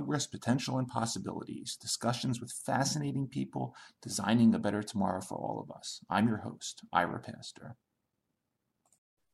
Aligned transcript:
Progress, 0.00 0.26
Potential, 0.26 0.78
and 0.78 0.88
Possibilities 0.88 1.76
discussions 1.76 2.40
with 2.40 2.50
fascinating 2.50 3.26
people 3.26 3.76
designing 4.00 4.54
a 4.54 4.58
better 4.58 4.82
tomorrow 4.82 5.20
for 5.20 5.34
all 5.34 5.60
of 5.60 5.70
us. 5.76 6.00
I'm 6.08 6.26
your 6.26 6.38
host, 6.38 6.84
Ira 6.90 7.20
Pastor. 7.20 7.76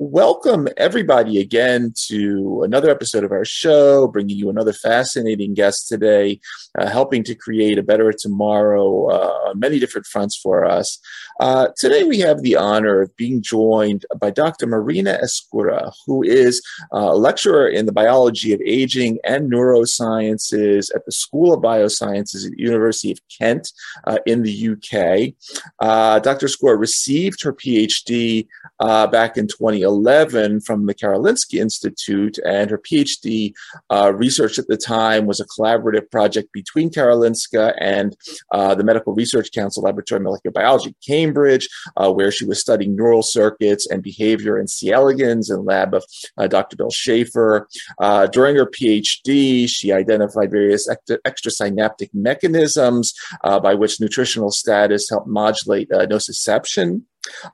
Welcome, 0.01 0.67
everybody, 0.77 1.41
again 1.41 1.95
to 2.09 2.63
another 2.65 2.91
episode 2.91 3.23
of 3.23 3.31
our 3.31 3.45
show, 3.45 4.09
bringing 4.09 4.37
you 4.37 4.51
another 4.51 4.73
fascinating 4.73 5.55
guest 5.55 5.87
today, 5.89 6.41
uh, 6.77 6.89
helping 6.89 7.23
to 7.25 7.37
create 7.37 7.79
a 7.79 7.83
better 7.85 8.13
tomorrow 8.13 9.09
uh, 9.09 9.51
on 9.51 9.61
many 9.61 9.79
different 9.79 10.07
fronts 10.07 10.37
for 10.37 10.65
us. 10.65 10.99
Uh, 11.41 11.69
today, 11.77 12.05
we 12.05 12.19
have 12.19 12.43
the 12.43 12.57
honor 12.57 13.01
of 13.03 13.15
being 13.17 13.43
joined 13.43 14.05
by 14.19 14.31
Dr. 14.31 14.67
Marina 14.67 15.19
Ezcurra, 15.23 15.93
who 16.07 16.23
is 16.23 16.63
uh, 16.93 17.11
a 17.13 17.17
lecturer 17.17 17.69
in 17.69 17.87
the 17.87 17.93
biology 17.93 18.53
of 18.53 18.61
aging 18.65 19.19
and 19.25 19.51
neurosciences 19.51 20.95
at 20.95 21.05
the 21.05 21.13
School 21.13 21.53
of 21.53 21.61
Biosciences 21.61 22.45
at 22.45 22.53
the 22.53 22.63
University 22.63 23.13
of 23.13 23.19
Kent 23.37 23.73
uh, 24.07 24.19
in 24.27 24.43
the 24.43 24.69
UK. 24.71 25.35
Uh, 25.81 26.19
Dr. 26.21 26.47
Ezcurra 26.47 26.79
received 26.79 27.43
her 27.43 27.53
PhD 27.53 28.47
back 28.81 29.37
in 29.37 29.47
2011. 29.47 29.97
2011 29.97 30.61
from 30.61 30.87
the 30.87 30.95
Karolinska 30.95 31.59
Institute, 31.59 32.39
and 32.45 32.71
her 32.71 32.79
PhD 32.79 33.53
uh, 33.91 34.13
research 34.15 34.59
at 34.59 34.67
the 34.69 34.77
time 34.77 35.27
was 35.27 35.41
a 35.41 35.47
collaborative 35.47 36.11
project 36.11 36.53
between 36.53 36.91
Karolinska 36.91 37.75
and 37.81 38.17
uh, 38.53 38.75
the 38.75 38.85
Medical 38.85 39.15
Research 39.15 39.51
Council 39.53 39.83
Laboratory 39.83 40.19
of 40.19 40.25
Molecular 40.25 40.53
Biology, 40.53 40.95
Cambridge, 41.27 41.69
uh, 41.97 42.13
where 42.13 42.31
she 42.31 42.45
was 42.45 42.61
studying 42.61 42.97
neural 42.97 43.23
circuits 43.23 43.87
and 43.91 44.03
behavior 44.03 44.59
in 44.59 44.69
C. 44.69 44.93
elegans 44.93 45.51
in 45.51 45.57
the 45.57 45.63
lab 45.63 45.95
of 45.95 46.05
uh, 46.39 46.47
Dr. 46.47 46.77
Bill 46.77 46.91
Schafer. 46.91 47.67
Uh, 47.99 48.27
during 48.27 48.57
her 48.57 48.67
PhD, 48.67 49.69
she 49.69 49.93
identified 49.93 50.51
various 50.51 50.89
extrasynaptic 50.89 52.11
mechanisms 52.15 53.15
uh, 53.45 53.61
by 53.61 53.75
which 53.75 54.01
nutritional 54.01 54.51
status 54.51 55.09
helped 55.11 55.29
modulate 55.29 55.89
nociception. 55.91 57.03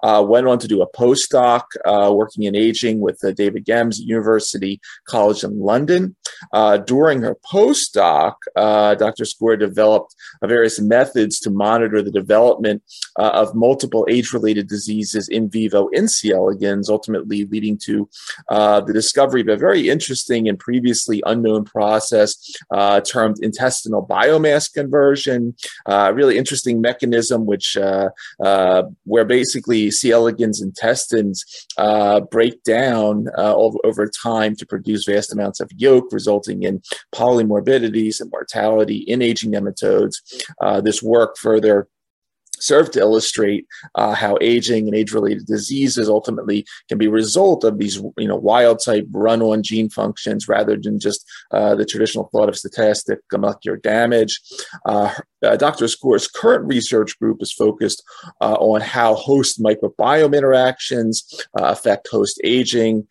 Uh, 0.02 0.24
went 0.26 0.46
on 0.46 0.58
to 0.58 0.68
do 0.68 0.82
a 0.82 0.90
postdoc 0.92 1.62
uh, 1.84 2.12
working 2.12 2.44
in 2.44 2.54
aging 2.54 3.00
with 3.00 3.22
uh, 3.24 3.32
David 3.32 3.66
Gems 3.66 4.00
at 4.00 4.06
University 4.06 4.80
College 5.06 5.44
in 5.44 5.58
London. 5.58 6.16
Uh, 6.52 6.76
during 6.78 7.22
her 7.22 7.36
postdoc, 7.50 8.34
uh, 8.56 8.94
Dr. 8.94 9.24
Ezcurra 9.24 9.58
developed 9.58 10.14
various 10.44 10.80
methods 10.80 11.38
to 11.40 11.50
monitor 11.50 12.02
the 12.02 12.10
development 12.10 12.82
uh, 13.18 13.30
of 13.30 13.54
multiple 13.54 14.06
age-related 14.08 14.68
diseases 14.68 15.28
in 15.28 15.48
vivo 15.48 15.88
in 15.88 16.08
C. 16.08 16.32
elegans, 16.32 16.88
ultimately 16.88 17.44
leading 17.46 17.78
to 17.78 18.08
the 18.48 18.92
discovery 18.92 19.40
of 19.40 19.48
a 19.48 19.56
very 19.56 19.88
interesting 19.88 20.48
and 20.48 20.58
previously 20.58 21.22
unknown 21.26 21.64
process 21.64 22.36
termed 23.06 23.38
intestinal 23.40 24.06
biomass 24.06 24.72
conversion. 24.72 25.54
A 25.86 26.12
really 26.12 26.36
interesting 26.38 26.80
mechanism, 26.80 27.46
which 27.46 27.76
where 29.04 29.24
basically 29.24 29.61
basically 29.62 29.90
C. 29.90 30.10
elegans 30.10 30.60
intestines 30.60 31.44
uh, 31.78 32.20
break 32.20 32.62
down 32.64 33.26
uh, 33.38 33.54
over, 33.54 33.78
over, 33.84 34.10
time 34.22 34.54
to 34.56 34.66
produce 34.66 35.04
vast 35.04 35.32
amounts 35.32 35.60
of 35.60 35.70
yolk, 35.76 36.12
resulting 36.12 36.62
in 36.64 36.82
polymorbidities 37.14 38.20
and 38.20 38.30
mortality 38.30 38.98
in 38.98 39.22
aging 39.22 39.52
nematodes. 39.52 40.16
Uh, 40.60 40.80
this 40.80 41.02
work 41.02 41.36
further 41.38 41.88
serve 42.58 42.90
to 42.92 43.00
illustrate 43.00 43.66
uh, 43.96 44.14
how 44.14 44.38
aging 44.40 44.86
and 44.86 44.96
age-related 44.96 45.46
diseases 45.46 46.08
ultimately 46.08 46.64
can 46.88 46.96
be 46.96 47.06
a 47.06 47.10
result 47.10 47.64
of 47.64 47.78
these, 47.78 47.96
you 48.16 48.28
know, 48.28 48.36
wild-type 48.36 49.06
run-on 49.10 49.62
gene 49.62 49.88
functions 49.88 50.46
rather 50.46 50.76
than 50.76 51.00
just 51.00 51.24
uh, 51.50 51.74
the 51.74 51.84
traditional 51.84 52.28
thought 52.30 52.48
of 52.48 52.54
stochastic 52.54 53.18
molecular 53.32 53.76
damage. 53.78 54.40
Uh, 54.86 55.12
uh 55.42 55.56
Dr. 55.56 55.84
Ezcurra's 55.84 56.28
current 56.28 56.66
research 56.66 57.18
group 57.18 57.42
is 57.42 57.52
focused 57.52 58.02
uh, 58.40 58.54
on 58.54 58.80
how 58.80 59.14
host 59.14 59.62
microbiome 59.62 60.36
interactions 60.36 61.24
uh, 61.58 61.64
affect 61.66 62.08
host 62.08 62.40
aging. 62.44 63.06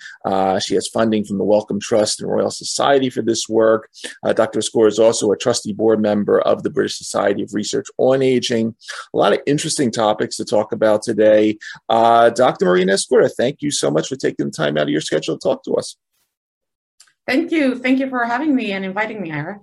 she 0.59 0.75
has 0.75 0.87
funding 0.87 1.23
from 1.23 1.37
the 1.37 1.43
Wellcome 1.43 1.79
Trust 1.79 2.21
and 2.21 2.29
Royal 2.29 2.51
Society 2.51 3.09
for 3.09 3.21
this 3.21 3.47
work. 3.49 3.89
Dr. 4.23 4.59
Ezcurra 4.59 4.87
is 4.87 4.99
also 4.99 5.31
a 5.31 5.37
trustee 5.37 5.73
board 5.73 6.01
member 6.01 6.39
of 6.41 6.63
the 6.63 6.69
British 6.69 6.97
Society 6.97 7.43
of 7.43 7.53
Research 7.53 7.87
on 7.97 8.21
Aging. 8.21 8.75
A 9.13 9.17
lot 9.17 9.33
of 9.33 9.39
interesting 9.45 9.91
topics 9.91 10.37
to 10.37 10.45
talk 10.45 10.71
about 10.71 11.01
today. 11.03 11.57
Uh, 11.89 12.29
Dr. 12.29 12.65
Marina 12.65 12.93
Ezcurra, 12.93 13.29
thank 13.35 13.61
you 13.61 13.71
so 13.71 13.91
much 13.91 14.07
for 14.07 14.15
taking 14.15 14.47
the 14.47 14.51
time 14.51 14.77
out 14.77 14.83
of 14.83 14.89
your 14.89 15.01
schedule 15.01 15.37
to 15.37 15.47
talk 15.47 15.63
to 15.63 15.73
us. 15.73 15.97
Thank 17.27 17.51
you. 17.51 17.75
Thank 17.75 17.99
you 17.99 18.09
for 18.09 18.25
having 18.25 18.55
me 18.55 18.71
and 18.71 18.83
inviting 18.83 19.21
me, 19.21 19.31
Ira. 19.31 19.59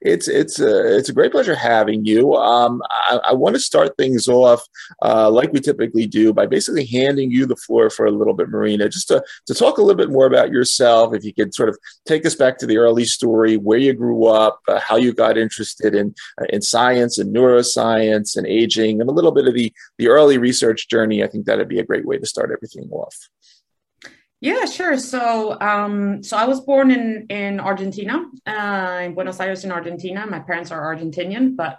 It's 0.00 0.28
it's 0.28 0.58
a 0.58 0.96
it's 0.96 1.08
a 1.08 1.12
great 1.12 1.30
pleasure 1.30 1.54
having 1.54 2.04
you. 2.04 2.34
Um, 2.34 2.82
I, 2.90 3.20
I 3.28 3.32
want 3.34 3.54
to 3.54 3.60
start 3.60 3.96
things 3.96 4.28
off 4.28 4.62
uh, 5.02 5.30
like 5.30 5.52
we 5.52 5.60
typically 5.60 6.06
do 6.06 6.32
by 6.32 6.46
basically 6.46 6.86
handing 6.86 7.30
you 7.30 7.46
the 7.46 7.56
floor 7.56 7.90
for 7.90 8.06
a 8.06 8.10
little 8.10 8.34
bit, 8.34 8.48
Marina, 8.48 8.88
just 8.88 9.08
to 9.08 9.22
to 9.46 9.54
talk 9.54 9.78
a 9.78 9.82
little 9.82 9.96
bit 9.96 10.10
more 10.10 10.26
about 10.26 10.50
yourself. 10.50 11.14
If 11.14 11.24
you 11.24 11.32
could 11.32 11.54
sort 11.54 11.68
of 11.68 11.78
take 12.06 12.26
us 12.26 12.34
back 12.34 12.58
to 12.58 12.66
the 12.66 12.78
early 12.78 13.04
story, 13.04 13.56
where 13.56 13.78
you 13.78 13.92
grew 13.92 14.26
up, 14.26 14.60
uh, 14.68 14.80
how 14.80 14.96
you 14.96 15.12
got 15.12 15.38
interested 15.38 15.94
in 15.94 16.14
uh, 16.40 16.46
in 16.48 16.62
science 16.62 17.18
and 17.18 17.34
neuroscience 17.34 18.36
and 18.36 18.46
aging, 18.46 19.00
and 19.00 19.08
a 19.08 19.12
little 19.12 19.32
bit 19.32 19.46
of 19.46 19.54
the 19.54 19.72
the 19.98 20.08
early 20.08 20.38
research 20.38 20.88
journey. 20.88 21.22
I 21.22 21.28
think 21.28 21.46
that'd 21.46 21.68
be 21.68 21.80
a 21.80 21.84
great 21.84 22.06
way 22.06 22.18
to 22.18 22.26
start 22.26 22.50
everything 22.50 22.88
off. 22.90 23.16
Yeah, 24.40 24.64
sure. 24.64 24.98
So, 24.98 25.60
um, 25.60 26.22
so 26.22 26.36
I 26.36 26.46
was 26.46 26.60
born 26.62 26.90
in 26.90 27.26
in 27.28 27.60
Argentina, 27.60 28.24
uh, 28.46 29.00
in 29.04 29.14
Buenos 29.14 29.38
Aires, 29.38 29.64
in 29.64 29.72
Argentina. 29.72 30.26
My 30.26 30.38
parents 30.40 30.70
are 30.70 30.80
Argentinian, 30.80 31.56
but 31.56 31.78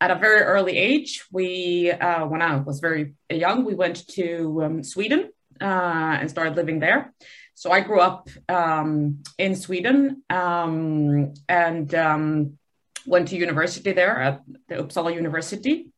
at 0.00 0.10
a 0.10 0.14
very 0.14 0.42
early 0.42 0.76
age, 0.76 1.24
we, 1.32 1.90
uh, 1.90 2.26
when 2.26 2.42
I 2.42 2.56
was 2.56 2.80
very 2.80 3.14
young, 3.30 3.64
we 3.64 3.74
went 3.74 4.06
to 4.08 4.62
um, 4.64 4.84
Sweden 4.84 5.30
uh, 5.60 6.18
and 6.20 6.30
started 6.30 6.56
living 6.56 6.78
there. 6.78 7.14
So 7.54 7.72
I 7.72 7.80
grew 7.80 8.00
up 8.00 8.28
um, 8.48 9.22
in 9.38 9.56
Sweden 9.56 10.22
um, 10.30 11.32
and 11.48 11.92
um, 11.94 12.58
went 13.06 13.28
to 13.28 13.36
university 13.36 13.92
there 13.92 14.20
at 14.20 14.42
the 14.68 14.76
Uppsala 14.76 15.12
University, 15.14 15.88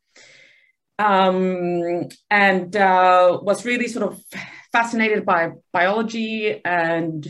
um, 0.98 2.08
and 2.30 2.74
uh, 2.76 3.38
was 3.42 3.66
really 3.66 3.88
sort 3.88 4.12
of 4.12 4.22
fascinated 4.72 5.24
by 5.24 5.52
biology 5.72 6.60
and 6.64 7.26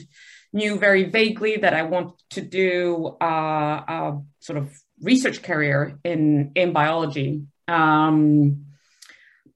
knew 0.53 0.79
very 0.79 1.05
vaguely 1.05 1.57
that 1.57 1.75
I 1.75 1.83
want 1.83 2.21
to 2.31 2.41
do 2.41 3.17
uh, 3.21 3.25
a 3.25 4.21
sort 4.41 4.59
of 4.59 4.73
research 5.01 5.43
career 5.43 5.99
in 6.05 6.53
in 6.55 6.73
biology. 6.73 7.43
Um, 7.69 8.67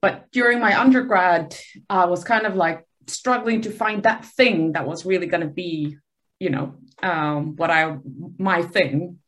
but 0.01 0.31
during 0.31 0.59
my 0.59 0.79
undergrad, 0.79 1.55
I 1.89 2.05
was 2.05 2.23
kind 2.23 2.45
of 2.45 2.55
like 2.55 2.85
struggling 3.07 3.61
to 3.61 3.71
find 3.71 4.03
that 4.03 4.25
thing 4.25 4.73
that 4.73 4.87
was 4.87 5.05
really 5.05 5.27
going 5.27 5.41
to 5.41 5.53
be, 5.53 5.97
you 6.39 6.49
know, 6.49 6.75
um, 7.03 7.55
what 7.55 7.71
I 7.71 7.97
my 8.37 8.61
thing. 8.61 9.19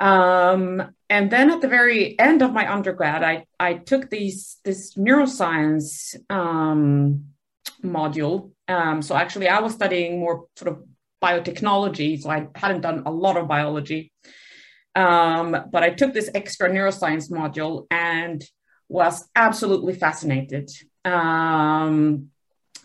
Um, 0.00 0.82
and 1.08 1.30
then 1.30 1.50
at 1.50 1.60
the 1.60 1.68
very 1.68 2.18
end 2.18 2.42
of 2.42 2.52
my 2.52 2.72
undergrad, 2.72 3.22
I 3.22 3.46
I 3.60 3.74
took 3.74 4.10
these 4.10 4.58
this 4.64 4.94
neuroscience 4.96 6.16
um, 6.28 7.31
module. 7.82 8.52
Um, 8.68 9.02
so 9.02 9.14
actually, 9.14 9.48
I 9.48 9.60
was 9.60 9.74
studying 9.74 10.20
more 10.20 10.46
sort 10.56 10.72
of 10.72 10.84
biotechnology, 11.22 12.20
so 12.20 12.30
I 12.30 12.48
hadn't 12.54 12.80
done 12.80 13.02
a 13.06 13.10
lot 13.10 13.36
of 13.36 13.48
biology. 13.48 14.12
Um, 14.94 15.56
but 15.70 15.82
I 15.82 15.90
took 15.90 16.12
this 16.12 16.30
extra 16.34 16.68
neuroscience 16.70 17.30
module 17.30 17.86
and 17.90 18.44
was 18.88 19.28
absolutely 19.34 19.94
fascinated. 19.94 20.70
Um, 21.04 22.28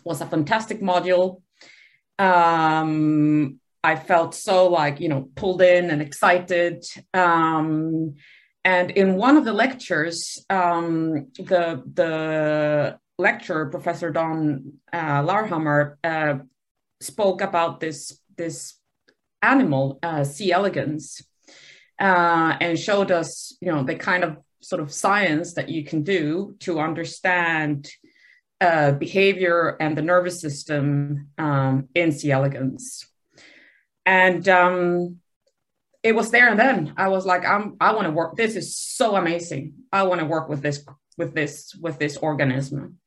was 0.04 0.20
a 0.20 0.26
fantastic 0.26 0.80
module. 0.80 1.42
Um, 2.18 3.60
I 3.84 3.96
felt 3.96 4.34
so 4.34 4.68
like 4.68 5.00
you 5.00 5.08
know 5.08 5.28
pulled 5.36 5.62
in 5.62 5.90
and 5.90 6.02
excited. 6.02 6.84
Um, 7.14 8.16
and 8.64 8.90
in 8.90 9.16
one 9.16 9.36
of 9.36 9.44
the 9.44 9.52
lectures, 9.52 10.44
um, 10.50 11.28
the 11.38 11.82
the 11.94 12.98
lecturer, 13.18 13.66
Professor 13.66 14.10
Don 14.10 14.74
uh, 14.92 15.22
Larhammar, 15.22 15.96
uh, 16.04 16.38
spoke 17.00 17.40
about 17.40 17.80
this 17.80 18.18
this 18.36 18.74
animal, 19.42 19.98
uh, 20.02 20.24
C. 20.24 20.52
elegans, 20.52 21.22
uh, 22.00 22.56
and 22.60 22.78
showed 22.78 23.10
us, 23.10 23.56
you 23.60 23.70
know, 23.70 23.82
the 23.82 23.96
kind 23.96 24.24
of 24.24 24.38
sort 24.60 24.80
of 24.80 24.92
science 24.92 25.54
that 25.54 25.68
you 25.68 25.84
can 25.84 26.02
do 26.02 26.56
to 26.60 26.80
understand 26.80 27.90
uh, 28.60 28.92
behavior 28.92 29.76
and 29.80 29.96
the 29.96 30.02
nervous 30.02 30.40
system 30.40 31.28
um, 31.38 31.88
in 31.94 32.12
C. 32.12 32.30
elegans. 32.30 33.06
And 34.06 34.48
um, 34.48 35.16
it 36.02 36.14
was 36.14 36.30
there 36.30 36.48
and 36.48 36.58
then. 36.58 36.94
I 36.96 37.08
was 37.08 37.26
like, 37.26 37.44
I'm, 37.44 37.76
I 37.80 37.92
want 37.94 38.06
to 38.06 38.12
work. 38.12 38.36
This 38.36 38.56
is 38.56 38.76
so 38.76 39.16
amazing. 39.16 39.74
I 39.92 40.04
want 40.04 40.20
to 40.20 40.26
work 40.26 40.48
with 40.48 40.62
this 40.62 40.84
with 41.16 41.34
this 41.34 41.74
with 41.74 41.98
this 41.98 42.16
organism. 42.16 42.98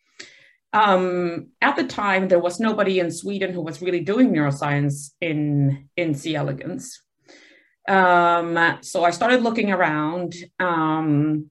Um, 0.74 1.48
at 1.62 1.76
the 1.76 1.86
time, 1.86 2.28
there 2.28 2.40
was 2.40 2.60
nobody 2.60 3.00
in 3.00 3.12
Sweden 3.12 3.54
who 3.54 3.62
was 3.62 3.82
really 3.82 4.00
doing 4.00 4.32
neuroscience 4.32 5.12
in 5.20 5.90
in 5.98 6.14
C. 6.16 6.36
elegans. 6.36 7.02
Um, 7.88 8.78
so 8.82 9.04
I 9.04 9.12
started 9.12 9.44
looking 9.44 9.72
around, 9.72 10.36
um, 10.60 11.50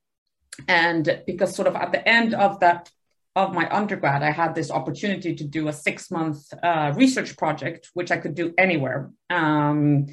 and 0.69 1.23
because 1.27 1.55
sort 1.55 1.69
of 1.69 1.77
at 1.77 1.93
the 1.93 2.07
end 2.09 2.35
of 2.35 2.61
that 2.61 2.91
of 3.37 3.55
my 3.55 3.69
undergrad, 3.71 4.23
I 4.23 4.31
had 4.31 4.55
this 4.55 4.71
opportunity 4.71 5.35
to 5.35 5.45
do 5.45 5.69
a 5.69 5.73
six 5.73 6.11
month 6.11 6.53
uh, 6.63 6.93
research 6.97 7.37
project, 7.37 7.91
which 7.95 8.11
I 8.11 8.17
could 8.17 8.35
do 8.35 8.55
anywhere. 8.59 9.11
Um, 9.29 10.07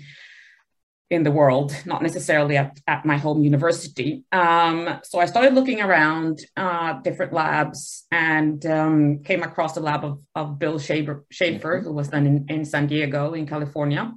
in 1.10 1.24
the 1.24 1.32
world, 1.32 1.74
not 1.86 2.02
necessarily 2.02 2.58
at, 2.58 2.80
at 2.86 3.06
my 3.06 3.18
home 3.18 3.42
university. 3.42 4.26
Um, 4.32 5.00
so 5.04 5.20
I 5.20 5.26
started 5.26 5.54
looking 5.54 5.82
around 5.82 6.42
uh, 6.58 7.00
different 7.02 7.32
labs 7.32 8.06
and 8.12 8.66
um, 8.66 9.24
came 9.24 9.42
across 9.42 9.74
the 9.74 9.80
lab 9.80 10.04
of, 10.04 10.20
of 10.36 10.60
Bill 10.60 10.80
Schafer, 10.80 11.24
Schafer, 11.32 11.82
who 11.82 11.94
was 11.94 12.10
then 12.10 12.28
in, 12.28 12.46
in 12.50 12.66
San 12.66 12.88
Diego 12.88 13.34
in 13.34 13.48
California. 13.48 14.14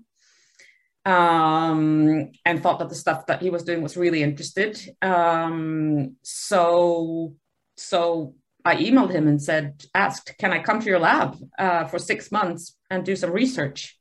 Um, 1.06 2.30
and 2.44 2.62
thought 2.62 2.78
that 2.80 2.88
the 2.88 2.94
stuff 2.94 3.26
that 3.26 3.40
he 3.40 3.50
was 3.50 3.62
doing 3.62 3.82
was 3.82 3.96
really 3.96 4.22
interested. 4.22 4.78
Um, 5.00 6.16
so, 6.22 7.34
so 7.76 8.34
I 8.64 8.76
emailed 8.76 9.10
him 9.10 9.26
and 9.26 9.40
said, 9.40 9.84
asked, 9.94 10.34
can 10.38 10.52
I 10.52 10.62
come 10.62 10.80
to 10.80 10.86
your 10.86 10.98
lab 10.98 11.36
uh, 11.58 11.86
for 11.86 11.98
six 11.98 12.30
months 12.30 12.76
and 12.90 13.04
do 13.04 13.16
some 13.16 13.30
research? 13.30 13.96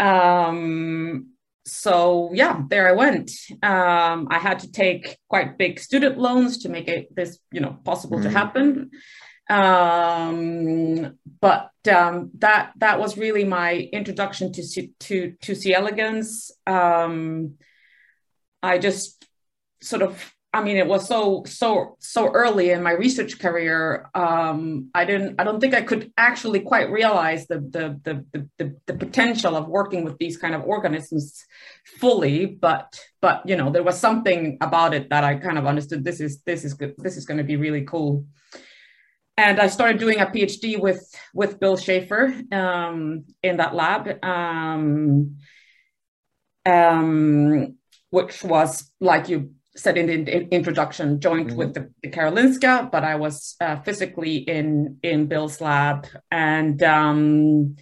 Um, 0.00 1.29
so 1.64 2.30
yeah, 2.32 2.62
there 2.68 2.88
I 2.88 2.92
went. 2.92 3.30
Um, 3.62 4.28
I 4.30 4.38
had 4.38 4.60
to 4.60 4.70
take 4.72 5.18
quite 5.28 5.58
big 5.58 5.78
student 5.78 6.18
loans 6.18 6.58
to 6.58 6.68
make 6.68 6.88
it 6.88 7.14
this, 7.14 7.38
you 7.52 7.60
know, 7.60 7.78
possible 7.84 8.18
mm. 8.18 8.22
to 8.24 8.30
happen. 8.30 8.90
Um, 9.50 11.18
but 11.40 11.70
um, 11.92 12.30
that 12.38 12.72
that 12.78 13.00
was 13.00 13.18
really 13.18 13.44
my 13.44 13.88
introduction 13.92 14.52
to 14.52 14.88
to 15.00 15.34
to 15.42 15.54
C. 15.54 15.74
elegans. 15.74 16.52
Um, 16.66 17.54
I 18.62 18.78
just 18.78 19.26
sort 19.82 20.02
of 20.02 20.32
I 20.52 20.64
mean, 20.64 20.76
it 20.76 20.86
was 20.86 21.06
so 21.06 21.44
so 21.46 21.96
so 22.00 22.28
early 22.32 22.70
in 22.70 22.82
my 22.82 22.90
research 22.90 23.38
career. 23.38 24.10
Um, 24.16 24.90
I 24.94 25.04
didn't. 25.04 25.40
I 25.40 25.44
don't 25.44 25.60
think 25.60 25.74
I 25.74 25.82
could 25.82 26.12
actually 26.16 26.60
quite 26.60 26.90
realize 26.90 27.46
the 27.46 27.60
the, 27.60 28.00
the 28.02 28.48
the 28.58 28.76
the 28.86 28.94
potential 28.94 29.54
of 29.56 29.68
working 29.68 30.04
with 30.04 30.18
these 30.18 30.36
kind 30.36 30.56
of 30.56 30.64
organisms 30.64 31.44
fully. 32.00 32.46
But 32.46 33.00
but 33.20 33.42
you 33.48 33.56
know, 33.56 33.70
there 33.70 33.84
was 33.84 33.98
something 33.98 34.58
about 34.60 34.92
it 34.92 35.08
that 35.10 35.22
I 35.22 35.36
kind 35.36 35.56
of 35.56 35.66
understood. 35.66 36.04
This 36.04 36.20
is 36.20 36.42
this 36.42 36.64
is 36.64 36.74
good. 36.74 36.94
This 36.98 37.16
is 37.16 37.26
going 37.26 37.38
to 37.38 37.44
be 37.44 37.56
really 37.56 37.82
cool. 37.82 38.26
And 39.36 39.60
I 39.60 39.68
started 39.68 40.00
doing 40.00 40.18
a 40.18 40.26
PhD 40.26 40.80
with 40.80 41.14
with 41.32 41.60
Bill 41.60 41.76
Schafer 41.76 42.52
um, 42.52 43.24
in 43.44 43.58
that 43.58 43.76
lab. 43.76 44.24
Um, 44.24 45.36
um, 46.66 47.76
which 48.10 48.42
was 48.42 48.90
like 49.00 49.28
you 49.28 49.54
said 49.76 49.96
in 49.96 50.24
the 50.24 50.48
introduction, 50.54 51.20
joined 51.20 51.48
mm-hmm. 51.48 51.56
with 51.56 51.74
the, 51.74 51.90
the, 52.02 52.10
Karolinska, 52.10 52.90
but 52.90 53.04
I 53.04 53.16
was 53.16 53.56
uh, 53.60 53.76
physically 53.80 54.36
in 54.36 54.98
in 55.02 55.26
Bill's 55.26 55.60
lab, 55.60 56.06
and 56.30 56.82
um, 56.82 57.76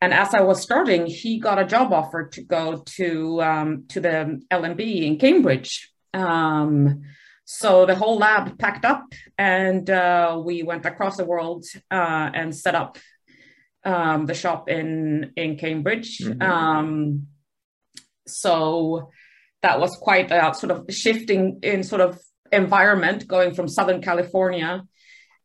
and 0.00 0.12
as 0.12 0.34
I 0.34 0.42
was 0.42 0.60
starting, 0.60 1.06
he 1.06 1.38
got 1.38 1.58
a 1.58 1.64
job 1.64 1.92
offer 1.92 2.28
to 2.28 2.42
go 2.42 2.82
to 2.96 3.42
um, 3.42 3.84
to 3.88 4.00
the 4.00 4.42
LMB 4.50 5.02
in 5.02 5.18
Cambridge. 5.18 5.90
Um, 6.12 7.02
so 7.46 7.86
the 7.86 7.94
whole 7.94 8.18
lab 8.18 8.58
packed 8.58 8.84
up, 8.84 9.04
and 9.38 9.88
uh, 9.88 10.40
we 10.44 10.62
went 10.62 10.84
across 10.86 11.16
the 11.16 11.24
world 11.24 11.64
uh, 11.90 12.30
and 12.34 12.54
set 12.54 12.74
up 12.74 12.98
um, 13.84 14.26
the 14.26 14.34
shop 14.34 14.68
in 14.68 15.32
in 15.36 15.56
Cambridge. 15.56 16.18
Mm-hmm. 16.18 16.42
Um, 16.42 17.26
so 18.26 19.10
that 19.64 19.80
was 19.80 19.96
quite 19.96 20.30
a 20.30 20.52
sort 20.54 20.70
of 20.70 20.84
shifting 20.90 21.58
in 21.62 21.82
sort 21.82 22.02
of 22.02 22.20
environment 22.52 23.26
going 23.26 23.54
from 23.54 23.66
Southern 23.66 24.02
California 24.02 24.82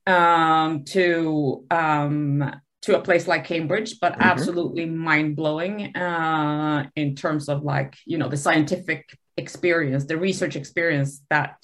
um, 0.05 0.83
to 0.83 1.65
um, 1.71 2.53
to 2.81 2.97
a 2.97 3.01
place 3.01 3.29
like 3.29 3.45
Cambridge, 3.45 3.97
but 4.01 4.11
mm-hmm. 4.13 4.21
absolutely 4.31 4.85
mind 4.85 5.37
blowing 5.37 5.95
uh, 5.95 6.85
in 6.97 7.15
terms 7.15 7.47
of 7.47 7.63
like 7.63 7.95
you 8.05 8.17
know 8.17 8.27
the 8.27 8.35
scientific 8.35 9.09
experience, 9.37 10.03
the 10.03 10.17
research 10.17 10.57
experience 10.57 11.21
that 11.29 11.55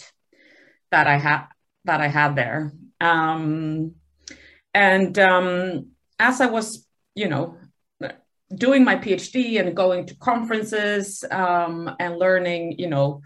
that 0.91 1.07
I 1.07 1.17
had 1.17 1.47
that 1.83 1.99
I 1.99 2.07
had 2.07 2.37
there. 2.37 2.71
Um, 3.01 3.95
and 4.73 5.19
um, 5.19 5.87
as 6.17 6.39
I 6.39 6.45
was, 6.45 6.87
you 7.15 7.27
know, 7.27 7.57
doing 8.53 8.83
my 8.83 8.95
PhD 8.95 9.59
and 9.59 9.75
going 9.75 10.05
to 10.07 10.15
conferences 10.15 11.23
um, 11.31 11.95
and 11.99 12.17
learning, 12.17 12.75
you 12.77 12.89
know, 12.89 13.21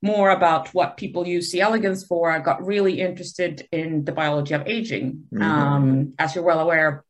more 0.00 0.30
about 0.30 0.68
what 0.74 0.96
people 0.96 1.26
use 1.26 1.50
C. 1.50 1.60
elegans 1.60 2.04
for, 2.04 2.30
I 2.30 2.40
got 2.40 2.66
really 2.66 3.00
interested 3.00 3.66
in 3.70 4.04
the 4.04 4.12
biology 4.12 4.54
of 4.54 4.66
aging. 4.66 5.24
Mm-hmm. 5.32 5.42
Um, 5.42 6.14
as 6.18 6.34
you're 6.34 6.44
well 6.44 6.60
aware, 6.60 7.04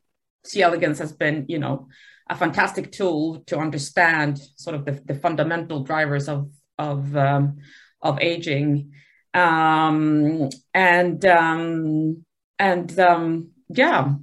C. 0.44 0.62
elegans 0.62 0.98
has 0.98 1.12
been, 1.12 1.46
you 1.48 1.58
know, 1.58 1.88
a 2.28 2.36
fantastic 2.36 2.92
tool 2.92 3.42
to 3.46 3.58
understand 3.58 4.38
sort 4.56 4.76
of 4.76 4.84
the, 4.84 5.00
the 5.04 5.14
fundamental 5.14 5.84
drivers 5.84 6.28
of 6.28 6.50
of 6.78 7.16
um, 7.16 7.58
of 8.00 8.18
aging, 8.20 8.92
um, 9.34 10.48
and 10.74 11.24
um, 11.24 12.24
and 12.58 12.98
um, 12.98 13.50
yeah, 13.68 14.14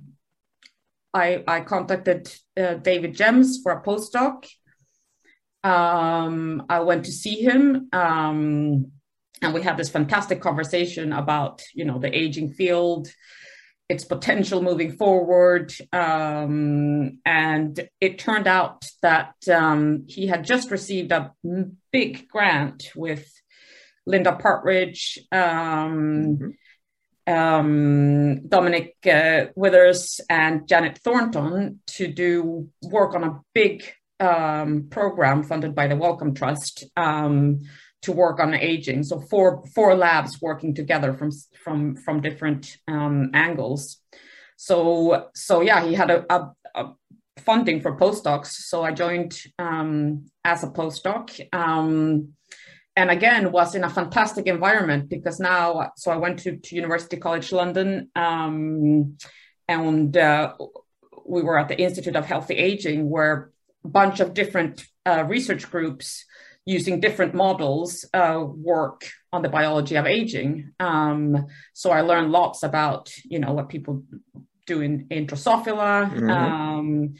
I, 1.13 1.43
I 1.47 1.61
contacted 1.61 2.31
uh, 2.57 2.75
David 2.75 3.15
Gems 3.15 3.59
for 3.61 3.71
a 3.71 3.81
postdoc. 3.81 4.47
Um, 5.63 6.65
I 6.69 6.79
went 6.81 7.05
to 7.05 7.11
see 7.11 7.41
him, 7.41 7.89
um, 7.91 8.91
and 9.41 9.53
we 9.53 9.61
had 9.61 9.77
this 9.77 9.89
fantastic 9.89 10.41
conversation 10.41 11.11
about 11.11 11.61
you 11.73 11.83
know 11.83 11.99
the 11.99 12.15
aging 12.15 12.51
field, 12.51 13.09
its 13.89 14.05
potential 14.05 14.61
moving 14.61 14.93
forward, 14.93 15.73
um, 15.91 17.19
and 17.25 17.89
it 17.99 18.19
turned 18.19 18.47
out 18.47 18.85
that 19.01 19.33
um, 19.51 20.05
he 20.07 20.27
had 20.27 20.45
just 20.45 20.71
received 20.71 21.11
a 21.11 21.33
big 21.91 22.29
grant 22.29 22.91
with 22.95 23.29
Linda 24.05 24.35
Partridge. 24.35 25.19
Um, 25.31 26.37
mm-hmm 26.37 26.49
um, 27.29 28.47
Dominic 28.47 28.95
uh, 29.05 29.45
Withers 29.55 30.19
and 30.29 30.67
Janet 30.67 30.97
Thornton 30.97 31.79
to 31.87 32.07
do 32.07 32.69
work 32.81 33.13
on 33.13 33.23
a 33.23 33.39
big 33.53 33.83
um, 34.19 34.87
program 34.89 35.43
funded 35.43 35.75
by 35.75 35.87
the 35.87 35.95
Wellcome 35.95 36.33
Trust 36.33 36.85
um, 36.97 37.61
to 38.01 38.11
work 38.11 38.39
on 38.39 38.53
aging. 38.53 39.03
So 39.03 39.21
four 39.21 39.63
four 39.75 39.95
labs 39.95 40.41
working 40.41 40.73
together 40.73 41.13
from 41.13 41.31
from 41.63 41.95
from 41.95 42.21
different 42.21 42.77
um, 42.87 43.29
angles. 43.33 44.01
So 44.57 45.27
so 45.35 45.61
yeah, 45.61 45.85
he 45.85 45.93
had 45.93 46.09
a, 46.09 46.25
a, 46.33 46.51
a 46.75 46.93
funding 47.37 47.81
for 47.81 47.95
postdocs. 47.95 48.47
So 48.47 48.83
I 48.83 48.91
joined 48.91 49.39
um, 49.59 50.25
as 50.43 50.63
a 50.63 50.67
postdoc. 50.67 51.39
And 52.99 53.09
again 53.09 53.53
was 53.53 53.75
in 53.75 53.85
a 53.85 53.89
fantastic 53.89 54.45
environment 54.45 55.07
because 55.07 55.39
now 55.39 55.91
so 55.95 56.11
i 56.11 56.17
went 56.17 56.39
to, 56.39 56.57
to 56.57 56.75
university 56.75 57.15
college 57.15 57.49
london 57.53 58.09
um, 58.13 59.15
and 59.69 60.17
uh, 60.17 60.53
we 61.25 61.41
were 61.41 61.57
at 61.57 61.69
the 61.69 61.79
institute 61.79 62.17
of 62.17 62.25
healthy 62.25 62.55
aging 62.55 63.09
where 63.09 63.51
a 63.85 63.87
bunch 63.87 64.19
of 64.19 64.33
different 64.33 64.85
uh, 65.05 65.23
research 65.25 65.71
groups 65.71 66.25
using 66.65 66.99
different 66.99 67.33
models 67.33 68.03
uh, 68.13 68.43
work 68.45 69.09
on 69.31 69.43
the 69.43 69.49
biology 69.57 69.95
of 69.95 70.05
aging 70.05 70.73
um, 70.81 71.47
so 71.71 71.91
i 71.91 72.01
learned 72.01 72.33
lots 72.33 72.63
about 72.63 73.09
you 73.23 73.39
know 73.39 73.53
what 73.53 73.69
people 73.69 74.03
do 74.67 74.81
in, 74.81 75.07
in 75.09 75.25
drosophila 75.25 76.11
mm-hmm. 76.11 76.29
um, 76.29 77.13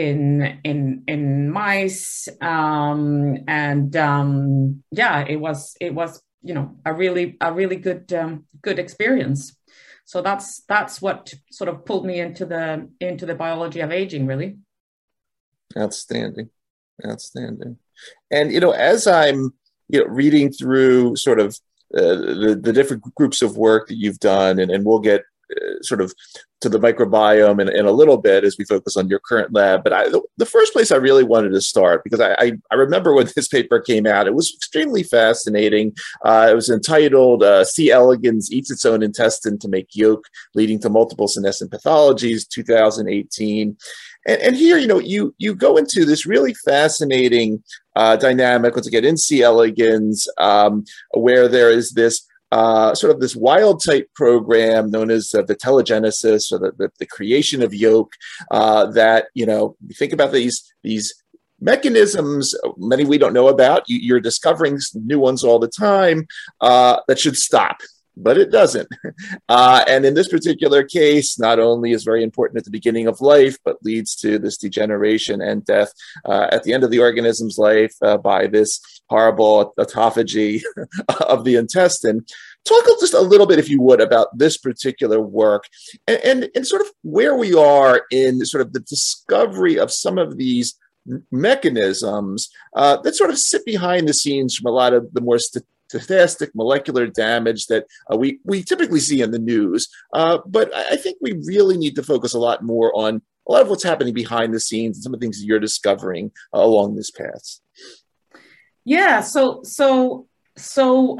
in 0.00 0.60
in 0.64 1.04
in 1.06 1.50
mice 1.50 2.28
um, 2.40 3.36
and 3.46 3.94
um, 3.96 4.82
yeah 4.90 5.20
it 5.26 5.36
was 5.36 5.76
it 5.80 5.94
was 5.94 6.22
you 6.42 6.54
know 6.54 6.76
a 6.86 6.92
really 6.92 7.36
a 7.40 7.52
really 7.52 7.76
good 7.76 8.12
um, 8.12 8.44
good 8.62 8.78
experience. 8.78 9.56
So 10.04 10.22
that's 10.22 10.62
that's 10.62 11.00
what 11.00 11.32
sort 11.52 11.68
of 11.68 11.84
pulled 11.84 12.06
me 12.06 12.18
into 12.18 12.46
the 12.46 12.88
into 13.00 13.26
the 13.26 13.34
biology 13.34 13.80
of 13.80 13.92
aging 13.92 14.26
really. 14.26 14.56
Outstanding. 15.76 16.50
Outstanding. 17.06 17.76
And 18.30 18.52
you 18.52 18.60
know 18.60 18.72
as 18.72 19.06
i'm 19.06 19.52
you 19.88 20.00
know 20.00 20.06
reading 20.06 20.50
through 20.52 21.16
sort 21.16 21.38
of 21.38 21.58
uh, 21.96 22.16
the, 22.42 22.60
the 22.60 22.72
different 22.72 23.02
groups 23.14 23.42
of 23.42 23.56
work 23.56 23.88
that 23.88 23.96
you've 23.96 24.20
done 24.20 24.58
and, 24.60 24.70
and 24.70 24.84
we'll 24.84 25.00
get 25.00 25.22
sort 25.82 26.00
of 26.00 26.14
to 26.60 26.68
the 26.68 26.78
microbiome 26.78 27.60
in, 27.60 27.74
in 27.74 27.86
a 27.86 27.92
little 27.92 28.18
bit 28.18 28.44
as 28.44 28.56
we 28.58 28.64
focus 28.64 28.96
on 28.96 29.08
your 29.08 29.20
current 29.20 29.52
lab. 29.54 29.82
But 29.82 29.92
I, 29.92 30.08
the, 30.08 30.20
the, 30.36 30.46
first 30.46 30.72
place 30.72 30.92
I 30.92 30.96
really 30.96 31.24
wanted 31.24 31.50
to 31.50 31.60
start, 31.60 32.04
because 32.04 32.20
I, 32.20 32.32
I, 32.38 32.52
I, 32.70 32.74
remember 32.74 33.14
when 33.14 33.28
this 33.36 33.48
paper 33.48 33.80
came 33.80 34.06
out, 34.06 34.26
it 34.26 34.34
was 34.34 34.52
extremely 34.54 35.02
fascinating. 35.02 35.92
Uh, 36.24 36.48
it 36.50 36.54
was 36.54 36.68
entitled 36.68 37.42
uh, 37.42 37.64
C. 37.64 37.90
elegans 37.90 38.52
Eats 38.52 38.70
Its 38.70 38.84
Own 38.84 39.02
Intestine 39.02 39.58
to 39.58 39.68
Make 39.68 39.88
Yolk, 39.94 40.26
Leading 40.54 40.78
to 40.80 40.90
Multiple 40.90 41.28
Senescent 41.28 41.70
Pathologies, 41.70 42.46
2018. 42.46 43.76
And, 44.26 44.42
and 44.42 44.56
here, 44.56 44.76
you 44.76 44.86
know, 44.86 44.98
you, 44.98 45.34
you 45.38 45.54
go 45.54 45.78
into 45.78 46.04
this 46.04 46.26
really 46.26 46.52
fascinating 46.52 47.62
uh, 47.96 48.16
dynamic, 48.16 48.74
once 48.74 48.86
again, 48.86 49.04
in 49.04 49.16
C. 49.16 49.42
elegans, 49.42 50.28
um, 50.36 50.84
where 51.14 51.48
there 51.48 51.70
is 51.70 51.92
this 51.92 52.26
uh, 52.52 52.94
sort 52.94 53.12
of 53.12 53.20
this 53.20 53.36
wild 53.36 53.82
type 53.84 54.08
program 54.14 54.90
known 54.90 55.10
as 55.10 55.34
uh, 55.34 55.42
vitellogenesis 55.42 56.52
or 56.52 56.58
the, 56.58 56.72
the, 56.76 56.90
the, 56.98 57.06
creation 57.06 57.62
of 57.62 57.72
yolk 57.72 58.12
uh, 58.50 58.86
that 58.86 59.26
you 59.34 59.46
know 59.46 59.76
think 59.94 60.12
about 60.12 60.32
these 60.32 60.72
these 60.82 61.14
mechanisms 61.60 62.54
many 62.76 63.04
we 63.04 63.18
don't 63.18 63.34
know 63.34 63.48
about. 63.48 63.84
You, 63.86 64.16
are 64.16 64.20
discovering 64.20 64.78
new 64.94 65.20
ones 65.20 65.44
all 65.44 65.58
the 65.58 65.68
time 65.68 66.26
uh, 66.60 67.00
that 67.06 67.18
should 67.18 67.36
stop 67.36 67.78
but 68.22 68.38
it 68.38 68.50
doesn't. 68.50 68.88
Uh, 69.48 69.84
and 69.88 70.04
in 70.04 70.14
this 70.14 70.28
particular 70.28 70.84
case, 70.84 71.38
not 71.38 71.58
only 71.58 71.90
is 71.90 72.04
very 72.04 72.22
important 72.22 72.58
at 72.58 72.64
the 72.64 72.70
beginning 72.70 73.08
of 73.08 73.20
life, 73.20 73.58
but 73.64 73.82
leads 73.82 74.14
to 74.14 74.38
this 74.38 74.56
degeneration 74.56 75.40
and 75.40 75.64
death 75.64 75.92
uh, 76.24 76.46
at 76.52 76.62
the 76.62 76.72
end 76.72 76.84
of 76.84 76.90
the 76.90 77.00
organism's 77.00 77.58
life 77.58 77.92
uh, 78.02 78.16
by 78.16 78.46
this 78.46 78.80
horrible 79.08 79.74
autophagy 79.78 80.62
of 81.20 81.44
the 81.44 81.56
intestine. 81.56 82.24
Talk 82.64 82.84
just 83.00 83.14
a 83.14 83.20
little 83.20 83.46
bit, 83.46 83.58
if 83.58 83.68
you 83.68 83.80
would, 83.82 84.00
about 84.00 84.36
this 84.36 84.56
particular 84.56 85.20
work 85.20 85.64
and, 86.06 86.20
and, 86.24 86.50
and 86.54 86.66
sort 86.66 86.82
of 86.82 86.88
where 87.02 87.36
we 87.36 87.54
are 87.54 88.02
in 88.10 88.44
sort 88.44 88.60
of 88.60 88.72
the 88.72 88.80
discovery 88.80 89.78
of 89.78 89.90
some 89.90 90.16
of 90.16 90.36
these 90.36 90.78
mechanisms 91.30 92.50
uh, 92.76 92.96
that 92.98 93.16
sort 93.16 93.30
of 93.30 93.38
sit 93.38 93.64
behind 93.64 94.08
the 94.08 94.14
scenes 94.14 94.54
from 94.54 94.70
a 94.70 94.74
lot 94.74 94.92
of 94.92 95.12
the 95.12 95.20
more 95.20 95.38
stochastic 95.90 96.50
molecular 96.54 97.06
damage 97.06 97.66
that 97.66 97.86
uh, 98.12 98.16
we, 98.16 98.38
we 98.44 98.62
typically 98.62 99.00
see 99.00 99.22
in 99.22 99.30
the 99.30 99.38
news. 99.38 99.88
Uh, 100.12 100.38
but 100.46 100.74
I 100.74 100.96
think 100.96 101.18
we 101.20 101.40
really 101.44 101.76
need 101.76 101.96
to 101.96 102.02
focus 102.02 102.34
a 102.34 102.38
lot 102.38 102.62
more 102.62 102.94
on 102.96 103.22
a 103.48 103.52
lot 103.52 103.62
of 103.62 103.68
what's 103.68 103.82
happening 103.82 104.14
behind 104.14 104.54
the 104.54 104.60
scenes 104.60 104.96
and 104.96 105.02
some 105.02 105.14
of 105.14 105.20
the 105.20 105.24
things 105.24 105.44
you're 105.44 105.58
discovering 105.58 106.30
uh, 106.54 106.60
along 106.60 106.94
this 106.94 107.10
path. 107.10 107.60
Yeah. 108.84 109.20
So, 109.22 109.62
so, 109.64 110.28
so 110.56 111.18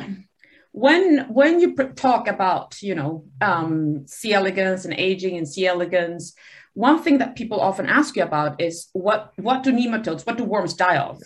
when 0.72 1.26
when 1.28 1.60
you 1.60 1.74
talk 1.74 2.28
about 2.28 2.80
you 2.80 2.94
know 2.94 3.24
um, 3.40 4.06
C. 4.06 4.32
elegans 4.32 4.84
and 4.84 4.94
aging 4.94 5.36
and 5.36 5.48
C. 5.48 5.66
elegans, 5.66 6.34
one 6.74 7.02
thing 7.02 7.18
that 7.18 7.36
people 7.36 7.60
often 7.60 7.86
ask 7.86 8.16
you 8.16 8.22
about 8.22 8.60
is 8.60 8.88
what 8.92 9.32
what 9.36 9.62
do 9.62 9.72
nematodes, 9.72 10.26
what 10.26 10.38
do 10.38 10.44
worms 10.44 10.74
die 10.74 10.98
of? 10.98 11.20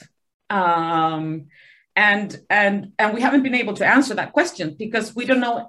Um, 0.51 1.47
and 1.97 2.41
and 2.51 2.93
and 2.99 3.15
we 3.15 3.21
haven't 3.21 3.43
been 3.43 3.55
able 3.55 3.75
to 3.75 3.87
answer 3.87 4.15
that 4.15 4.33
question 4.33 4.75
because 4.79 5.15
we 5.15 5.25
don't 5.25 5.41
know 5.41 5.69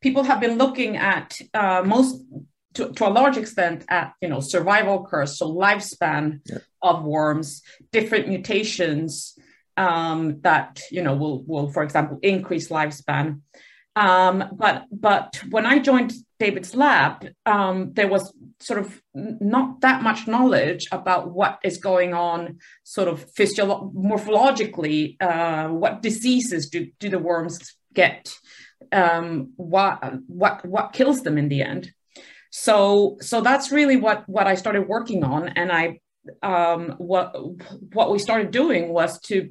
people 0.00 0.22
have 0.22 0.40
been 0.40 0.58
looking 0.58 0.96
at 0.96 1.38
uh, 1.54 1.82
most 1.84 2.22
to, 2.74 2.92
to, 2.92 3.06
a 3.06 3.10
large 3.10 3.36
extent 3.36 3.84
at 3.88 4.12
you 4.20 4.28
know 4.28 4.40
survival 4.40 5.04
curves 5.04 5.38
so 5.38 5.52
lifespan 5.52 6.40
yeah. 6.46 6.58
of 6.82 7.04
worms 7.04 7.62
different 7.92 8.28
mutations 8.28 9.36
um, 9.76 10.40
that 10.42 10.82
you 10.90 11.02
know 11.02 11.14
will 11.14 11.42
will 11.44 11.70
for 11.70 11.82
example 11.82 12.18
increase 12.22 12.68
lifespan 12.68 13.40
um, 13.96 14.44
but 14.52 14.86
but 14.90 15.40
when 15.50 15.66
I 15.66 15.78
joined 15.78 16.12
David's 16.40 16.74
lab, 16.74 17.28
um, 17.46 17.92
there 17.92 18.08
was 18.08 18.32
sort 18.60 18.80
of 18.80 19.02
not 19.14 19.80
that 19.80 20.02
much 20.02 20.26
knowledge 20.26 20.86
about 20.92 21.30
what 21.30 21.58
is 21.64 21.78
going 21.78 22.14
on, 22.14 22.58
sort 22.82 23.08
of 23.08 23.26
physiolo- 23.32 23.92
morphologically. 23.94 25.16
Uh, 25.20 25.68
what 25.68 26.02
diseases 26.02 26.68
do 26.68 26.88
do 26.98 27.08
the 27.08 27.18
worms 27.18 27.76
get? 27.92 28.34
Um, 28.92 29.52
what 29.56 30.02
what 30.26 30.64
what 30.64 30.92
kills 30.92 31.22
them 31.22 31.38
in 31.38 31.48
the 31.48 31.62
end? 31.62 31.92
So 32.50 33.16
so 33.20 33.40
that's 33.40 33.72
really 33.72 33.96
what 33.96 34.28
what 34.28 34.46
I 34.46 34.54
started 34.54 34.88
working 34.88 35.24
on, 35.24 35.48
and 35.48 35.72
I 35.72 36.00
um, 36.42 36.94
what 36.98 37.34
what 37.92 38.10
we 38.10 38.18
started 38.18 38.50
doing 38.50 38.88
was 38.88 39.20
to 39.22 39.50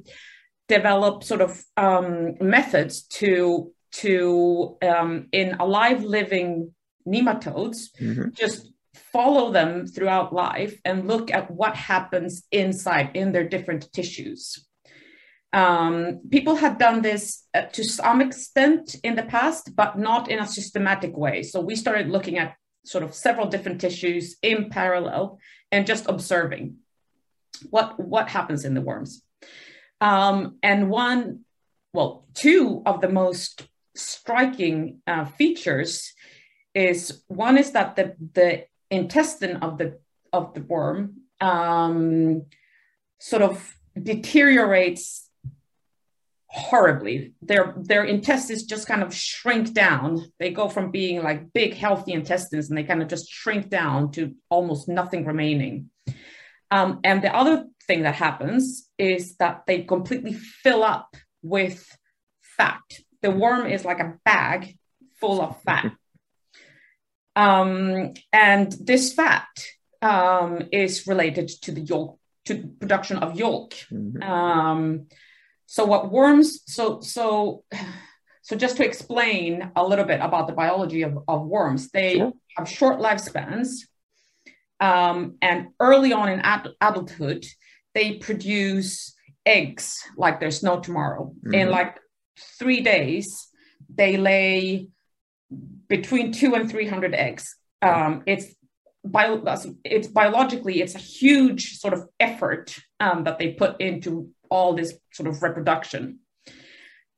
develop 0.68 1.22
sort 1.24 1.40
of 1.40 1.62
um, 1.76 2.34
methods 2.40 3.02
to 3.02 3.72
to 3.92 4.76
um, 4.82 5.28
in 5.32 5.54
alive 5.60 6.02
living 6.02 6.74
nematodes, 7.06 7.90
mm-hmm. 8.00 8.30
just 8.32 8.70
follow 9.14 9.52
them 9.52 9.86
throughout 9.86 10.34
life 10.46 10.74
and 10.84 11.06
look 11.06 11.30
at 11.30 11.48
what 11.60 11.76
happens 11.76 12.32
inside 12.50 13.08
in 13.14 13.30
their 13.30 13.48
different 13.54 13.82
tissues. 13.92 14.66
Um, 15.52 16.22
people 16.36 16.56
had 16.56 16.78
done 16.78 17.00
this 17.00 17.44
uh, 17.54 17.66
to 17.76 17.84
some 17.84 18.20
extent 18.20 18.96
in 19.04 19.14
the 19.14 19.22
past, 19.36 19.76
but 19.76 19.96
not 19.96 20.28
in 20.28 20.40
a 20.40 20.48
systematic 20.58 21.16
way. 21.16 21.44
So 21.44 21.60
we 21.60 21.76
started 21.76 22.10
looking 22.10 22.38
at 22.38 22.56
sort 22.84 23.04
of 23.04 23.14
several 23.14 23.46
different 23.46 23.80
tissues 23.80 24.36
in 24.42 24.68
parallel 24.68 25.38
and 25.70 25.86
just 25.86 26.08
observing 26.08 26.64
what 27.70 27.88
what 28.14 28.28
happens 28.28 28.64
in 28.64 28.74
the 28.74 28.86
worms. 28.90 29.22
Um, 30.00 30.58
and 30.60 30.90
one, 30.90 31.44
well, 31.92 32.26
two 32.34 32.82
of 32.84 33.00
the 33.00 33.12
most 33.22 33.62
striking 33.94 34.76
uh, 35.06 35.24
features 35.38 36.12
is 36.74 37.22
one 37.28 37.56
is 37.62 37.70
that 37.76 37.94
the 37.94 38.06
the 38.40 38.64
intestine 38.90 39.56
of 39.56 39.78
the 39.78 39.98
of 40.32 40.54
the 40.54 40.62
worm 40.62 41.22
um, 41.40 42.44
sort 43.18 43.42
of 43.42 43.76
deteriorates 44.00 45.28
horribly. 46.46 47.34
Their 47.42 47.74
their 47.76 48.04
intestines 48.04 48.64
just 48.64 48.86
kind 48.86 49.02
of 49.02 49.14
shrink 49.14 49.72
down. 49.72 50.24
They 50.38 50.50
go 50.50 50.68
from 50.68 50.90
being 50.90 51.22
like 51.22 51.52
big 51.52 51.74
healthy 51.74 52.12
intestines 52.12 52.68
and 52.68 52.78
they 52.78 52.84
kind 52.84 53.02
of 53.02 53.08
just 53.08 53.30
shrink 53.30 53.68
down 53.68 54.12
to 54.12 54.34
almost 54.48 54.88
nothing 54.88 55.24
remaining. 55.24 55.90
Um, 56.70 57.00
and 57.04 57.22
the 57.22 57.34
other 57.34 57.66
thing 57.86 58.02
that 58.02 58.14
happens 58.14 58.88
is 58.98 59.36
that 59.36 59.64
they 59.66 59.82
completely 59.82 60.32
fill 60.32 60.82
up 60.82 61.14
with 61.42 61.86
fat 62.40 62.80
the 63.24 63.30
worm 63.30 63.66
is 63.66 63.86
like 63.86 64.00
a 64.00 64.18
bag 64.24 64.76
full 65.18 65.40
of 65.40 65.60
fat. 65.62 65.90
Um, 67.36 68.14
and 68.32 68.72
this 68.72 69.12
fat 69.12 69.48
um, 70.02 70.68
is 70.72 71.06
related 71.06 71.48
to 71.62 71.72
the 71.72 71.80
yolk, 71.80 72.18
to 72.46 72.68
production 72.80 73.18
of 73.18 73.36
yolk. 73.36 73.74
Mm-hmm. 73.92 74.22
Um, 74.22 75.06
so 75.66 75.84
what 75.84 76.10
worms, 76.10 76.60
so, 76.66 77.00
so, 77.00 77.64
so 78.42 78.56
just 78.56 78.76
to 78.76 78.84
explain 78.84 79.70
a 79.74 79.84
little 79.84 80.04
bit 80.04 80.20
about 80.20 80.46
the 80.46 80.52
biology 80.52 81.02
of, 81.02 81.18
of 81.26 81.46
worms, 81.46 81.90
they 81.90 82.16
sure. 82.18 82.32
have 82.56 82.68
short 82.68 83.00
lifespans. 83.00 83.86
Um, 84.80 85.36
and 85.40 85.68
early 85.80 86.12
on 86.12 86.28
in 86.28 86.40
ad- 86.40 86.68
adulthood, 86.80 87.46
they 87.94 88.14
produce 88.14 89.14
eggs 89.46 90.02
like 90.16 90.40
there's 90.40 90.62
no 90.62 90.80
tomorrow. 90.80 91.32
Mm-hmm. 91.46 91.54
In 91.54 91.70
like 91.70 91.98
three 92.58 92.80
days, 92.80 93.48
they 93.88 94.16
lay 94.16 94.88
between 95.88 96.32
two 96.32 96.54
and 96.54 96.70
300 96.70 97.14
eggs. 97.14 97.56
Um, 97.82 98.22
it's 98.26 98.46
bio, 99.04 99.42
it's 99.84 100.08
biologically, 100.08 100.80
it's 100.80 100.94
a 100.94 100.98
huge 100.98 101.78
sort 101.78 101.94
of 101.94 102.08
effort 102.18 102.76
um, 103.00 103.24
that 103.24 103.38
they 103.38 103.52
put 103.52 103.80
into 103.80 104.30
all 104.48 104.74
this 104.74 104.94
sort 105.12 105.28
of 105.28 105.42
reproduction. 105.42 106.20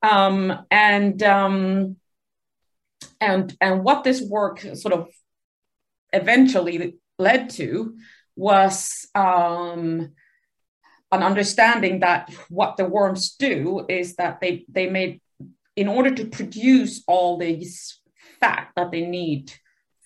Um, 0.02 0.66
and 0.70 1.22
um, 1.22 1.96
and 3.20 3.56
and 3.60 3.84
what 3.84 4.04
this 4.04 4.20
work 4.22 4.60
sort 4.74 4.94
of 4.94 5.08
eventually 6.12 6.96
led 7.18 7.50
to 7.50 7.96
was 8.36 9.08
um, 9.14 10.12
an 11.12 11.22
understanding 11.22 12.00
that 12.00 12.32
what 12.48 12.76
the 12.76 12.84
worms 12.84 13.34
do 13.36 13.86
is 13.88 14.16
that 14.16 14.40
they 14.40 14.64
they 14.68 14.88
made 14.88 15.20
in 15.74 15.88
order 15.88 16.14
to 16.14 16.26
produce 16.26 17.02
all 17.06 17.38
these 17.38 18.00
fat 18.40 18.68
that 18.76 18.90
they 18.90 19.06
need 19.06 19.52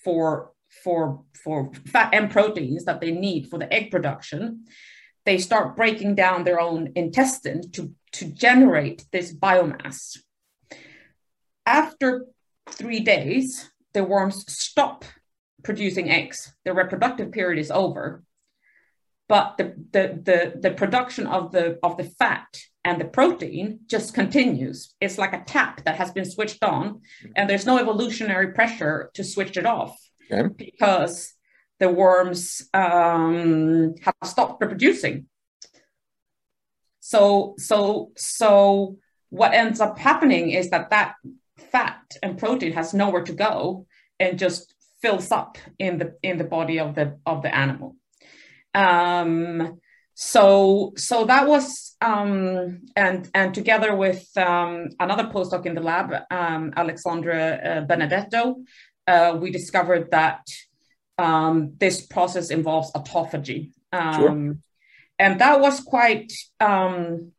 for 0.05 0.53
for 0.83 1.25
for 1.45 1.73
fat 1.87 2.15
and 2.15 2.31
proteins 2.31 2.85
that 2.85 3.01
they 3.01 3.11
need 3.11 3.49
for 3.49 3.59
the 3.59 3.73
egg 3.73 3.91
production 3.91 4.65
they 5.27 5.39
start 5.39 5.77
breaking 5.77 6.15
down 6.15 6.45
their 6.45 6.61
own 6.61 6.93
intestine 6.97 7.71
to 7.73 7.95
to 8.13 8.25
generate 8.25 9.05
this 9.13 9.33
biomass. 9.33 10.19
After 11.65 12.27
3 12.71 13.01
days 13.01 13.71
the 13.93 14.05
worms 14.05 14.45
stop 14.53 15.05
producing 15.63 16.11
eggs. 16.11 16.55
Their 16.65 16.75
reproductive 16.75 17.33
period 17.33 17.61
is 17.61 17.71
over 17.71 18.23
but 19.31 19.57
the, 19.59 19.75
the, 19.93 20.21
the, 20.25 20.61
the 20.61 20.71
production 20.73 21.29
of 21.29 21.53
the, 21.53 21.79
of 21.85 21.97
the 21.97 22.03
fat 22.03 22.49
and 22.85 23.01
the 23.01 23.05
protein 23.05 23.79
just 23.87 24.13
continues. 24.13 24.97
It's 25.01 25.19
like 25.19 25.33
a 25.33 25.45
tap 25.45 25.85
that 25.85 25.95
has 25.95 26.11
been 26.11 26.25
switched 26.25 26.65
on, 26.65 27.03
and 27.37 27.49
there's 27.49 27.65
no 27.65 27.79
evolutionary 27.79 28.53
pressure 28.55 29.09
to 29.15 29.23
switch 29.23 29.57
it 29.57 29.67
off 29.67 29.97
okay. 30.33 30.49
because 30.59 31.33
the 31.79 31.89
worms 31.89 32.69
um, 32.75 33.95
have 34.03 34.17
stopped 34.25 34.61
reproducing. 34.61 35.27
So, 36.99 37.55
so, 37.57 38.11
so 38.17 38.97
what 39.29 39.55
ends 39.55 39.81
up 39.81 39.97
happening 39.97 40.51
is 40.51 40.71
that 40.71 40.91
that 40.91 41.15
fat 41.71 42.03
and 42.21 42.37
protein 42.37 42.73
has 42.73 42.93
nowhere 42.93 43.23
to 43.23 43.33
go 43.33 43.87
and 44.19 44.41
just 44.41 44.75
fills 45.01 45.31
up 45.31 45.57
in 45.79 45.99
the 45.99 46.17
in 46.23 46.37
the 46.37 46.45
body 46.45 46.81
of 46.81 46.97
the 46.97 47.17
of 47.25 47.43
the 47.43 47.55
animal. 47.55 47.95
Um, 48.75 49.81
so 50.15 50.93
so 50.97 51.25
that 51.25 51.49
was 51.49 51.97
um, 52.01 52.83
and 52.95 53.31
and 53.35 53.55
together 53.55 53.95
with 53.95 54.29
um, 54.37 54.91
another 55.01 55.25
postdoc 55.25 55.67
in 55.67 55.75
the 55.75 55.81
lab, 55.81 56.13
um, 56.31 56.73
Alexandra 56.77 57.55
uh, 57.55 57.81
Benedetto, 57.83 58.57
uh, 59.07 59.39
we 59.41 59.51
discovered 59.51 60.11
that 60.11 60.47
um, 61.19 61.75
this 61.79 62.07
process 62.07 62.51
involves 62.51 62.93
autophagy. 62.93 63.73
Um, 63.93 64.15
sure. 64.15 64.57
And 65.19 65.41
that 65.41 65.61
was 65.61 65.81
quite 65.81 66.33
um, 66.61 67.33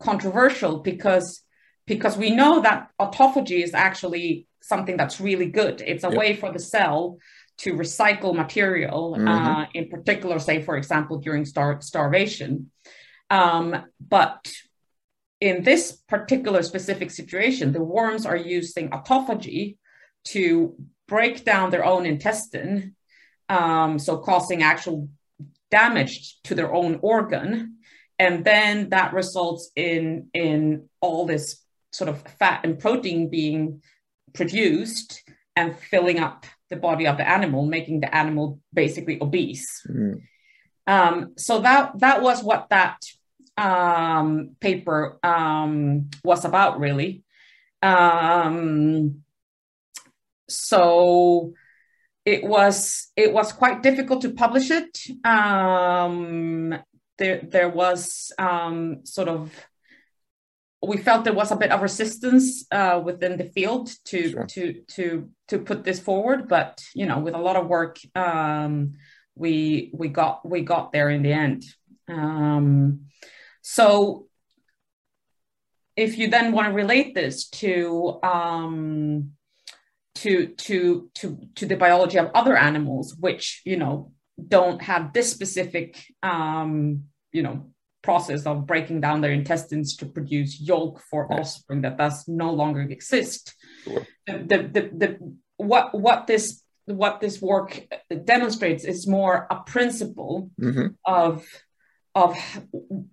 controversial 0.00 0.78
because 0.80 1.42
because 1.86 2.16
we 2.16 2.30
know 2.30 2.60
that 2.60 2.88
autophagy 3.00 3.62
is 3.62 3.74
actually 3.74 4.46
something 4.60 4.96
that's 4.96 5.20
really 5.20 5.46
good. 5.46 5.82
It's 5.84 6.04
a 6.04 6.08
yep. 6.08 6.18
way 6.18 6.36
for 6.36 6.52
the 6.52 6.58
cell 6.58 7.18
to 7.62 7.74
recycle 7.74 8.34
material, 8.34 9.14
mm-hmm. 9.16 9.28
uh, 9.28 9.66
in 9.72 9.88
particular, 9.88 10.38
say, 10.40 10.60
for 10.62 10.76
example, 10.76 11.18
during 11.18 11.44
star- 11.44 11.80
starvation. 11.80 12.70
Um, 13.30 13.84
but 14.00 14.52
in 15.40 15.62
this 15.62 15.92
particular 16.08 16.62
specific 16.62 17.10
situation, 17.10 17.72
the 17.72 17.82
worms 17.82 18.26
are 18.26 18.36
using 18.36 18.90
autophagy 18.90 19.76
to 20.24 20.74
break 21.06 21.44
down 21.44 21.70
their 21.70 21.84
own 21.84 22.04
intestine, 22.04 22.96
um, 23.48 23.98
so 23.98 24.18
causing 24.18 24.62
actual 24.62 25.08
damage 25.70 26.40
to 26.44 26.54
their 26.56 26.72
own 26.72 26.98
organ. 27.00 27.76
And 28.18 28.44
then 28.44 28.90
that 28.90 29.12
results 29.14 29.70
in, 29.76 30.28
in 30.34 30.88
all 31.00 31.26
this 31.26 31.62
sort 31.92 32.08
of 32.08 32.22
fat 32.38 32.60
and 32.64 32.78
protein 32.78 33.30
being 33.30 33.82
produced 34.32 35.22
and 35.54 35.76
filling 35.76 36.18
up 36.18 36.46
the 36.72 36.80
body 36.88 37.06
of 37.06 37.16
the 37.18 37.28
animal, 37.28 37.66
making 37.66 38.00
the 38.00 38.12
animal 38.14 38.58
basically 38.72 39.18
obese. 39.20 39.68
Mm. 39.88 40.22
Um, 40.86 41.34
so 41.36 41.60
that 41.60 42.00
that 42.00 42.22
was 42.22 42.42
what 42.42 42.68
that 42.70 42.98
um, 43.56 44.56
paper 44.58 45.18
um, 45.22 46.10
was 46.24 46.44
about, 46.44 46.80
really. 46.80 47.22
Um, 47.82 49.22
so 50.48 51.52
it 52.24 52.42
was 52.42 53.10
it 53.16 53.32
was 53.32 53.52
quite 53.52 53.82
difficult 53.82 54.22
to 54.22 54.32
publish 54.32 54.70
it. 54.70 54.98
Um, 55.24 56.74
there 57.18 57.42
there 57.42 57.68
was 57.68 58.32
um, 58.38 59.04
sort 59.04 59.28
of 59.28 59.52
we 60.82 60.96
felt 60.96 61.24
there 61.24 61.32
was 61.32 61.52
a 61.52 61.56
bit 61.56 61.70
of 61.70 61.80
resistance 61.80 62.66
uh, 62.72 63.00
within 63.02 63.36
the 63.36 63.44
field 63.44 63.90
to 64.06 64.30
sure. 64.30 64.46
to 64.46 64.82
to 64.88 65.30
to 65.48 65.58
put 65.58 65.84
this 65.84 66.00
forward, 66.00 66.48
but 66.48 66.82
you 66.94 67.06
know, 67.06 67.20
with 67.20 67.34
a 67.34 67.38
lot 67.38 67.56
of 67.56 67.68
work, 67.68 67.98
um, 68.16 68.94
we 69.36 69.90
we 69.94 70.08
got 70.08 70.48
we 70.48 70.62
got 70.62 70.90
there 70.92 71.08
in 71.08 71.22
the 71.22 71.32
end. 71.32 71.64
Um, 72.08 73.06
so, 73.62 74.26
if 75.96 76.18
you 76.18 76.28
then 76.28 76.50
want 76.50 76.68
to 76.68 76.74
relate 76.74 77.14
this 77.14 77.48
to 77.50 78.18
um, 78.24 79.32
to 80.16 80.48
to 80.48 81.10
to 81.14 81.38
to 81.54 81.66
the 81.66 81.76
biology 81.76 82.18
of 82.18 82.30
other 82.34 82.56
animals, 82.56 83.14
which 83.14 83.62
you 83.64 83.76
know 83.76 84.12
don't 84.48 84.82
have 84.82 85.12
this 85.12 85.30
specific 85.30 86.04
um, 86.24 87.04
you 87.30 87.42
know 87.42 87.71
process 88.02 88.46
of 88.46 88.66
breaking 88.66 89.00
down 89.00 89.20
their 89.20 89.32
intestines 89.32 89.96
to 89.96 90.06
produce 90.06 90.60
yolk 90.60 91.00
for 91.10 91.32
offspring 91.32 91.82
that 91.82 91.96
does 91.96 92.26
no 92.28 92.52
longer 92.52 92.80
exist. 92.80 93.54
Sure. 93.84 94.06
The, 94.26 94.38
the, 94.38 94.58
the, 94.58 94.90
the, 94.96 95.36
what, 95.56 95.98
what 95.98 96.26
this 96.26 96.62
what 96.86 97.20
this 97.20 97.40
work 97.40 97.80
demonstrates 98.24 98.84
is 98.84 99.06
more 99.06 99.46
a 99.50 99.62
principle 99.62 100.50
mm-hmm. 100.60 100.88
of 101.04 101.46
of 102.14 102.36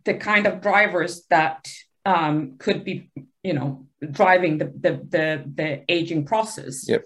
the 0.03 0.15
kind 0.15 0.45
of 0.45 0.61
drivers 0.61 1.25
that 1.29 1.67
um, 2.05 2.55
could 2.57 2.83
be 2.83 3.11
you 3.43 3.53
know 3.53 3.87
driving 4.11 4.57
the 4.57 4.65
the 4.65 4.91
the, 5.09 5.43
the 5.55 5.83
aging 5.87 6.25
process 6.25 6.87
yep. 6.87 7.03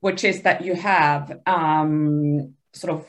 which 0.00 0.24
is 0.24 0.42
that 0.42 0.64
you 0.64 0.74
have 0.74 1.40
um, 1.46 2.54
sort 2.72 2.94
of 2.94 3.06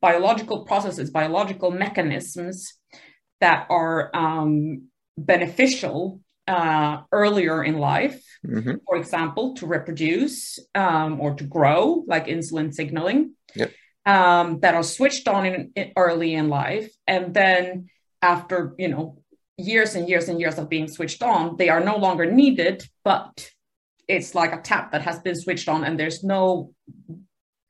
biological 0.00 0.64
processes 0.64 1.10
biological 1.10 1.70
mechanisms 1.70 2.74
that 3.40 3.66
are 3.70 4.10
um, 4.14 4.88
beneficial 5.16 6.20
uh, 6.46 7.02
earlier 7.10 7.64
in 7.64 7.78
life, 7.78 8.22
mm-hmm. 8.46 8.76
for 8.86 8.96
example, 8.96 9.54
to 9.54 9.66
reproduce 9.66 10.58
um, 10.74 11.20
or 11.20 11.34
to 11.34 11.44
grow, 11.44 12.04
like 12.06 12.26
insulin 12.26 12.72
signaling, 12.72 13.34
yep. 13.54 13.72
um, 14.04 14.60
that 14.60 14.74
are 14.74 14.82
switched 14.82 15.26
on 15.28 15.46
in, 15.46 15.72
in, 15.74 15.92
early 15.96 16.34
in 16.34 16.48
life, 16.48 16.90
and 17.06 17.32
then 17.32 17.88
after 18.20 18.74
you 18.78 18.88
know 18.88 19.18
years 19.56 19.94
and 19.94 20.08
years 20.08 20.28
and 20.28 20.40
years 20.40 20.58
of 20.58 20.68
being 20.68 20.88
switched 20.88 21.22
on, 21.22 21.56
they 21.56 21.68
are 21.68 21.80
no 21.80 21.96
longer 21.96 22.30
needed, 22.30 22.84
but 23.04 23.50
it's 24.06 24.34
like 24.34 24.52
a 24.52 24.60
tap 24.60 24.92
that 24.92 25.02
has 25.02 25.20
been 25.20 25.34
switched 25.34 25.68
on, 25.68 25.84
and 25.84 25.98
there's 25.98 26.22
no 26.22 26.74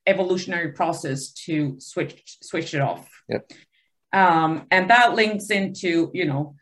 evolutionary 0.07 0.73
process 0.73 1.31
to 1.31 1.77
switch 1.79 2.39
switch 2.43 2.75
it 2.75 2.81
off. 2.81 3.09
Yep. 3.29 3.51
Um, 4.23 4.51
and 4.71 4.85
that 4.91 5.15
links 5.15 5.51
into, 5.51 5.91
you 6.15 6.27
know, 6.31 6.55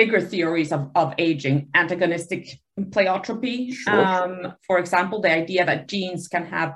bigger 0.00 0.20
theories 0.20 0.70
of, 0.76 0.82
of 0.94 1.14
aging, 1.16 1.70
antagonistic 1.74 2.42
pleiotropy. 2.78 3.72
Sure, 3.72 4.04
um. 4.06 4.32
For 4.66 4.78
example, 4.78 5.18
the 5.20 5.32
idea 5.42 5.62
that 5.64 5.88
genes 5.88 6.28
can 6.28 6.44
have 6.56 6.70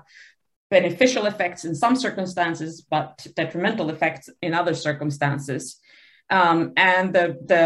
beneficial 0.70 1.26
effects 1.26 1.62
in 1.68 1.74
some 1.74 1.96
circumstances, 1.96 2.72
but 2.94 3.26
detrimental 3.36 3.90
effects 3.90 4.30
in 4.40 4.54
other 4.54 4.74
circumstances. 4.74 5.62
Um, 6.30 6.72
and 6.78 7.12
the, 7.12 7.26
the, 7.50 7.62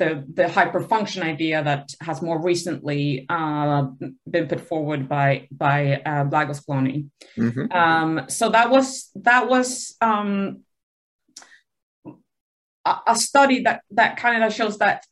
the, 0.00 0.10
the 0.34 0.48
hyperfunction 0.58 1.22
idea 1.22 1.64
that 1.64 1.84
has 2.02 2.20
more 2.20 2.38
recently 2.52 3.24
uh, 3.30 3.86
been 4.28 4.46
put 4.46 4.60
forward 4.60 5.08
by, 5.08 5.48
by 5.50 6.02
uh, 6.04 6.24
Blagosklonny. 6.32 7.06
Mm-hmm. 7.38 7.72
Um, 7.72 8.10
so 8.28 8.50
that 8.50 8.68
was, 8.68 9.10
that 9.14 9.48
was 9.48 9.96
um, 10.02 10.64
a, 12.84 13.16
study 13.16 13.62
that 13.62 13.82
that 13.90 14.16
kind 14.16 14.42
of 14.42 14.52
shows 14.52 14.78
that 14.78 15.04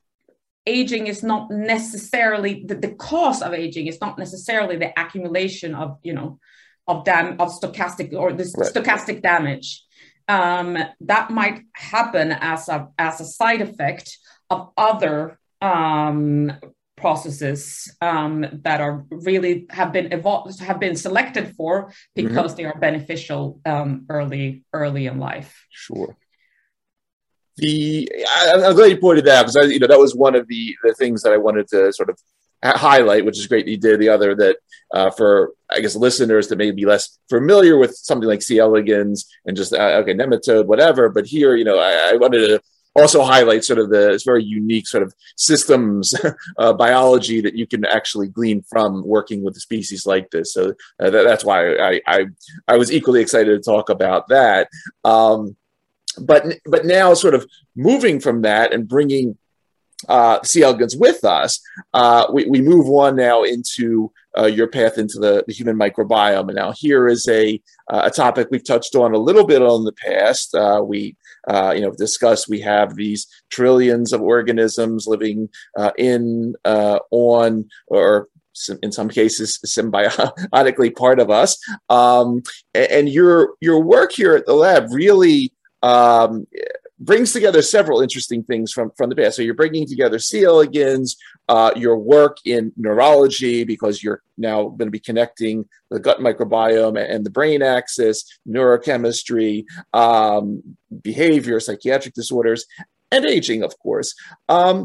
aging 0.66 1.07
is 1.07 1.22
not 1.22 1.50
necessarily 1.50 2.64
the, 2.66 2.74
the 2.74 2.94
cause 2.94 3.42
of 3.42 3.52
aging 3.52 3.87
is 3.87 4.00
not 4.00 4.18
necessarily 4.18 4.76
the 4.76 4.98
accumulation 5.00 5.74
of 5.74 5.98
you 6.02 6.14
know 6.14 6.38
of 6.87 7.04
dam 7.04 7.37
of 7.38 7.48
stochastic 7.50 8.12
or 8.14 8.33
this 8.33 8.54
right. 8.57 8.72
stochastic 8.72 9.22
damage 9.22 9.85
um, 10.28 10.76
that 11.00 11.31
might 11.31 11.62
happen 11.74 12.33
as 12.33 12.68
a 12.68 12.88
as 12.98 13.20
a 13.20 13.24
side 13.24 13.61
effect 13.61 14.18
of 14.50 14.70
other 14.76 15.38
um, 15.61 16.52
processes 16.96 17.94
um, 18.00 18.44
that 18.64 18.81
are 18.81 19.04
really 19.11 19.66
have 19.70 19.92
been 19.92 20.12
evolved 20.12 20.61
have 20.61 20.81
been 20.81 20.96
selected 20.96 21.54
for 21.57 21.92
because 22.14 22.52
mm-hmm. 22.52 22.57
they 22.57 22.64
are 22.64 22.78
beneficial 22.78 23.61
um, 23.64 24.07
early 24.09 24.64
early 24.72 25.07
in 25.07 25.18
life 25.18 25.66
sure 25.70 26.16
the 27.59 28.11
I, 28.37 28.68
am 28.68 28.75
glad 28.75 28.90
you 28.90 28.99
pointed 28.99 29.25
that 29.27 29.38
out 29.38 29.47
because 29.47 29.73
you 29.73 29.79
know 29.79 29.87
that 29.87 29.99
was 29.99 30.14
one 30.14 30.35
of 30.35 30.47
the 30.49 30.77
the 30.83 30.94
things 30.94 31.23
that 31.23 31.33
I 31.33 31.37
wanted 31.37 31.68
to 31.68 31.92
sort 31.92 32.11
of 32.11 32.18
highlight, 32.64 33.25
which 33.25 33.38
is 33.38 33.47
great 33.47 33.66
that 33.66 33.71
you 33.71 33.77
did. 33.77 34.01
The 34.01 34.09
other 34.09 34.35
that 34.35 34.57
uh, 34.92 35.11
for 35.11 35.53
I 35.71 35.81
guess 35.81 35.97
listeners 35.97 36.49
that 36.49 36.57
may 36.57 36.71
be 36.71 36.87
less 36.87 37.18
familiar 37.29 37.77
with 37.77 37.94
something 37.94 38.29
like 38.29 38.42
C. 38.42 38.59
elegans 38.59 39.27
and 39.47 39.57
just 39.57 39.73
uh, 39.73 40.01
okay 40.03 40.14
nematode 40.14 40.66
whatever, 40.66 41.09
but 41.09 41.27
here 41.27 41.57
you 41.57 41.64
know 41.64 41.79
I, 41.79 42.12
I 42.12 42.16
wanted 42.16 42.47
to 42.49 42.61
also 42.97 43.23
highlight 43.23 43.64
sort 43.64 43.79
of 43.79 43.90
the 43.90 44.21
very 44.25 44.42
unique 44.42 44.87
sort 44.87 45.03
of 45.03 45.14
systems 45.37 46.14
uh, 46.59 46.73
biology 46.73 47.40
that 47.40 47.55
you 47.55 47.66
can 47.66 47.85
actually 47.85 48.29
glean 48.29 48.62
from 48.68 49.07
working 49.07 49.42
with 49.42 49.57
a 49.57 49.61
species 49.61 50.07
like 50.07 50.31
this. 50.31 50.53
So 50.53 50.75
uh, 51.01 51.11
that, 51.11 51.25
that's 51.25 51.44
why 51.44 51.75
I, 51.77 52.01
I, 52.07 52.27
I 52.66 52.77
was 52.77 52.92
equally 52.92 53.21
excited 53.21 53.51
to 53.51 53.71
talk 53.71 53.88
about 53.88 54.29
that. 54.29 54.68
Um, 55.05 55.57
but 56.21 56.44
but 56.64 56.85
now 56.85 57.14
sort 57.14 57.35
of 57.35 57.47
moving 57.77 58.21
from 58.21 58.42
that 58.42 58.73
and 58.73 58.88
bringing 58.88 59.37
uh, 60.09 60.40
C. 60.44 60.62
elegans 60.62 60.97
with 60.97 61.25
us, 61.25 61.61
uh, 61.92 62.27
we, 62.33 62.47
we 62.47 62.61
move 62.61 62.88
on 62.88 63.16
now 63.16 63.42
into 63.42 64.12
uh, 64.38 64.47
your 64.47 64.68
path 64.68 64.97
into 64.97 65.18
the, 65.18 65.42
the, 65.49 65.53
human 65.53 65.77
microbiome. 65.77 66.47
And 66.47 66.55
now 66.55 66.73
here 66.73 67.09
is 67.09 67.27
a, 67.29 67.61
uh, 67.90 68.03
a 68.05 68.11
topic 68.11 68.47
we've 68.51 68.64
touched 68.64 68.94
on 68.94 69.12
a 69.12 69.18
little 69.18 69.44
bit 69.44 69.61
on 69.61 69.85
the 69.85 69.92
past. 69.92 70.55
Uh, 70.55 70.83
we 70.85 71.16
uh, 71.49 71.73
you 71.75 71.81
know 71.81 71.90
discussed 71.90 72.49
we 72.49 72.61
have 72.61 72.94
these 72.94 73.27
trillions 73.51 74.12
of 74.12 74.23
organisms 74.23 75.07
living 75.09 75.49
in, 75.97 76.55
on, 76.64 77.68
or 77.88 78.29
in 78.83 78.92
some 78.92 79.09
cases 79.09 79.59
symbiotically 79.66 80.94
part 80.94 81.21
of 81.21 81.31
us. 81.31 81.59
Um, 81.88 82.42
and 82.75 83.09
your 83.09 83.55
your 83.61 83.83
work 83.83 84.12
here 84.12 84.35
at 84.35 84.47
the 84.47 84.55
lab 84.55 84.88
really 84.90 85.53
um, 85.83 86.47
brings 87.01 87.33
together 87.33 87.62
several 87.62 88.01
interesting 88.01 88.43
things 88.43 88.73
from, 88.73 88.91
from 88.97 89.09
the 89.09 89.17
past. 89.17 89.37
So 89.37 89.43
you're 89.43 89.55
bringing 89.55 89.87
together 89.87 90.19
C. 90.19 90.45
elegans, 90.45 91.17
uh, 91.49 91.71
your 91.77 91.97
work 91.97 92.38
in 92.45 92.73
neurology, 92.77 93.64
because 93.64 94.03
you're 94.03 94.23
now 94.37 94.64
going 94.64 94.88
to 94.88 94.91
be 94.91 94.99
connecting 94.99 95.69
the 95.91 96.01
gut 96.01 96.19
microbiome 96.19 96.99
and 96.99 97.25
the 97.25 97.31
brain 97.31 97.62
axis, 97.62 98.25
neurochemistry, 98.49 99.64
um, 99.93 100.62
behavior, 101.03 101.61
psychiatric 101.61 102.14
disorders, 102.14 102.67
and 103.12 103.25
aging, 103.25 103.62
of 103.62 103.79
course. 103.79 104.14
Um, 104.49 104.85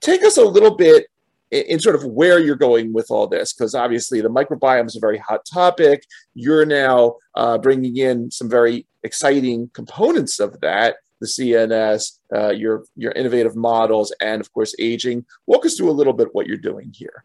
take 0.00 0.22
us 0.22 0.36
a 0.36 0.44
little 0.44 0.74
bit 0.76 1.06
in 1.54 1.78
sort 1.80 1.94
of 1.94 2.04
where 2.04 2.38
you're 2.38 2.56
going 2.56 2.92
with 2.92 3.10
all 3.10 3.26
this, 3.26 3.52
because 3.52 3.74
obviously 3.74 4.20
the 4.20 4.28
microbiome 4.28 4.86
is 4.86 4.96
a 4.96 5.00
very 5.00 5.18
hot 5.18 5.44
topic. 5.44 6.04
You're 6.34 6.66
now 6.66 7.16
uh, 7.34 7.58
bringing 7.58 7.96
in 7.96 8.30
some 8.30 8.48
very 8.48 8.86
exciting 9.02 9.70
components 9.72 10.40
of 10.40 10.60
that, 10.60 10.96
the 11.20 11.26
CNS, 11.26 12.18
uh, 12.34 12.50
your 12.50 12.84
your 12.96 13.12
innovative 13.12 13.56
models, 13.56 14.12
and 14.20 14.40
of 14.40 14.52
course 14.52 14.74
aging. 14.78 15.24
Walk 15.46 15.64
us 15.64 15.76
through 15.76 15.90
a 15.90 15.92
little 15.92 16.12
bit 16.12 16.34
what 16.34 16.46
you're 16.46 16.56
doing 16.56 16.92
here. 16.94 17.24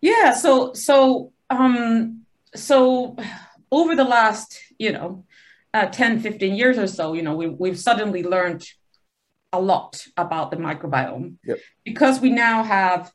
Yeah. 0.00 0.34
So 0.34 0.72
so 0.74 1.32
um, 1.50 2.26
so 2.54 3.16
over 3.72 3.96
the 3.96 4.04
last 4.04 4.58
you 4.78 4.92
know 4.92 5.24
uh, 5.74 5.86
10, 5.86 6.20
15 6.20 6.54
years 6.54 6.78
or 6.78 6.86
so, 6.86 7.14
you 7.14 7.22
know, 7.22 7.34
we, 7.34 7.48
we've 7.48 7.78
suddenly 7.78 8.22
learned 8.22 8.64
a 9.54 9.60
lot 9.60 10.04
about 10.16 10.50
the 10.50 10.56
microbiome 10.56 11.36
yep. 11.44 11.58
because 11.84 12.20
we 12.20 12.30
now 12.30 12.62
have 12.62 13.10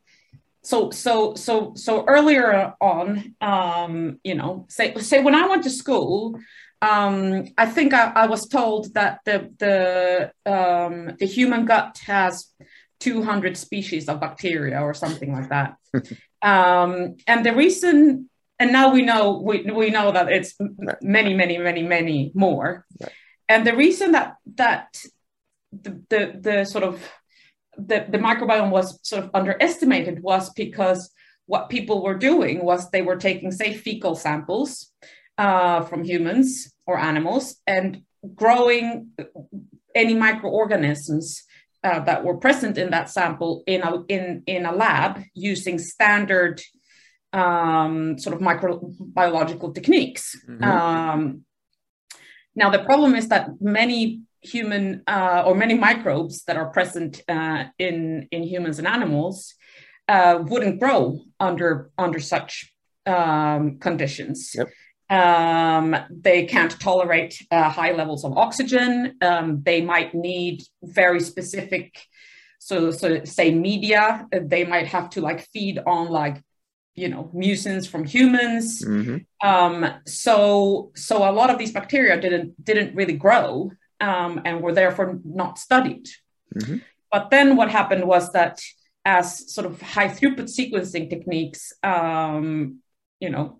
so 0.64 0.90
so 0.90 1.36
so 1.36 1.74
so 1.76 2.06
earlier 2.06 2.74
on 2.82 3.36
um 3.42 4.20
you 4.24 4.36
know 4.36 4.66
say 4.70 4.94
say 4.96 5.22
when 5.22 5.36
i 5.36 5.48
went 5.48 5.64
to 5.64 5.70
school 5.70 6.40
um 6.82 7.46
i 7.58 7.66
think 7.66 7.94
i, 7.94 8.12
I 8.24 8.26
was 8.28 8.48
told 8.48 8.94
that 8.94 9.20
the 9.26 9.38
the 9.64 10.32
um 10.46 11.16
the 11.20 11.26
human 11.26 11.66
gut 11.66 12.00
has 12.06 12.48
200 13.00 13.58
species 13.58 14.10
of 14.10 14.20
bacteria 14.20 14.82
or 14.82 14.94
something 14.94 15.32
like 15.34 15.50
that 15.50 15.76
um 16.42 17.16
and 17.28 17.46
the 17.46 17.54
reason 17.54 18.30
and 18.60 18.72
now 18.72 18.94
we 18.94 19.02
know 19.02 19.42
we, 19.44 19.64
we 19.82 19.90
know 19.90 20.12
that 20.12 20.30
it's 20.30 20.56
many 21.02 21.34
many 21.34 21.58
many 21.58 21.84
many 21.84 22.32
more 22.34 22.86
right. 23.02 23.12
and 23.48 23.66
the 23.66 23.76
reason 23.76 24.12
that 24.12 24.36
that 24.56 24.88
the, 25.72 26.02
the, 26.10 26.40
the 26.40 26.66
sort 26.66 26.84
of 26.84 27.02
the, 27.78 28.06
the 28.10 28.18
microbiome 28.18 28.72
was 28.72 29.00
sort 29.04 29.24
of 29.24 29.32
underestimated 29.34 30.22
was 30.22 30.52
because 30.52 31.12
what 31.46 31.70
people 31.70 32.04
were 32.04 32.18
doing 32.18 32.64
was 32.64 32.90
they 32.90 33.02
were 33.02 33.16
taking, 33.16 33.52
say, 33.52 33.74
fecal 33.74 34.16
samples 34.16 34.92
uh, 35.38 35.82
from 35.82 36.04
humans 36.04 36.74
or 36.86 36.98
animals 36.98 37.56
and 37.66 38.02
growing 38.36 39.10
any 39.96 40.14
microorganisms 40.14 41.44
uh, 41.84 42.00
that 42.02 42.24
were 42.24 42.38
present 42.38 42.78
in 42.78 42.92
that 42.92 43.10
sample 43.10 43.64
in 43.66 43.82
a, 43.82 44.04
in, 44.10 44.44
in 44.46 44.66
a 44.66 44.72
lab 44.72 45.24
using 45.34 45.80
standard 45.80 46.62
um, 47.32 48.18
sort 48.18 48.36
of 48.36 48.42
microbiological 48.42 49.74
techniques. 49.74 50.36
Mm-hmm. 50.48 50.64
Um, 50.64 51.46
now, 52.56 52.70
the 52.70 52.84
problem 52.84 53.16
is 53.16 53.30
that 53.30 53.50
many 53.62 54.22
human 54.42 55.04
uh, 55.08 55.44
or 55.46 55.56
many 55.56 55.74
microbes 55.74 56.44
that 56.46 56.58
are 56.58 56.70
present 56.70 57.22
uh, 57.28 57.66
in 57.78 58.28
in 58.32 58.44
humans 58.44 58.80
and 58.80 58.88
animals 58.88 59.54
uh, 60.08 60.40
wouldn't 60.42 60.80
grow 60.80 61.20
under 61.40 61.92
under 61.98 62.20
such 62.20 62.74
um, 63.06 63.80
conditions. 63.80 64.52
Yep. 64.56 64.70
Um, 65.10 65.96
they 66.10 66.46
can't 66.46 66.80
tolerate 66.80 67.36
uh, 67.50 67.70
high 67.70 67.94
levels 67.94 68.24
of 68.24 68.38
oxygen. 68.38 69.16
Um, 69.22 69.64
they 69.64 69.82
might 69.82 70.14
need 70.14 70.62
very 70.84 71.20
specific, 71.20 72.00
so 72.60 72.92
so 72.92 73.24
say 73.24 73.52
media. 73.52 74.28
They 74.32 74.66
might 74.66 74.88
have 74.88 75.10
to 75.12 75.22
like 75.22 75.48
feed 75.52 75.80
on 75.86 76.10
like 76.10 76.42
you 76.96 77.10
know 77.10 77.32
mucins 77.34 77.88
from 77.88 78.04
humans. 78.04 78.84
Mm-hmm. 78.86 79.48
Um, 79.48 79.94
so 80.06 80.92
so 80.96 81.30
a 81.30 81.32
lot 81.32 81.50
of 81.50 81.58
these 81.58 81.72
bacteria 81.72 82.20
didn't 82.20 82.64
didn't 82.64 82.96
really 82.96 83.18
grow 83.18 83.72
um, 84.00 84.42
and 84.46 84.62
were 84.62 84.74
therefore 84.74 85.20
not 85.24 85.60
studied. 85.60 86.08
Mm-hmm. 86.56 86.78
But 87.12 87.30
then 87.30 87.56
what 87.56 87.70
happened 87.72 88.06
was 88.06 88.32
that 88.34 88.62
as 89.06 89.52
sort 89.54 89.66
of 89.66 89.82
high 89.82 90.08
throughput 90.08 90.50
sequencing 90.50 91.10
techniques, 91.10 91.74
um, 91.84 92.80
you 93.20 93.30
know, 93.30 93.60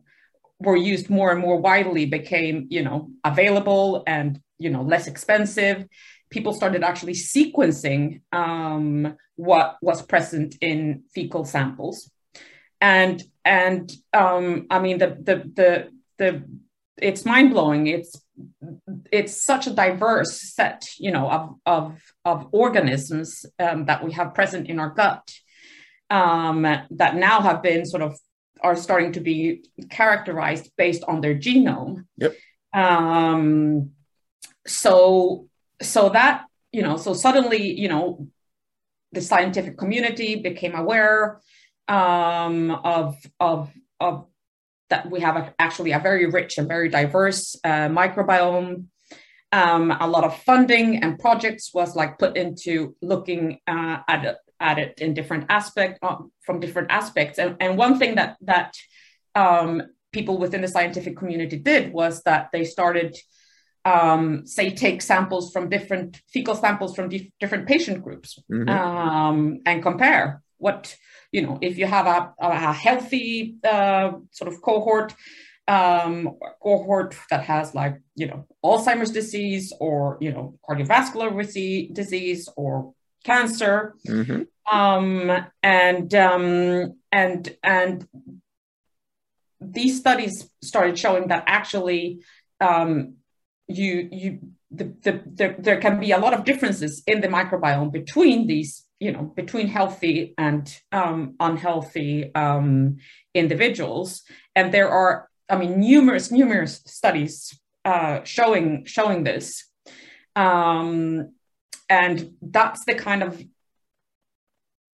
were 0.60 0.76
used 0.76 1.10
more 1.10 1.32
and 1.32 1.40
more 1.40 1.58
widely, 1.58 2.06
became 2.06 2.68
you 2.70 2.84
know 2.84 3.10
available 3.24 4.04
and 4.06 4.42
you 4.58 4.70
know 4.70 4.82
less 4.82 5.08
expensive. 5.08 5.86
People 6.30 6.54
started 6.54 6.84
actually 6.84 7.14
sequencing 7.14 8.22
um, 8.32 9.16
what 9.36 9.78
was 9.82 10.02
present 10.02 10.56
in 10.62 11.04
fecal 11.14 11.46
samples, 11.46 12.12
and 12.82 13.24
and 13.46 13.92
um, 14.14 14.68
I 14.70 14.80
mean 14.80 14.98
the 14.98 15.08
the 15.08 15.36
the 15.56 15.90
the 16.18 16.44
it's 16.98 17.26
mind 17.26 17.52
blowing. 17.52 17.88
It's 17.88 18.22
it's 19.12 19.44
such 19.44 19.68
a 19.68 19.72
diverse 19.72 20.54
set, 20.54 20.86
you 20.98 21.12
know, 21.12 21.30
of 21.30 21.56
of, 21.66 22.14
of 22.26 22.48
organisms 22.52 23.46
um, 23.60 23.86
that 23.86 24.04
we 24.04 24.12
have 24.14 24.34
present 24.34 24.68
in 24.68 24.80
our 24.80 24.90
gut 24.90 25.30
um, 26.10 26.64
that 26.64 27.16
now 27.16 27.42
have 27.42 27.62
been 27.62 27.86
sort 27.86 28.04
of 28.04 28.18
are 28.62 28.76
starting 28.76 29.14
to 29.14 29.20
be 29.22 29.64
characterized 29.90 30.72
based 30.78 31.04
on 31.08 31.22
their 31.22 31.36
genome. 31.36 32.06
Yep. 32.18 32.36
Um, 32.74 33.92
so 34.68 35.48
so 35.82 36.10
that 36.10 36.46
you 36.72 36.82
know, 36.82 36.98
so 36.98 37.14
suddenly 37.14 37.80
you 37.80 37.88
know, 37.88 38.28
the 39.12 39.22
scientific 39.22 39.78
community 39.78 40.36
became 40.36 40.76
aware 40.76 41.42
um, 41.88 42.72
of 42.72 43.18
of 43.40 43.72
of 44.00 44.26
that 44.90 45.10
we 45.10 45.20
have 45.22 45.36
a, 45.38 45.54
actually 45.60 45.92
a 45.92 46.00
very 46.00 46.26
rich 46.26 46.58
and 46.58 46.68
very 46.68 46.90
diverse 46.90 47.56
uh, 47.64 47.88
microbiome. 47.90 48.86
Um, 49.52 49.92
a 49.92 50.08
lot 50.08 50.24
of 50.24 50.38
funding 50.44 51.02
and 51.02 51.18
projects 51.18 51.74
was 51.74 51.96
like 51.96 52.20
put 52.20 52.38
into 52.38 52.96
looking 53.02 53.60
uh, 53.68 53.98
at 54.08 54.26
it, 54.26 54.38
at 54.60 54.78
it 54.78 55.00
in 55.00 55.14
different 55.14 55.46
aspect 55.50 56.00
uh, 56.04 56.18
from 56.42 56.60
different 56.60 56.92
aspects. 56.92 57.40
And, 57.40 57.56
and 57.60 57.78
one 57.78 57.98
thing 57.98 58.16
that 58.16 58.38
that 58.42 58.76
um, 59.34 59.82
people 60.12 60.38
within 60.38 60.62
the 60.62 60.68
scientific 60.68 61.18
community 61.18 61.58
did 61.58 61.94
was 61.94 62.22
that 62.24 62.50
they 62.52 62.64
started, 62.64 63.16
um, 63.86 64.46
say, 64.46 64.72
take 64.72 65.02
samples 65.02 65.52
from 65.52 65.70
different 65.70 66.22
fecal 66.32 66.56
samples 66.56 66.96
from 66.96 67.10
dif- 67.10 67.32
different 67.40 67.68
patient 67.68 68.04
groups 68.04 68.40
mm-hmm. 68.52 68.70
Um, 68.70 69.62
and 69.66 69.82
compare 69.82 70.42
what 70.60 70.96
you 71.32 71.42
know, 71.42 71.58
if 71.62 71.78
you 71.78 71.86
have 71.86 72.08
a, 72.08 72.34
a 72.40 72.74
healthy 72.74 73.56
uh, 73.64 74.12
sort 74.32 74.52
of 74.52 74.62
cohort, 74.62 75.14
um, 75.68 76.38
cohort 76.62 77.16
that 77.30 77.44
has 77.44 77.76
like, 77.76 78.02
you 78.16 78.28
know, 78.28 78.48
Alzheimer's 78.64 79.12
disease 79.12 79.72
or, 79.80 80.18
you 80.20 80.32
know, 80.32 80.58
cardiovascular 80.68 81.94
disease 81.94 82.50
or 82.56 82.94
cancer. 83.24 83.96
Mm-hmm. 84.08 84.76
Um, 84.76 85.46
and, 85.62 86.14
um, 86.16 86.96
and, 87.12 87.56
and 87.64 88.08
these 89.62 90.00
studies 90.00 90.50
started 90.64 90.98
showing 90.98 91.28
that 91.28 91.44
actually 91.46 92.22
um, 92.60 93.16
you, 93.68 94.10
you, 94.12 94.40
the, 94.72 94.86
the, 95.02 95.22
the, 95.36 95.56
there 95.60 95.80
can 95.80 96.00
be 96.00 96.12
a 96.12 96.20
lot 96.20 96.34
of 96.34 96.44
differences 96.44 97.04
in 97.06 97.22
the 97.22 97.28
microbiome 97.28 97.92
between 97.92 98.48
these 98.48 98.86
you 99.00 99.12
know 99.12 99.24
between 99.24 99.68
healthy 99.68 100.34
and 100.38 100.78
um, 100.92 101.36
unhealthy 101.40 102.34
um, 102.36 102.98
individuals. 103.34 104.24
And 104.56 104.74
there 104.74 104.90
are 104.90 105.30
i 105.50 105.58
mean 105.58 105.80
numerous 105.80 106.32
numerous 106.32 106.82
studies 106.86 107.58
uh, 107.86 108.24
showing 108.24 108.86
showing 108.86 109.24
this. 109.24 109.66
Um, 110.36 111.34
and 111.90 112.34
that's 112.42 112.86
the 112.86 112.94
kind 112.94 113.24
of 113.24 113.44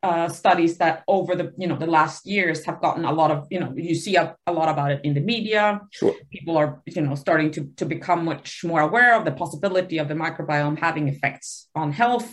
uh, 0.01 0.29
studies 0.29 0.77
that 0.77 1.03
over 1.07 1.35
the 1.35 1.51
you 1.57 1.67
know 1.67 1.77
the 1.77 1.87
last 1.87 2.27
years 2.27 2.63
have 2.65 2.79
gotten 2.79 3.05
a 3.05 3.11
lot 3.11 3.31
of 3.31 3.47
you 3.49 3.59
know 3.59 3.73
you 3.75 3.95
see 3.95 4.15
a, 4.15 4.35
a 4.45 4.53
lot 4.53 4.69
about 4.69 4.91
it 4.91 5.01
in 5.03 5.13
the 5.15 5.19
media. 5.19 5.81
Sure. 5.91 6.13
people 6.31 6.55
are 6.57 6.81
you 6.85 7.01
know 7.01 7.15
starting 7.15 7.49
to 7.51 7.61
to 7.75 7.85
become 7.85 8.23
much 8.23 8.63
more 8.63 8.81
aware 8.81 9.15
of 9.15 9.25
the 9.25 9.31
possibility 9.31 9.97
of 9.97 10.07
the 10.07 10.13
microbiome 10.13 10.77
having 10.77 11.07
effects 11.07 11.69
on 11.75 11.91
health 11.91 12.31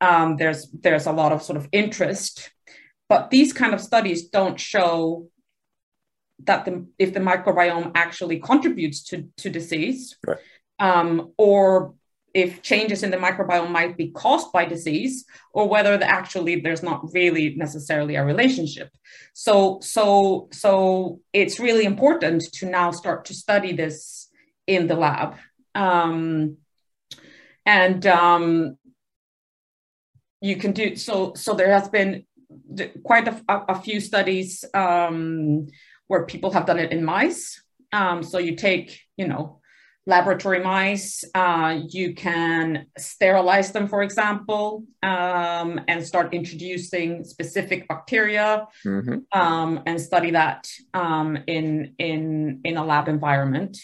Um, 0.00 0.36
there's 0.36 0.68
there's 0.70 1.06
a 1.06 1.12
lot 1.12 1.32
of 1.32 1.42
sort 1.42 1.56
of 1.56 1.68
interest, 1.72 2.50
but 3.08 3.30
these 3.30 3.52
kind 3.52 3.74
of 3.74 3.80
studies 3.80 4.28
don't 4.28 4.58
show 4.58 5.28
that 6.44 6.64
the 6.64 6.86
if 6.98 7.14
the 7.14 7.20
microbiome 7.20 7.92
actually 7.94 8.38
contributes 8.38 9.02
to 9.04 9.28
to 9.38 9.50
disease, 9.50 10.16
right. 10.26 10.38
um, 10.78 11.32
or 11.38 11.94
if 12.34 12.62
changes 12.62 13.04
in 13.04 13.12
the 13.12 13.16
microbiome 13.16 13.70
might 13.70 13.96
be 13.96 14.08
caused 14.10 14.52
by 14.52 14.64
disease 14.64 15.24
or 15.52 15.68
whether 15.68 15.96
the, 15.96 16.04
actually 16.04 16.60
there's 16.60 16.82
not 16.82 17.00
really 17.14 17.54
necessarily 17.54 18.16
a 18.16 18.24
relationship 18.24 18.90
so 19.32 19.78
so 19.80 20.48
so 20.52 21.20
it's 21.32 21.60
really 21.60 21.84
important 21.84 22.42
to 22.52 22.66
now 22.66 22.90
start 22.90 23.24
to 23.24 23.32
study 23.32 23.72
this 23.72 24.28
in 24.66 24.88
the 24.88 24.96
lab 24.96 25.36
um, 25.76 26.56
and 27.64 28.06
um, 28.06 28.76
you 30.44 30.56
can 30.56 30.72
do 30.72 30.94
so 30.96 31.32
so 31.34 31.54
there 31.54 31.72
has 31.78 31.88
been 31.88 32.24
quite 33.02 33.26
a, 33.28 33.36
a 33.48 33.80
few 33.80 33.98
studies 34.00 34.64
um, 34.74 35.66
where 36.08 36.26
people 36.26 36.50
have 36.50 36.66
done 36.66 36.78
it 36.78 36.92
in 36.92 37.04
mice 37.04 37.62
um, 37.92 38.22
so 38.22 38.38
you 38.38 38.54
take 38.54 39.00
you 39.16 39.26
know 39.26 39.60
laboratory 40.06 40.62
mice. 40.62 41.24
Uh, 41.34 41.80
you 41.88 42.14
can 42.14 42.86
sterilize 42.98 43.72
them, 43.72 43.88
for 43.88 44.02
example, 44.02 44.84
um, 45.02 45.80
and 45.88 46.04
start 46.04 46.34
introducing 46.34 47.24
specific 47.24 47.88
bacteria 47.88 48.66
mm-hmm. 48.84 49.18
um, 49.32 49.80
and 49.86 50.00
study 50.00 50.32
that 50.32 50.68
um, 50.92 51.38
in 51.46 51.94
in 51.98 52.60
in 52.64 52.76
a 52.76 52.84
lab 52.84 53.08
environment. 53.08 53.78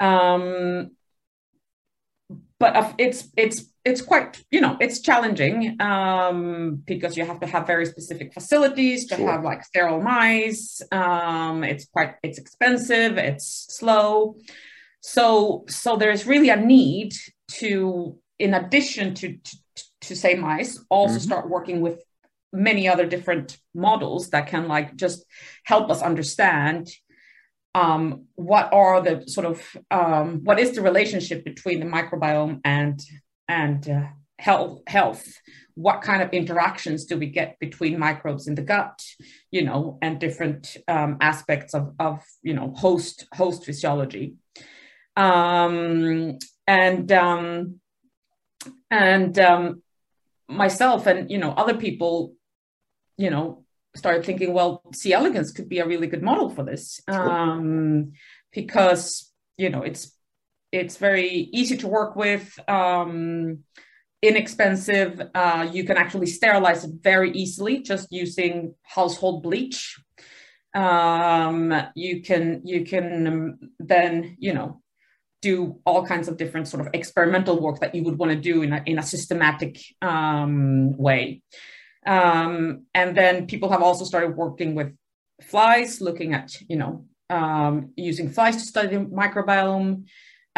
Um, 0.00 0.90
but 2.58 2.94
it's 2.98 3.28
it's 3.36 3.64
it's 3.88 4.02
quite 4.02 4.42
you 4.50 4.60
know 4.60 4.76
it's 4.80 5.00
challenging 5.00 5.80
um, 5.80 6.82
because 6.86 7.16
you 7.16 7.24
have 7.24 7.40
to 7.40 7.46
have 7.46 7.66
very 7.66 7.86
specific 7.86 8.32
facilities 8.32 9.06
to 9.06 9.16
sure. 9.16 9.30
have 9.30 9.42
like 9.44 9.64
sterile 9.64 10.00
mice. 10.00 10.80
Um, 10.92 11.64
it's 11.64 11.86
quite 11.86 12.14
it's 12.22 12.38
expensive. 12.38 13.18
It's 13.18 13.66
slow. 13.78 14.36
So, 15.00 15.64
so 15.68 15.96
there's 15.96 16.26
really 16.26 16.50
a 16.50 16.56
need 16.56 17.14
to, 17.52 18.18
in 18.38 18.54
addition 18.54 19.14
to, 19.14 19.36
to, 19.36 19.84
to 20.02 20.16
say 20.16 20.34
mice, 20.34 20.84
also 20.90 21.14
mm-hmm. 21.14 21.22
start 21.22 21.48
working 21.48 21.80
with 21.80 22.02
many 22.52 22.88
other 22.88 23.06
different 23.06 23.58
models 23.74 24.30
that 24.30 24.46
can 24.48 24.68
like 24.68 24.96
just 24.96 25.24
help 25.64 25.90
us 25.90 26.02
understand 26.02 26.88
um, 27.74 28.24
what 28.34 28.72
are 28.72 29.02
the 29.02 29.28
sort 29.28 29.46
of 29.46 29.76
um, 29.90 30.40
what 30.44 30.58
is 30.58 30.72
the 30.72 30.80
relationship 30.80 31.44
between 31.44 31.80
the 31.80 31.86
microbiome 31.86 32.60
and 32.64 32.98
and 33.48 33.88
uh, 33.88 34.06
health 34.38 34.82
health. 34.86 35.40
What 35.74 36.02
kind 36.02 36.22
of 36.22 36.30
interactions 36.30 37.04
do 37.04 37.16
we 37.16 37.26
get 37.26 37.58
between 37.60 37.98
microbes 37.98 38.48
in 38.48 38.56
the 38.56 38.62
gut 38.62 39.00
you 39.50 39.64
know 39.64 39.98
and 40.02 40.18
different 40.18 40.76
um, 40.88 41.18
aspects 41.20 41.74
of 41.74 41.94
of 41.98 42.24
you 42.42 42.54
know 42.54 42.72
host 42.76 43.26
host 43.32 43.64
physiology? 43.64 44.34
Um, 45.16 46.38
and 46.66 47.10
um, 47.10 47.80
and 48.90 49.38
um, 49.38 49.82
myself 50.48 51.06
and 51.06 51.30
you 51.30 51.38
know 51.38 51.52
other 51.52 51.74
people, 51.74 52.34
you 53.16 53.30
know, 53.30 53.64
started 53.96 54.24
thinking, 54.24 54.52
well, 54.52 54.82
C. 54.94 55.12
elegans 55.12 55.52
could 55.52 55.68
be 55.68 55.78
a 55.78 55.86
really 55.86 56.06
good 56.06 56.22
model 56.22 56.50
for 56.50 56.64
this 56.64 57.00
um, 57.08 58.12
because 58.52 59.32
you 59.56 59.70
know 59.70 59.82
it's 59.82 60.12
it's 60.72 60.96
very 60.96 61.48
easy 61.52 61.76
to 61.78 61.88
work 61.88 62.16
with. 62.16 62.58
Um, 62.68 63.64
inexpensive. 64.22 65.20
Uh, 65.34 65.68
you 65.72 65.84
can 65.84 65.96
actually 65.96 66.26
sterilize 66.26 66.84
it 66.84 66.90
very 67.00 67.30
easily 67.32 67.80
just 67.80 68.08
using 68.10 68.74
household 68.82 69.42
bleach. 69.42 70.00
Um, 70.74 71.74
you 71.94 72.22
can 72.22 72.62
you 72.64 72.84
can 72.84 73.26
um, 73.26 73.58
then 73.78 74.36
you 74.38 74.52
know 74.52 74.82
do 75.40 75.80
all 75.86 76.04
kinds 76.04 76.28
of 76.28 76.36
different 76.36 76.68
sort 76.68 76.84
of 76.84 76.92
experimental 76.94 77.60
work 77.60 77.80
that 77.80 77.94
you 77.94 78.02
would 78.02 78.18
want 78.18 78.32
to 78.32 78.38
do 78.38 78.62
in 78.62 78.72
a, 78.72 78.82
in 78.86 78.98
a 78.98 79.02
systematic 79.02 79.78
um, 80.02 80.96
way. 80.96 81.42
Um, 82.04 82.86
and 82.94 83.16
then 83.16 83.46
people 83.46 83.70
have 83.70 83.82
also 83.82 84.04
started 84.04 84.36
working 84.36 84.74
with 84.74 84.92
flies, 85.42 86.00
looking 86.00 86.34
at, 86.34 86.56
you 86.68 86.76
know, 86.76 87.06
um, 87.30 87.92
using 87.96 88.30
flies 88.30 88.56
to 88.56 88.62
study 88.62 88.96
microbiome, 88.96 90.06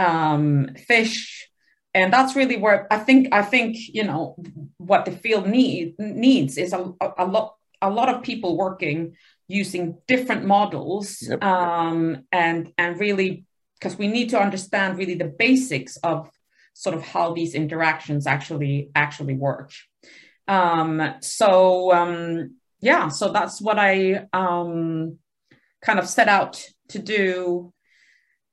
um, 0.01 0.75
fish. 0.87 1.49
And 1.93 2.13
that's 2.13 2.37
really 2.37 2.57
where 2.57 2.87
I 2.91 2.99
think, 2.99 3.29
I 3.33 3.43
think, 3.43 3.77
you 3.77 4.05
know, 4.05 4.37
what 4.77 5.05
the 5.05 5.13
field 5.13 5.47
need, 5.47 5.99
needs 5.99 6.57
is 6.57 6.73
a, 6.73 6.93
a 7.19 7.27
lot, 7.27 7.57
a 7.83 7.91
lot 7.91 8.09
of 8.09 8.23
people 8.23 8.57
working 8.57 9.17
using 9.49 9.99
different 10.07 10.45
models 10.45 11.19
yep. 11.23 11.43
um, 11.43 12.25
and, 12.31 12.73
and 12.79 13.01
really 13.01 13.45
because 13.81 13.99
we 13.99 14.09
need 14.09 14.29
to 14.31 14.41
understand 14.41 14.99
really 14.99 15.15
the 15.15 15.25
basics 15.39 15.97
of 15.99 16.31
sort 16.75 16.95
of 16.95 17.03
how 17.03 17.35
these 17.35 17.55
interactions 17.55 18.27
actually 18.27 18.91
actually 18.95 19.35
work. 19.35 19.73
Um, 20.47 21.15
so 21.21 21.93
um, 21.93 22.57
yeah, 22.81 23.09
so 23.09 23.33
that's 23.33 23.61
what 23.61 23.79
I 23.79 24.27
um, 24.33 25.19
kind 25.83 25.99
of 25.99 26.07
set 26.09 26.29
out 26.29 26.63
to 26.89 26.99
do. 26.99 27.73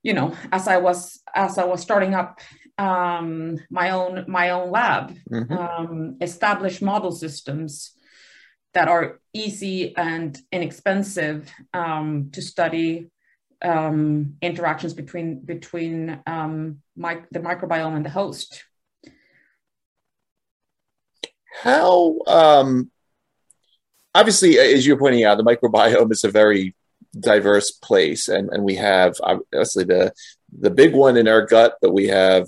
You 0.07 0.13
know, 0.13 0.33
as 0.53 0.69
I 0.69 0.77
was 0.77 1.21
as 1.35 1.57
I 1.57 1.65
was 1.65 1.81
starting 1.81 2.13
up 2.15 2.39
um, 2.77 3.59
my 3.69 3.89
own 3.89 4.23
my 4.29 4.51
own 4.51 4.71
lab, 4.71 5.05
mm-hmm. 5.29 5.51
um, 5.51 6.17
establish 6.21 6.81
model 6.81 7.11
systems 7.11 7.91
that 8.73 8.87
are 8.87 9.19
easy 9.33 9.93
and 9.97 10.39
inexpensive 10.49 11.51
um, 11.73 12.29
to 12.31 12.41
study 12.41 13.09
um, 13.61 14.37
interactions 14.41 14.93
between 14.93 15.41
between 15.41 16.21
um, 16.25 16.81
the 16.95 17.41
microbiome 17.49 17.97
and 17.97 18.05
the 18.05 18.15
host. 18.21 18.63
How 21.63 22.19
um, 22.27 22.91
obviously, 24.15 24.57
as 24.57 24.87
you're 24.87 25.03
pointing 25.03 25.25
out, 25.25 25.35
the 25.35 25.43
microbiome 25.43 26.13
is 26.13 26.23
a 26.23 26.31
very 26.31 26.76
diverse 27.19 27.71
place, 27.71 28.27
and 28.27 28.49
and 28.49 28.63
we 28.63 28.75
have 28.75 29.15
obviously 29.21 29.83
the 29.83 30.13
the 30.57 30.71
big 30.71 30.93
one 30.93 31.17
in 31.17 31.27
our 31.27 31.45
gut, 31.45 31.75
but 31.81 31.93
we 31.93 32.07
have 32.07 32.47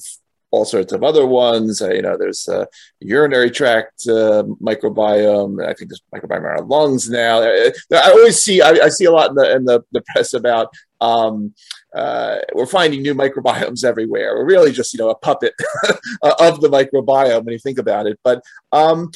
all 0.51 0.65
sorts 0.65 0.93
of 0.93 1.03
other 1.03 1.25
ones. 1.25 1.81
Uh, 1.81 1.91
you 1.91 2.01
know, 2.01 2.17
there's 2.17 2.47
a 2.47 2.67
urinary 2.99 3.51
tract 3.51 4.07
uh, 4.07 4.43
microbiome. 4.61 5.63
I 5.63 5.73
think 5.73 5.91
there's 5.91 6.01
microbiome 6.13 6.39
in 6.39 6.45
our 6.45 6.61
lungs 6.61 7.09
now. 7.09 7.41
Uh, 7.41 7.71
I 7.93 8.09
always 8.11 8.41
see, 8.41 8.61
I, 8.61 8.69
I, 8.69 8.89
see 8.89 9.05
a 9.05 9.11
lot 9.11 9.29
in 9.29 9.35
the 9.35 9.55
in 9.55 9.65
the, 9.65 9.83
the 9.91 10.01
press 10.01 10.33
about 10.33 10.73
um, 11.01 11.53
uh, 11.93 12.37
we're 12.53 12.65
finding 12.65 13.01
new 13.01 13.15
microbiomes 13.15 13.83
everywhere. 13.83 14.35
We're 14.35 14.45
really 14.45 14.71
just, 14.71 14.93
you 14.93 14.99
know, 14.99 15.09
a 15.09 15.15
puppet 15.15 15.53
of 16.21 16.61
the 16.61 16.69
microbiome 16.69 17.45
when 17.45 17.53
you 17.53 17.59
think 17.59 17.79
about 17.79 18.07
it. 18.07 18.19
But 18.23 18.41
um, 18.71 19.11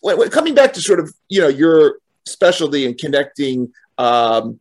when, 0.00 0.18
when 0.18 0.30
coming 0.30 0.54
back 0.54 0.72
to 0.74 0.80
sort 0.80 1.00
of, 1.00 1.12
you 1.28 1.40
know, 1.40 1.48
your 1.48 1.98
specialty 2.26 2.84
in 2.84 2.94
connecting 2.94 3.72
um, 3.98 4.60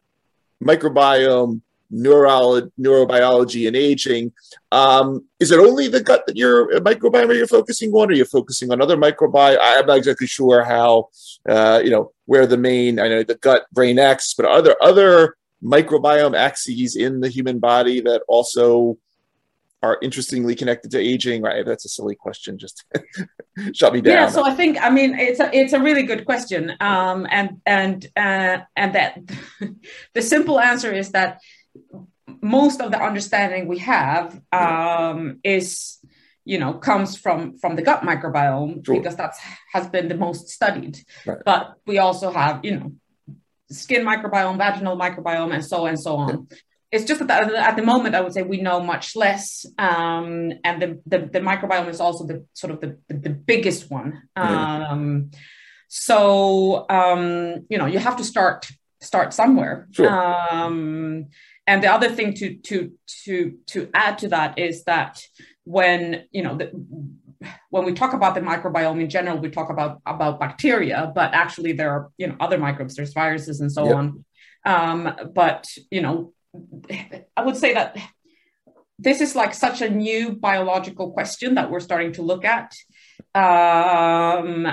microbiome 0.63 1.61
neuro- 1.89 2.69
neurobiology 2.79 3.67
and 3.67 3.75
aging. 3.75 4.31
Um, 4.71 5.25
is 5.39 5.51
it 5.51 5.59
only 5.59 5.87
the 5.87 6.01
gut 6.01 6.25
that 6.27 6.35
you're 6.35 6.79
microbiome 6.81 7.35
you're 7.35 7.47
focusing 7.47 7.91
on, 7.91 8.09
or 8.09 8.11
are 8.11 8.15
you're 8.15 8.25
focusing 8.25 8.71
on 8.71 8.81
other 8.81 8.97
microbiome? 8.97 9.57
I'm 9.59 9.85
not 9.85 9.97
exactly 9.97 10.27
sure 10.27 10.63
how, 10.63 11.09
uh, 11.47 11.81
you 11.83 11.91
know, 11.91 12.11
where 12.25 12.47
the 12.47 12.57
main, 12.57 12.99
I 12.99 13.07
know 13.07 13.23
the 13.23 13.35
gut 13.35 13.65
brain 13.71 13.99
axis, 13.99 14.33
but 14.33 14.45
are 14.45 14.61
there 14.61 14.81
other 14.81 15.35
microbiome 15.63 16.37
axes 16.37 16.95
in 16.95 17.21
the 17.21 17.29
human 17.29 17.59
body 17.59 18.01
that 18.01 18.21
also 18.27 18.97
are 19.83 19.97
interestingly 20.01 20.55
connected 20.55 20.89
to 20.91 20.99
aging 20.99 21.41
right 21.41 21.65
that's 21.65 21.85
a 21.85 21.89
silly 21.89 22.15
question 22.15 22.57
just 22.57 22.85
shut 23.73 23.93
me 23.93 24.01
down 24.01 24.13
yeah 24.13 24.29
so 24.29 24.43
i 24.43 24.53
think 24.53 24.81
i 24.81 24.89
mean 24.89 25.17
it's 25.17 25.39
a 25.39 25.49
it's 25.55 25.73
a 25.73 25.79
really 25.79 26.03
good 26.03 26.25
question 26.25 26.73
um, 26.79 27.27
and 27.29 27.61
and 27.65 28.07
uh, 28.15 28.57
and 28.75 28.95
that 28.95 29.19
the 30.13 30.21
simple 30.21 30.59
answer 30.59 30.91
is 30.91 31.11
that 31.11 31.39
most 32.41 32.81
of 32.81 32.91
the 32.91 33.01
understanding 33.01 33.67
we 33.67 33.79
have 33.79 34.39
um, 34.51 35.39
is 35.43 35.99
you 36.45 36.57
know 36.57 36.73
comes 36.73 37.15
from 37.17 37.57
from 37.57 37.75
the 37.75 37.81
gut 37.81 38.01
microbiome 38.01 38.85
sure. 38.85 38.95
because 38.95 39.15
that's 39.15 39.39
has 39.71 39.87
been 39.87 40.07
the 40.07 40.15
most 40.15 40.49
studied 40.49 40.99
right. 41.25 41.39
but 41.45 41.75
we 41.85 41.97
also 41.97 42.31
have 42.31 42.63
you 42.63 42.75
know 42.77 42.91
skin 43.69 44.05
microbiome 44.05 44.57
vaginal 44.57 44.97
microbiome 44.97 45.53
and 45.53 45.65
so 45.65 45.85
and 45.85 45.99
so 45.99 46.15
on. 46.15 46.47
It's 46.95 47.05
just 47.05 47.25
that 47.27 47.53
at 47.53 47.75
the 47.75 47.83
moment 47.83 48.15
i 48.15 48.21
would 48.21 48.33
say 48.33 48.41
we 48.41 48.61
know 48.61 48.79
much 48.79 49.15
less 49.15 49.65
um, 49.77 50.51
and 50.63 50.81
the, 50.81 51.01
the, 51.05 51.19
the 51.33 51.39
microbiome 51.39 51.89
is 51.89 51.99
also 51.99 52.25
the 52.25 52.45
sort 52.53 52.71
of 52.73 52.79
the, 52.81 52.97
the, 53.07 53.15
the 53.15 53.29
biggest 53.29 53.91
one 53.91 54.23
yeah. 54.37 54.89
um, 54.89 55.29
so 55.87 56.85
um, 56.89 57.65
you 57.69 57.77
know 57.77 57.85
you 57.85 57.99
have 57.99 58.17
to 58.17 58.23
start 58.23 58.67
start 59.01 59.33
somewhere 59.33 59.87
sure. 59.91 60.09
Um, 60.09 61.27
and 61.67 61.83
the 61.83 61.91
other 61.91 62.09
thing 62.09 62.33
to 62.35 62.55
to 62.57 62.91
to 63.23 63.57
to 63.67 63.89
add 63.93 64.19
to 64.19 64.27
that 64.29 64.59
is 64.59 64.83
that 64.83 65.21
when 65.63 66.25
you 66.31 66.43
know 66.43 66.55
the, 66.57 66.71
when 67.69 67.85
we 67.85 67.93
talk 67.93 68.13
about 68.13 68.35
the 68.35 68.41
microbiome 68.41 69.01
in 69.01 69.09
general, 69.09 69.37
we 69.37 69.49
talk 69.49 69.69
about 69.69 70.01
about 70.05 70.39
bacteria, 70.39 71.11
but 71.13 71.33
actually 71.33 71.73
there 71.73 71.91
are 71.91 72.11
you 72.17 72.27
know 72.27 72.35
other 72.39 72.57
microbes, 72.57 72.95
there's 72.95 73.13
viruses 73.13 73.61
and 73.61 73.71
so 73.71 73.85
yep. 73.85 73.95
on. 73.95 74.25
Um, 74.65 75.15
but 75.33 75.67
you 75.91 76.01
know, 76.01 76.33
I 77.37 77.43
would 77.43 77.57
say 77.57 77.73
that 77.73 77.97
this 78.97 79.21
is 79.21 79.35
like 79.35 79.53
such 79.53 79.81
a 79.81 79.89
new 79.89 80.33
biological 80.33 81.11
question 81.11 81.55
that 81.55 81.69
we're 81.69 81.79
starting 81.79 82.13
to 82.13 82.21
look 82.21 82.45
at. 82.45 82.73
Um, 83.33 84.67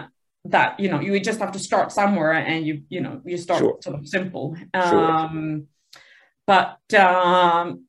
that 0.44 0.78
you 0.80 0.88
know 0.88 1.00
you 1.00 1.18
just 1.20 1.38
have 1.38 1.52
to 1.52 1.58
start 1.58 1.92
somewhere 1.92 2.32
and 2.32 2.66
you 2.66 2.82
you 2.88 3.00
know 3.00 3.20
you 3.24 3.36
start 3.36 3.60
sure. 3.60 3.78
sort 3.80 3.96
of 3.96 4.08
simple 4.08 4.56
um 4.74 5.66
sure. 5.92 6.08
but 6.46 6.94
um 6.98 7.86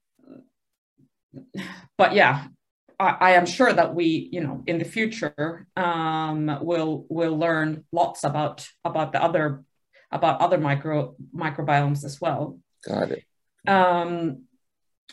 but 1.97 2.13
yeah 2.13 2.45
I, 2.99 3.17
I, 3.19 3.31
am 3.31 3.47
sure 3.47 3.73
that 3.73 3.95
we 3.95 4.29
you 4.31 4.41
know 4.41 4.63
in 4.67 4.77
the 4.77 4.85
future 4.85 5.65
um 5.75 6.59
will 6.61 7.07
will 7.09 7.37
learn 7.37 7.85
lots 7.91 8.23
about 8.23 8.67
about 8.85 9.13
the 9.13 9.23
other 9.23 9.63
about 10.11 10.39
other 10.39 10.59
micro 10.59 11.15
microbiomes 11.35 12.05
as 12.05 12.21
well 12.21 12.59
got 12.85 13.09
it 13.09 13.23
um 13.67 14.43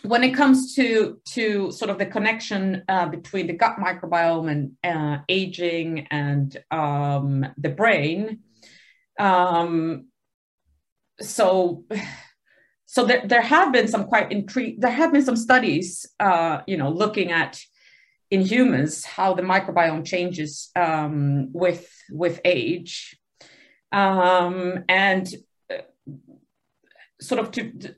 when 0.02 0.24
it 0.24 0.34
comes 0.34 0.74
to 0.74 1.20
to 1.26 1.70
sort 1.70 1.90
of 1.90 1.98
the 1.98 2.06
connection 2.06 2.82
uh, 2.88 3.06
between 3.06 3.46
the 3.46 3.52
gut 3.52 3.76
microbiome 3.76 4.50
and 4.50 4.72
uh, 4.84 5.22
aging 5.28 6.06
and 6.10 6.56
um, 6.70 7.46
the 7.58 7.68
brain, 7.68 8.40
um, 9.18 10.06
so 11.20 11.84
so 12.86 13.04
there, 13.04 13.22
there 13.26 13.42
have 13.42 13.72
been 13.72 13.88
some 13.88 14.04
quite 14.04 14.32
intrigue. 14.32 14.80
There 14.80 14.90
have 14.90 15.12
been 15.12 15.24
some 15.24 15.36
studies, 15.36 16.06
uh, 16.18 16.62
you 16.66 16.76
know, 16.76 16.90
looking 16.90 17.30
at 17.30 17.60
in 18.30 18.42
humans 18.42 19.04
how 19.04 19.34
the 19.34 19.42
microbiome 19.42 20.06
changes 20.06 20.70
um, 20.76 21.52
with 21.52 21.88
with 22.10 22.40
age, 22.44 23.18
um, 23.92 24.84
and 24.88 25.28
uh, 25.70 25.82
sort 27.20 27.40
of 27.40 27.50
to 27.52 27.94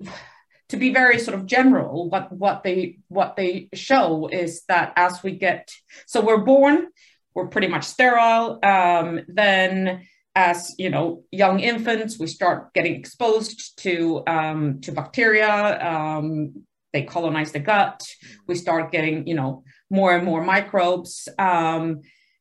to 0.73 0.79
be 0.79 0.91
very 0.91 1.19
sort 1.19 1.39
of 1.39 1.45
general, 1.45 2.09
what 2.09 2.33
what 2.33 2.63
they 2.63 2.97
what 3.09 3.37
they 3.37 3.69
show 3.75 4.29
is 4.29 4.65
that 4.69 4.95
as 4.97 5.23
we 5.23 5.33
get 5.33 5.71
so 6.07 6.23
we're 6.23 6.47
born, 6.55 6.89
we're 7.35 7.49
pretty 7.49 7.69
much 7.69 7.85
sterile. 7.85 8.59
Um, 8.63 9.21
then 9.29 10.07
as 10.35 10.75
you 10.79 10.89
know, 10.89 11.25
young 11.31 11.61
infants, 11.61 12.19
we 12.19 12.27
start 12.27 12.73
getting 12.73 12.95
exposed 12.95 13.79
to 13.83 14.23
um, 14.27 14.81
to 14.81 14.93
bacteria. 14.93 15.53
Um, 15.93 16.65
they 16.95 17.03
colonize 17.03 17.53
the 17.53 17.61
gut. 17.61 18.03
We 18.49 18.55
start 18.55 18.93
getting 18.93 19.27
you 19.27 19.35
know 19.35 19.65
more 19.91 20.17
and 20.17 20.25
more 20.25 20.43
microbes 20.43 21.29
um, 21.39 22.01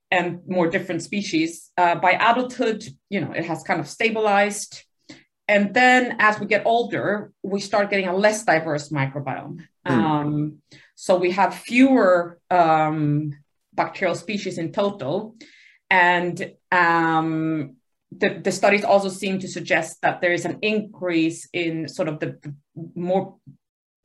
and 0.09 0.39
more 0.47 0.69
different 0.69 1.01
species. 1.03 1.69
Uh, 1.77 1.95
by 1.95 2.11
adulthood, 2.11 2.81
you 3.09 3.19
know, 3.19 3.33
it 3.33 3.43
has 3.43 3.61
kind 3.63 3.81
of 3.81 3.89
stabilized 3.89 4.85
and 5.51 5.73
then 5.73 6.15
as 6.19 6.39
we 6.39 6.45
get 6.45 6.65
older, 6.65 7.33
we 7.43 7.59
start 7.59 7.89
getting 7.89 8.07
a 8.07 8.15
less 8.15 8.45
diverse 8.45 8.87
microbiome. 8.87 9.59
Mm. 9.85 9.91
Um, 9.91 10.61
so 10.95 11.17
we 11.17 11.31
have 11.31 11.53
fewer 11.53 12.39
um, 12.49 13.33
bacterial 13.73 14.15
species 14.15 14.57
in 14.57 14.71
total. 14.71 15.35
And 15.89 16.53
um, 16.71 17.75
the, 18.13 18.39
the, 18.41 18.51
studies 18.53 18.85
also 18.85 19.09
seem 19.09 19.39
to 19.39 19.49
suggest 19.49 20.01
that 20.03 20.21
there 20.21 20.31
is 20.31 20.45
an 20.45 20.59
increase 20.61 21.49
in 21.51 21.89
sort 21.89 22.07
of 22.07 22.21
the, 22.21 22.37
the 22.41 22.55
more 22.95 23.35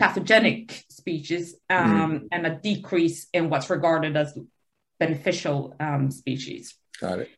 pathogenic 0.01 0.85
species 0.91 1.55
mm. 1.71 2.27
and 2.33 2.47
a 2.47 2.57
decrease 2.57 3.29
in 3.33 3.51
what's 3.51 3.71
regarded 3.71 4.17
as 4.17 4.37
beneficial 4.99 5.77
um, 5.79 6.11
species. 6.11 6.75
Got 7.01 7.21
it. 7.21 7.31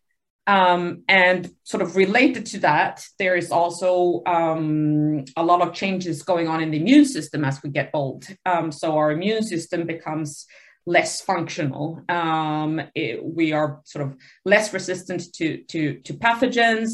Um, 0.49 1.05
and 1.09 1.51
sort 1.63 1.83
of 1.83 1.95
related 1.95 2.47
to 2.47 2.61
that, 2.61 3.05
there 3.19 3.37
is 3.37 3.51
also 3.51 4.23
um, 4.25 5.27
a 5.37 5.45
lot 5.45 5.61
of 5.61 5.75
changes 5.75 6.23
going 6.23 6.49
on 6.49 6.63
in 6.63 6.71
the 6.71 6.81
immune 6.81 7.05
system 7.05 7.45
as 7.45 7.63
we 7.63 7.69
get 7.69 7.91
old. 7.93 8.27
Um, 8.47 8.73
so 8.73 8.97
our 8.97 9.13
immune 9.13 9.43
system 9.43 9.87
becomes 9.87 10.47
less 10.87 11.21
functional. 11.21 12.03
Um, 12.09 12.81
it, 12.95 13.23
we 13.23 13.53
are 13.53 13.83
sort 13.85 14.07
of 14.07 14.17
less 14.47 14.73
resistant 14.73 15.35
to, 15.35 15.59
to, 15.65 16.01
to 16.01 16.15
pathogens. 16.15 16.93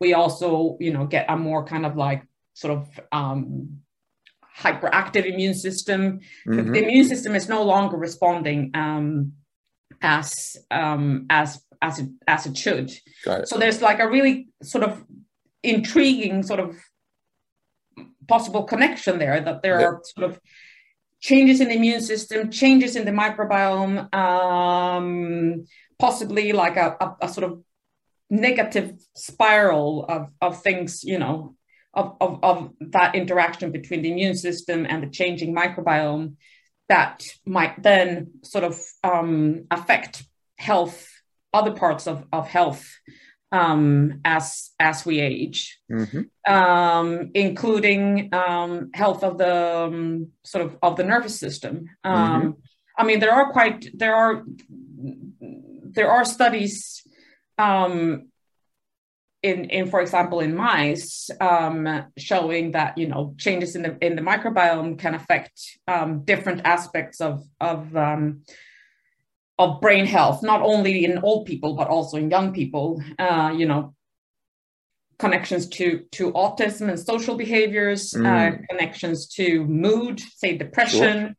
We 0.00 0.14
also, 0.14 0.76
you 0.80 0.92
know, 0.92 1.06
get 1.06 1.26
a 1.28 1.36
more 1.36 1.64
kind 1.64 1.86
of 1.86 1.96
like 1.96 2.24
sort 2.54 2.76
of 2.76 3.00
um, 3.12 3.82
hyperactive 4.58 5.26
immune 5.26 5.54
system. 5.54 6.20
Mm-hmm. 6.44 6.72
The 6.72 6.82
immune 6.82 7.04
system 7.06 7.36
is 7.36 7.48
no 7.48 7.62
longer 7.62 7.96
responding 7.96 8.72
um, 8.74 9.34
as 10.02 10.56
as 11.82 11.98
it 11.98 12.08
as 12.26 12.46
it 12.46 12.56
should. 12.56 12.92
It. 13.26 13.48
So 13.48 13.58
there's 13.58 13.82
like 13.82 14.00
a 14.00 14.08
really 14.08 14.48
sort 14.62 14.84
of 14.84 15.04
intriguing 15.62 16.42
sort 16.42 16.60
of 16.60 16.76
possible 18.28 18.64
connection 18.64 19.18
there 19.18 19.40
that 19.40 19.62
there 19.62 19.80
are 19.80 20.02
sort 20.04 20.30
of 20.30 20.40
changes 21.20 21.60
in 21.60 21.68
the 21.68 21.76
immune 21.76 22.00
system, 22.00 22.50
changes 22.50 22.96
in 22.96 23.04
the 23.04 23.10
microbiome, 23.10 24.14
um, 24.14 25.64
possibly 25.98 26.52
like 26.52 26.76
a, 26.76 26.96
a, 27.00 27.16
a, 27.22 27.28
sort 27.28 27.50
of 27.50 27.62
negative 28.28 28.94
spiral 29.14 30.04
of, 30.08 30.28
of 30.40 30.62
things, 30.62 31.02
you 31.04 31.18
know, 31.18 31.56
of, 31.94 32.16
of, 32.20 32.38
of 32.42 32.70
that 32.80 33.14
interaction 33.14 33.72
between 33.72 34.02
the 34.02 34.12
immune 34.12 34.36
system 34.36 34.86
and 34.88 35.02
the 35.02 35.10
changing 35.10 35.54
microbiome 35.54 36.34
that 36.88 37.24
might 37.44 37.82
then 37.82 38.32
sort 38.42 38.64
of 38.64 38.80
um, 39.02 39.64
affect 39.70 40.24
health 40.56 41.08
other 41.56 41.72
parts 41.72 42.06
of, 42.06 42.24
of 42.32 42.46
health 42.48 42.84
um, 43.52 44.20
as 44.24 44.70
as 44.78 45.06
we 45.06 45.20
age, 45.20 45.78
mm-hmm. 45.90 46.52
um, 46.52 47.30
including 47.34 48.30
um, 48.32 48.90
health 48.92 49.22
of 49.22 49.38
the 49.38 49.76
um, 49.84 50.28
sort 50.44 50.66
of 50.66 50.76
of 50.82 50.96
the 50.96 51.04
nervous 51.04 51.38
system. 51.38 51.88
Um, 52.04 52.42
mm-hmm. 52.42 52.50
I 52.98 53.04
mean, 53.04 53.20
there 53.20 53.32
are 53.32 53.52
quite 53.52 53.88
there 53.94 54.14
are 54.14 54.42
there 55.40 56.10
are 56.10 56.24
studies 56.24 57.02
um, 57.58 58.28
in 59.42 59.70
in 59.70 59.88
for 59.88 60.00
example 60.00 60.40
in 60.40 60.56
mice 60.56 61.30
showing 62.18 62.72
that 62.72 62.98
you 62.98 63.06
know 63.06 63.34
changes 63.38 63.76
in 63.76 63.82
the 63.82 63.96
in 64.04 64.16
the 64.16 64.22
microbiome 64.22 64.98
can 64.98 65.14
affect 65.14 65.78
different 66.24 66.62
aspects 66.64 67.20
of 67.20 67.44
of 67.60 67.94
of 69.58 69.80
brain 69.80 70.06
health, 70.06 70.42
not 70.42 70.60
only 70.62 71.04
in 71.04 71.18
old 71.18 71.46
people 71.46 71.74
but 71.74 71.88
also 71.88 72.16
in 72.16 72.30
young 72.30 72.52
people. 72.52 73.02
Uh, 73.18 73.52
you 73.56 73.66
know, 73.66 73.94
connections 75.18 75.68
to 75.68 76.04
to 76.12 76.32
autism 76.32 76.88
and 76.88 76.98
social 76.98 77.36
behaviors, 77.36 78.14
uh, 78.14 78.18
mm. 78.18 78.54
uh, 78.54 78.66
connections 78.70 79.26
to 79.28 79.64
mood, 79.64 80.20
say 80.20 80.56
depression, 80.56 81.36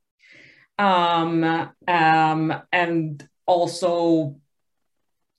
sure. 0.80 0.88
um, 0.88 1.72
um, 1.88 2.62
and 2.72 3.28
also 3.46 4.36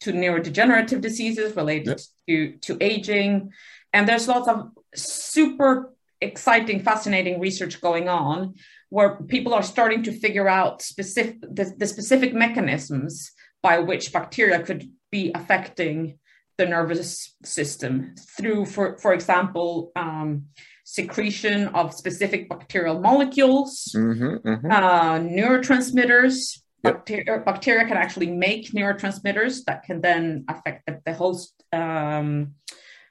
to 0.00 0.12
neurodegenerative 0.12 1.00
diseases 1.00 1.56
related 1.56 1.88
yep. 1.88 2.00
to 2.28 2.58
to 2.58 2.78
aging. 2.80 3.52
And 3.92 4.08
there's 4.08 4.28
lots 4.28 4.48
of 4.48 4.70
super 4.94 5.94
exciting, 6.20 6.82
fascinating 6.82 7.40
research 7.40 7.80
going 7.80 8.08
on 8.08 8.54
where 8.90 9.16
people 9.28 9.54
are 9.54 9.62
starting 9.62 10.02
to 10.02 10.12
figure 10.12 10.48
out 10.48 10.82
specific 10.82 11.40
the, 11.40 11.72
the 11.76 11.86
specific 11.86 12.34
mechanisms 12.34 13.32
by 13.62 13.78
which 13.78 14.12
bacteria 14.12 14.62
could 14.62 14.90
be 15.10 15.30
affecting 15.34 16.18
the 16.58 16.66
nervous 16.66 17.36
system 17.44 18.14
through, 18.36 18.66
for, 18.66 18.98
for 18.98 19.12
example, 19.14 19.92
um, 19.94 20.46
secretion 20.84 21.68
of 21.68 21.94
specific 21.94 22.48
bacterial 22.48 22.98
molecules, 23.00 23.92
mm-hmm, 23.94 24.48
mm-hmm. 24.48 24.70
Uh, 24.70 25.18
neurotransmitters. 25.18 26.60
Yep. 26.84 26.94
Bacteria, 26.94 27.42
bacteria, 27.44 27.84
can 27.86 27.96
actually 27.96 28.30
make 28.30 28.70
neurotransmitters 28.72 29.64
that 29.64 29.82
can 29.82 30.00
then 30.00 30.44
affect 30.48 30.86
the, 30.86 31.00
the 31.04 31.12
host 31.12 31.52
um, 31.72 32.54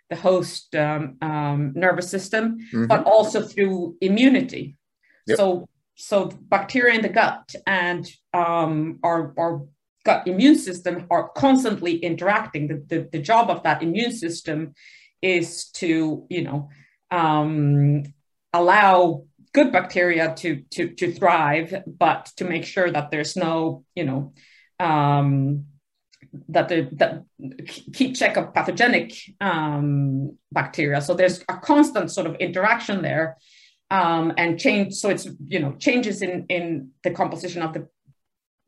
the 0.10 0.16
host 0.16 0.74
um, 0.74 1.18
um, 1.22 1.74
nervous 1.76 2.10
system, 2.10 2.58
mm-hmm. 2.60 2.88
but 2.88 3.04
also 3.04 3.42
through 3.42 3.98
immunity. 4.00 4.78
So 5.36 5.68
so 5.98 6.30
bacteria 6.44 6.94
in 6.94 7.02
the 7.02 7.10
gut 7.10 7.56
and 7.66 8.08
um, 8.32 9.00
our, 9.04 9.34
our 9.38 9.66
gut 10.06 10.28
immune 10.28 10.56
system 10.56 11.08
are 11.10 11.30
constantly 11.30 11.98
interacting. 11.98 12.68
The, 12.68 12.84
the, 12.88 13.10
the 13.12 13.20
job 13.20 13.50
of 13.50 13.64
that 13.64 13.82
immune 13.82 14.12
system 14.12 14.76
is 15.24 15.66
to, 15.72 16.26
you 16.30 16.44
know, 16.44 16.70
um, 17.10 18.04
allow 18.54 19.24
good 19.54 19.72
bacteria 19.72 20.36
to, 20.36 20.64
to, 20.72 20.90
to 20.90 21.12
thrive, 21.12 21.74
but 21.88 22.32
to 22.38 22.46
make 22.46 22.64
sure 22.64 22.92
that 22.92 23.10
there's 23.10 23.36
no, 23.36 23.84
you 23.96 24.06
know, 24.06 24.34
um, 24.80 25.66
that 26.50 26.68
the 26.70 26.90
that 26.94 27.24
keep 27.94 28.16
check 28.16 28.38
of 28.38 28.54
pathogenic 28.54 29.14
um, 29.42 30.38
bacteria. 30.52 31.02
So 31.02 31.16
there's 31.16 31.44
a 31.50 31.58
constant 31.58 32.12
sort 32.12 32.28
of 32.28 32.36
interaction 32.36 33.02
there 33.02 33.38
um, 33.90 34.34
and 34.38 34.60
change. 34.60 34.94
So 34.96 35.10
it's 35.10 35.28
you 35.48 35.60
know 35.60 35.74
changes 35.74 36.22
in 36.22 36.46
in 36.50 36.92
the 37.04 37.12
composition 37.12 37.62
of 37.62 37.74
the 37.74 37.88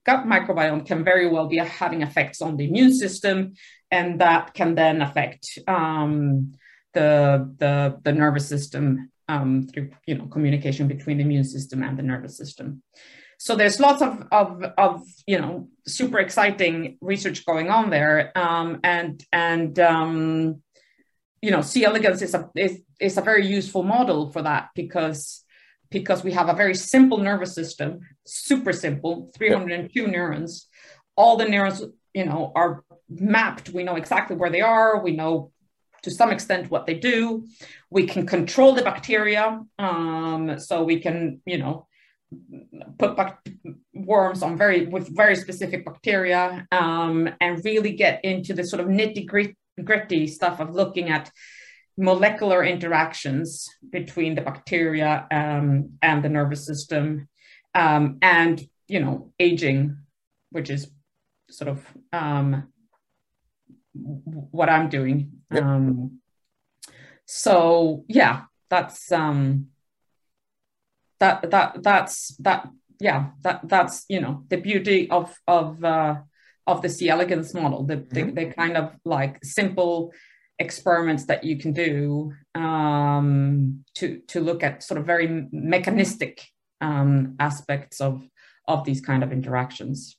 gut 0.06 0.26
microbiome 0.26 0.86
can 0.86 1.04
very 1.04 1.28
well 1.30 1.48
be 1.48 1.58
having 1.58 2.02
effects 2.02 2.42
on 2.42 2.58
the 2.58 2.68
immune 2.68 2.94
system, 2.94 3.54
and 3.92 4.22
that 4.22 4.54
can 4.54 4.76
then 4.76 5.02
affect 5.02 5.60
um, 5.68 6.54
the, 6.94 7.54
the 7.58 8.00
the 8.04 8.12
nervous 8.12 8.48
system 8.48 9.12
um, 9.28 9.68
through 9.68 9.92
you 10.08 10.16
know 10.16 10.26
communication 10.26 10.88
between 10.88 11.18
the 11.18 11.24
immune 11.24 11.44
system 11.44 11.84
and 11.84 11.98
the 11.98 12.04
nervous 12.04 12.38
system. 12.38 12.82
So 13.38 13.56
there's 13.56 13.80
lots 13.80 14.02
of 14.02 14.24
of, 14.32 14.64
of 14.78 15.04
you 15.28 15.40
know 15.40 15.70
super 15.88 16.20
exciting 16.20 16.98
research 17.02 17.46
going 17.46 17.70
on 17.70 17.90
there, 17.90 18.38
um, 18.38 18.80
and 18.84 19.24
and 19.32 19.78
um, 19.80 20.62
you 21.42 21.52
know 21.52 21.62
C. 21.62 21.86
elegans 21.86 22.22
is 22.22 22.34
a 22.34 22.50
is, 22.56 22.82
is 23.00 23.18
a 23.18 23.22
very 23.22 23.46
useful 23.46 23.84
model 23.84 24.32
for 24.32 24.42
that 24.42 24.70
because 24.76 25.44
because 25.90 26.24
we 26.24 26.32
have 26.34 26.50
a 26.50 26.54
very 26.54 26.76
simple 26.76 27.18
nervous 27.18 27.54
system, 27.54 28.02
super 28.26 28.74
simple, 28.74 29.32
302 29.36 30.02
yep. 30.02 30.10
neurons. 30.10 30.68
All 31.16 31.36
the 31.36 31.46
neurons, 31.46 31.82
you 32.14 32.26
know, 32.26 32.52
are 32.56 32.84
mapped. 33.10 33.70
We 33.70 33.84
know 33.84 33.96
exactly 33.96 34.36
where 34.36 34.52
they 34.52 34.62
are. 34.62 35.02
We 35.02 35.12
know 35.12 35.52
to 36.04 36.12
some 36.12 36.32
extent 36.32 36.72
what 36.72 36.86
they 36.86 36.94
do. 36.94 37.46
We 37.90 38.06
can 38.06 38.26
control 38.26 38.74
the 38.74 38.84
bacteria. 38.84 39.62
Um, 39.78 40.60
so 40.60 40.84
we 40.84 41.00
can, 41.00 41.42
you 41.46 41.58
know, 41.58 41.88
put 42.98 43.18
back 43.18 43.40
worms 43.94 44.44
on 44.44 44.58
very 44.58 44.86
with 44.86 45.14
very 45.16 45.36
specific 45.36 45.84
bacteria 45.84 46.68
um, 46.72 47.28
and 47.42 47.64
really 47.66 47.94
get 47.94 48.24
into 48.24 48.54
the 48.54 48.64
sort 48.64 48.82
of 48.82 48.88
nitty 48.88 49.26
gritty 49.26 49.58
stuff 50.28 50.60
of 50.60 50.74
looking 50.74 51.10
at 51.10 51.32
molecular 51.98 52.64
interactions 52.64 53.68
between 53.90 54.36
the 54.36 54.42
bacteria 54.42 55.28
um, 55.32 55.92
and 56.02 56.24
the 56.24 56.30
nervous 56.30 56.66
system 56.66 57.28
um, 57.76 58.18
and 58.22 58.62
you 58.88 59.00
know 59.00 59.32
aging 59.40 59.98
which 60.52 60.70
is 60.70 60.90
sort 61.50 61.70
of 61.70 61.86
um, 62.14 62.72
what 63.94 64.70
i'm 64.70 64.88
doing 64.90 65.32
yep. 65.52 65.64
Um, 65.64 66.20
so 67.26 68.06
yeah 68.08 68.44
that's 68.70 69.12
um 69.12 69.68
that 71.20 71.50
that 71.52 71.84
that's 71.84 72.36
that 72.38 72.70
yeah 73.00 73.32
that 73.42 73.62
that's 73.68 74.06
you 74.08 74.22
know 74.22 74.44
the 74.48 74.58
beauty 74.58 75.10
of 75.10 75.38
of 75.48 75.84
uh 75.84 76.16
of 76.70 76.82
the 76.82 76.90
c 76.90 77.10
elegans 77.10 77.54
model 77.54 77.84
the, 77.84 77.98
mm-hmm. 77.98 78.34
the, 78.36 78.46
the 78.46 78.54
kind 78.54 78.78
of 78.78 78.94
like 79.06 79.44
simple 79.44 80.12
experiments 80.60 81.26
that 81.26 81.44
you 81.44 81.58
can 81.58 81.72
do 81.72 82.34
um, 82.56 83.84
to 83.96 84.20
to 84.28 84.42
look 84.42 84.62
at 84.62 84.84
sort 84.84 85.00
of 85.00 85.06
very 85.06 85.48
mechanistic 85.52 86.46
um, 86.82 87.36
aspects 87.40 88.02
of 88.02 88.22
of 88.68 88.84
these 88.86 89.02
kind 89.02 89.24
of 89.24 89.32
interactions 89.32 90.18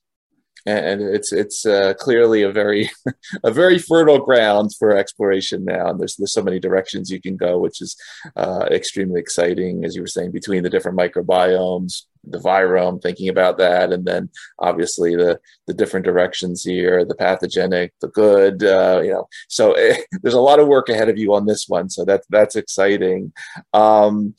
and 0.66 1.00
it's 1.00 1.32
it's 1.32 1.64
uh, 1.64 1.94
clearly 1.94 2.42
a 2.42 2.52
very 2.52 2.90
a 3.44 3.50
very 3.50 3.78
fertile 3.78 4.18
ground 4.18 4.70
for 4.78 4.96
exploration 4.96 5.64
now 5.64 5.88
and 5.88 6.00
there's 6.00 6.16
there's 6.16 6.32
so 6.32 6.42
many 6.42 6.58
directions 6.58 7.10
you 7.10 7.20
can 7.20 7.36
go 7.36 7.58
which 7.58 7.80
is 7.80 7.96
uh, 8.36 8.66
extremely 8.70 9.20
exciting 9.20 9.84
as 9.84 9.94
you 9.94 10.02
were 10.02 10.06
saying 10.06 10.30
between 10.30 10.62
the 10.62 10.70
different 10.70 10.98
microbiomes 10.98 12.04
the 12.24 12.38
virome, 12.38 13.02
thinking 13.02 13.28
about 13.28 13.58
that, 13.58 13.92
and 13.92 14.04
then 14.04 14.30
obviously 14.58 15.16
the 15.16 15.40
the 15.66 15.74
different 15.74 16.04
directions 16.04 16.62
here, 16.62 17.04
the 17.04 17.14
pathogenic, 17.14 17.92
the 18.00 18.08
good, 18.08 18.62
uh, 18.64 19.00
you 19.02 19.10
know. 19.10 19.28
So 19.48 19.72
eh, 19.72 19.96
there's 20.22 20.34
a 20.34 20.40
lot 20.40 20.60
of 20.60 20.68
work 20.68 20.88
ahead 20.88 21.08
of 21.08 21.18
you 21.18 21.34
on 21.34 21.46
this 21.46 21.66
one, 21.68 21.90
so 21.90 22.04
that's 22.04 22.26
that's 22.30 22.56
exciting. 22.56 23.32
Um, 23.72 24.34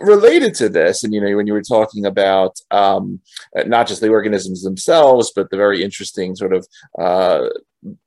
related 0.00 0.54
to 0.56 0.68
this, 0.68 1.04
and 1.04 1.12
you 1.12 1.20
know, 1.20 1.36
when 1.36 1.46
you 1.46 1.52
were 1.52 1.62
talking 1.62 2.06
about 2.06 2.56
um, 2.70 3.20
not 3.66 3.86
just 3.86 4.00
the 4.00 4.08
organisms 4.10 4.62
themselves, 4.62 5.32
but 5.34 5.50
the 5.50 5.56
very 5.56 5.82
interesting 5.82 6.36
sort 6.36 6.52
of 6.52 6.66
uh, 6.98 7.48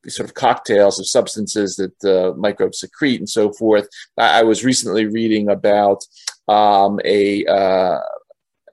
sort 0.08 0.28
of 0.28 0.34
cocktails 0.34 1.00
of 1.00 1.08
substances 1.08 1.76
that 1.76 2.04
uh, 2.04 2.36
microbes 2.38 2.80
secrete 2.80 3.20
and 3.20 3.30
so 3.30 3.52
forth. 3.54 3.88
I, 4.18 4.40
I 4.40 4.44
was 4.44 4.64
recently 4.64 5.06
reading 5.06 5.50
about 5.50 6.04
um, 6.48 7.00
a 7.06 7.46
uh, 7.46 8.00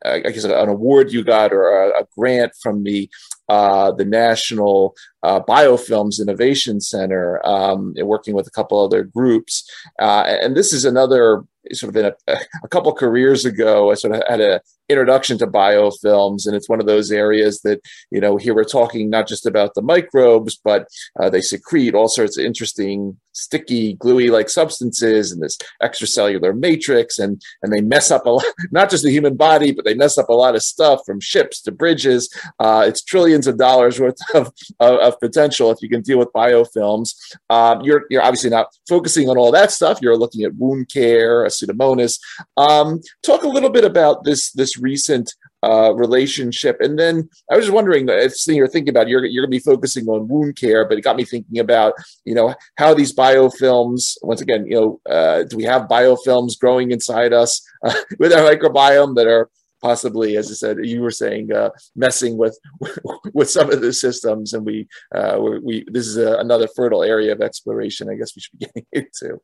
Uh, 0.05 0.21
I 0.25 0.31
guess 0.31 0.45
an 0.45 0.69
award 0.69 1.13
you 1.13 1.25
got 1.25 1.53
or 1.53 1.69
a, 1.69 2.03
a 2.03 2.07
grant 2.17 2.53
from 2.63 2.83
the 2.83 3.11
uh, 3.49 3.93
the 3.93 4.05
National 4.05 4.95
uh, 5.23 5.41
Biofilms 5.41 6.21
Innovation 6.21 6.81
Center, 6.81 7.45
um, 7.47 7.95
working 7.99 8.35
with 8.35 8.47
a 8.47 8.51
couple 8.51 8.83
other 8.83 9.05
groups. 9.05 9.69
Uh, 9.99 10.25
and 10.27 10.57
this 10.57 10.73
is 10.73 10.85
another 10.85 11.45
sort 11.73 11.95
of 11.95 12.05
in 12.05 12.13
a, 12.29 12.39
a 12.63 12.69
couple 12.69 12.93
careers 12.93 13.45
ago, 13.45 13.91
I 13.91 13.95
sort 13.95 14.15
of 14.15 14.23
had 14.29 14.41
an 14.41 14.61
introduction 14.89 15.39
to 15.39 15.47
biofilms, 15.47 16.47
and 16.47 16.55
it's 16.55 16.69
one 16.69 16.81
of 16.81 16.87
those 16.87 17.11
areas 17.11 17.61
that 17.63 17.81
you 18.11 18.21
know 18.21 18.37
here 18.37 18.55
we're 18.55 18.65
talking 18.65 19.11
not 19.11 19.27
just 19.27 19.47
about 19.47 19.75
the 19.75 19.83
microbes, 19.83 20.57
but 20.63 20.87
uh, 21.21 21.31
they 21.31 21.41
secrete 21.41 21.95
all 21.95 22.09
sorts 22.09 22.39
of 22.39 22.45
interesting 22.45 23.17
sticky, 23.33 23.95
gluey 23.95 24.29
like 24.29 24.49
substances 24.49 25.33
and 25.33 25.43
this 25.43 25.59
extracellular 25.83 26.57
matrix, 26.57 27.19
and 27.19 27.41
and 27.63 27.73
they 27.73 27.81
mess 27.81 28.11
up 28.11 28.27
a 28.27 28.31
lot, 28.31 28.45
not 28.71 28.91
just 28.91 29.05
the 29.05 29.11
human 29.11 29.37
body, 29.37 29.73
but 29.73 29.85
they 29.85 29.95
mess 29.95 30.19
up 30.19 30.29
a 30.29 30.35
lot 30.35 30.55
of 30.55 30.63
stuff 30.63 31.01
from 31.05 31.21
ships 31.21 31.61
to 31.63 31.73
bridges. 31.73 32.33
Uh, 32.59 32.85
it's 32.87 33.03
trillions 33.03 33.36
of 33.47 33.59
dollars 33.59 34.01
worth 34.01 34.17
of, 34.35 34.53
of, 34.81 34.99
of, 35.01 35.21
potential 35.21 35.71
if 35.71 35.83
you 35.83 35.89
can 35.89 36.01
deal 36.01 36.19
with 36.19 36.33
biofilms. 36.33 37.15
Um, 37.51 37.83
you're 37.83 38.05
you're 38.09 38.23
obviously 38.23 38.51
not 38.51 38.69
focusing 38.89 39.29
on 39.29 39.37
all 39.37 39.53
that 39.53 39.71
stuff. 39.71 39.99
You're 40.01 40.17
looking 40.17 40.45
at 40.45 40.55
wound 40.55 40.89
care, 40.91 41.45
pseudomonas. 41.47 42.19
Um, 42.57 43.01
talk 43.23 43.43
a 43.43 43.49
little 43.49 43.71
bit 43.71 43.85
about 43.85 44.25
this 44.25 44.53
this 44.53 44.79
recent 44.79 45.35
uh, 45.63 45.93
relationship. 45.95 46.77
And 46.81 46.99
then 46.99 47.29
I 47.51 47.57
was 47.57 47.65
just 47.65 47.75
wondering, 47.75 48.09
if 48.09 48.35
you're 48.47 48.69
thinking 48.69 48.91
about, 48.91 49.09
you're, 49.09 49.25
you're 49.25 49.43
going 49.45 49.51
to 49.51 49.57
be 49.57 49.71
focusing 49.71 50.07
on 50.07 50.29
wound 50.29 50.57
care, 50.57 50.87
but 50.87 50.99
it 50.99 51.03
got 51.03 51.17
me 51.17 51.25
thinking 51.25 51.59
about, 51.59 51.95
you 52.25 52.35
know, 52.35 52.55
how 52.77 52.95
these 52.95 53.15
biofilms, 53.15 54.17
once 54.23 54.41
again, 54.41 54.67
you 54.67 54.75
know, 54.75 55.01
uh, 55.11 55.43
do 55.45 55.57
we 55.57 55.65
have 55.65 55.89
biofilms 55.89 56.59
growing 56.59 56.91
inside 56.91 57.33
us 57.33 57.67
uh, 57.85 57.95
with 58.19 58.33
our 58.33 58.43
microbiome 58.43 59.17
that 59.17 59.27
are 59.27 59.51
possibly, 59.87 60.37
as 60.37 60.51
I 60.51 60.55
said, 60.55 60.77
you 60.83 61.01
were 61.01 61.17
saying, 61.25 61.53
uh, 61.53 61.71
messing 61.95 62.37
with 62.37 62.59
with 63.39 63.49
some 63.57 63.69
of 63.71 63.81
the 63.81 63.93
systems, 63.93 64.53
and 64.53 64.67
we 64.67 64.89
uh, 65.15 65.37
we 65.69 65.85
this 65.95 66.07
is 66.07 66.17
a, 66.17 66.33
another 66.47 66.69
fertile 66.77 67.05
area 67.15 67.33
of 67.33 67.41
exploration. 67.41 68.11
I 68.11 68.17
guess 68.19 68.35
we 68.35 68.43
should 68.43 68.59
be 68.59 68.67
getting 68.67 68.87
into. 68.93 69.39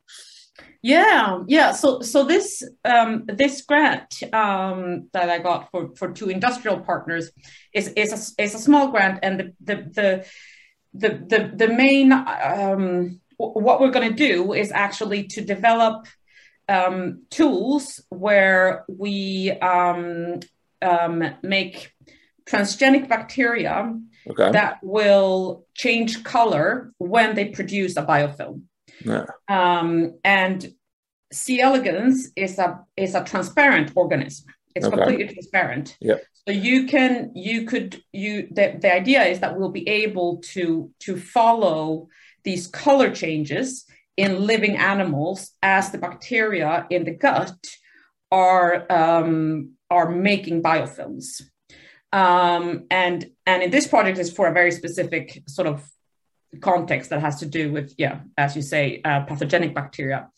Yeah, 0.81 1.43
yeah. 1.47 1.71
So, 1.71 2.01
so 2.01 2.25
this 2.25 2.61
um, 2.83 3.23
this 3.25 3.61
grant 3.69 4.11
um, 4.33 5.07
that 5.13 5.29
I 5.29 5.39
got 5.39 5.71
for 5.71 5.81
for 5.95 6.11
two 6.11 6.29
industrial 6.29 6.79
partners 6.81 7.31
is 7.73 7.87
is 8.03 8.11
a, 8.11 8.43
is 8.43 8.53
a 8.53 8.63
small 8.67 8.85
grant, 8.91 9.19
and 9.23 9.33
the 9.39 9.45
the 9.69 9.75
the 9.97 10.09
the 11.01 11.09
the, 11.31 11.39
the 11.61 11.69
main 11.73 12.11
um, 12.11 13.21
what 13.37 13.79
we're 13.79 13.97
going 13.97 14.09
to 14.09 14.21
do 14.29 14.53
is 14.53 14.71
actually 14.71 15.23
to 15.35 15.41
develop 15.55 16.05
um, 16.69 17.23
tools 17.29 18.01
where 18.09 18.85
we 18.87 19.51
um, 19.51 20.39
um, 20.81 21.23
make 21.41 21.91
transgenic 22.45 23.07
bacteria 23.07 23.97
okay. 24.29 24.51
that 24.51 24.79
will 24.83 25.65
change 25.73 26.23
color 26.23 26.93
when 26.97 27.35
they 27.35 27.45
produce 27.45 27.97
a 27.97 28.03
biofilm. 28.03 28.63
Yeah. 29.03 29.25
Um, 29.47 30.19
and 30.23 30.73
C. 31.31 31.59
elegans 31.61 32.31
is 32.35 32.59
a 32.59 32.79
is 32.95 33.15
a 33.15 33.23
transparent 33.23 33.91
organism. 33.95 34.53
It's 34.75 34.85
okay. 34.85 34.95
completely 34.95 35.33
transparent. 35.33 35.97
Yeah. 35.99 36.17
So 36.47 36.53
you 36.53 36.87
can 36.87 37.31
you 37.35 37.65
could 37.65 38.01
you 38.11 38.47
the, 38.51 38.77
the 38.79 38.93
idea 38.93 39.23
is 39.23 39.39
that 39.39 39.57
we'll 39.57 39.71
be 39.71 39.87
able 39.87 40.37
to 40.53 40.91
to 40.99 41.17
follow 41.17 42.07
these 42.43 42.67
color 42.67 43.11
changes 43.11 43.85
in 44.17 44.45
living 44.45 44.77
animals 44.77 45.51
as 45.61 45.91
the 45.91 45.97
bacteria 45.97 46.85
in 46.89 47.03
the 47.03 47.11
gut 47.11 47.55
are 48.31 48.85
um, 48.91 49.71
are 49.89 50.09
making 50.09 50.61
biofilms. 50.61 51.41
Um, 52.11 52.85
and 52.91 53.25
and 53.45 53.63
in 53.63 53.71
this 53.71 53.87
project 53.87 54.19
is 54.19 54.31
for 54.31 54.47
a 54.47 54.53
very 54.53 54.71
specific 54.71 55.43
sort 55.47 55.67
of 55.67 55.87
context 56.61 57.09
that 57.09 57.21
has 57.21 57.39
to 57.39 57.45
do 57.45 57.71
with 57.71 57.93
yeah 57.97 58.19
as 58.37 58.55
you 58.55 58.61
say 58.61 59.01
uh, 59.03 59.21
pathogenic 59.21 59.73
bacteria 59.73 60.29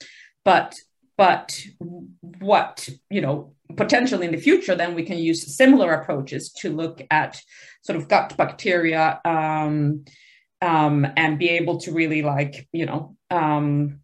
but 0.45 0.75
but 1.17 1.59
what 2.39 2.87
you 3.09 3.21
know 3.21 3.53
potentially 3.75 4.25
in 4.25 4.31
the 4.31 4.37
future 4.37 4.75
then 4.75 4.95
we 4.95 5.03
can 5.03 5.17
use 5.17 5.55
similar 5.57 5.93
approaches 5.93 6.51
to 6.53 6.69
look 6.69 7.01
at 7.11 7.41
sort 7.81 7.97
of 7.97 8.07
gut 8.07 8.35
bacteria 8.37 9.19
um, 9.25 10.05
um, 10.61 11.05
and 11.17 11.39
be 11.39 11.49
able 11.49 11.77
to 11.79 11.91
really 11.91 12.21
like 12.21 12.67
you 12.71 12.85
know 12.85 13.15
um, 13.35 13.99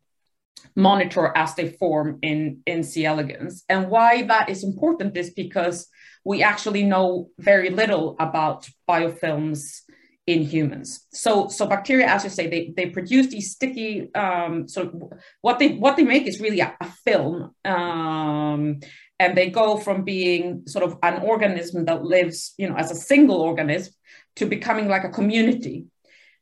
monitor 0.75 1.31
as 1.35 1.55
they 1.55 1.69
form 1.69 2.19
in 2.21 2.61
in 2.65 2.83
c 2.83 3.05
elegans 3.05 3.63
and 3.67 3.89
why 3.89 4.23
that 4.23 4.49
is 4.49 4.63
important 4.63 5.17
is 5.17 5.31
because 5.43 5.87
we 6.23 6.43
actually 6.43 6.83
know 6.83 7.29
very 7.39 7.69
little 7.69 8.15
about 8.19 8.69
biofilms 8.89 9.81
in 10.27 10.43
humans. 10.43 11.07
So, 11.13 11.47
so 11.47 11.65
bacteria, 11.65 12.07
as 12.07 12.23
you 12.23 12.29
say, 12.29 12.47
they, 12.47 12.73
they 12.75 12.89
produce 12.89 13.27
these 13.27 13.51
sticky. 13.51 14.13
Um, 14.13 14.67
so 14.67 15.09
what 15.41 15.59
they 15.59 15.69
what 15.75 15.97
they 15.97 16.03
make 16.03 16.27
is 16.27 16.39
really 16.39 16.59
a, 16.59 16.75
a 16.79 16.85
film, 17.05 17.53
um, 17.65 18.79
and 19.19 19.37
they 19.37 19.49
go 19.49 19.77
from 19.77 20.03
being 20.03 20.63
sort 20.67 20.85
of 20.85 20.97
an 21.03 21.21
organism 21.23 21.85
that 21.85 22.03
lives, 22.03 22.53
you 22.57 22.69
know, 22.69 22.75
as 22.75 22.91
a 22.91 22.95
single 22.95 23.41
organism 23.41 23.93
to 24.37 24.45
becoming 24.45 24.87
like 24.87 25.03
a 25.03 25.09
community. 25.09 25.85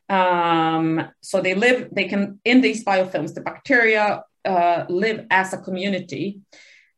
Um, 0.10 1.07
so 1.22 1.41
they 1.41 1.53
live, 1.53 1.89
they 1.91 2.05
can 2.05 2.39
in 2.43 2.62
these 2.62 2.84
biofilms, 2.84 3.34
the 3.34 3.41
bacteria 3.41 4.24
uh, 4.43 4.86
live 4.89 5.28
as 5.30 5.53
a 5.53 5.57
community, 5.57 6.39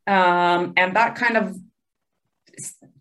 um, 0.08 0.74
and 0.78 0.96
that 0.96 1.16
kind 1.16 1.38
of 1.38 1.56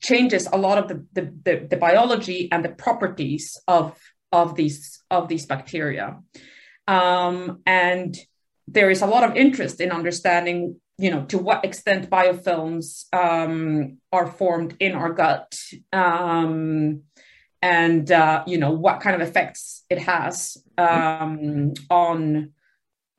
changes 0.00 0.48
a 0.52 0.58
lot 0.58 0.78
of 0.78 0.88
the, 0.88 1.06
the, 1.12 1.32
the, 1.44 1.66
the 1.70 1.76
biology 1.76 2.48
and 2.50 2.64
the 2.64 2.70
properties 2.70 3.60
of 3.68 3.96
of 4.32 4.54
these 4.54 5.02
of 5.10 5.28
these 5.28 5.46
bacteria. 5.46 6.18
Um, 6.86 7.62
and 7.66 8.16
there 8.68 8.90
is 8.90 9.02
a 9.02 9.06
lot 9.06 9.28
of 9.28 9.36
interest 9.36 9.80
in 9.80 9.90
understanding, 9.90 10.80
you 10.98 11.10
know, 11.10 11.24
to 11.26 11.38
what 11.38 11.64
extent 11.64 12.10
biofilms 12.10 13.12
um, 13.12 13.98
are 14.12 14.26
formed 14.26 14.76
in 14.78 14.92
our 14.92 15.12
gut, 15.12 15.54
um, 15.92 17.02
and 17.62 18.10
uh, 18.10 18.42
you 18.46 18.58
know 18.58 18.72
what 18.72 19.00
kind 19.00 19.20
of 19.20 19.26
effects 19.26 19.84
it 19.90 19.98
has 19.98 20.56
um, 20.78 21.74
on 21.90 22.52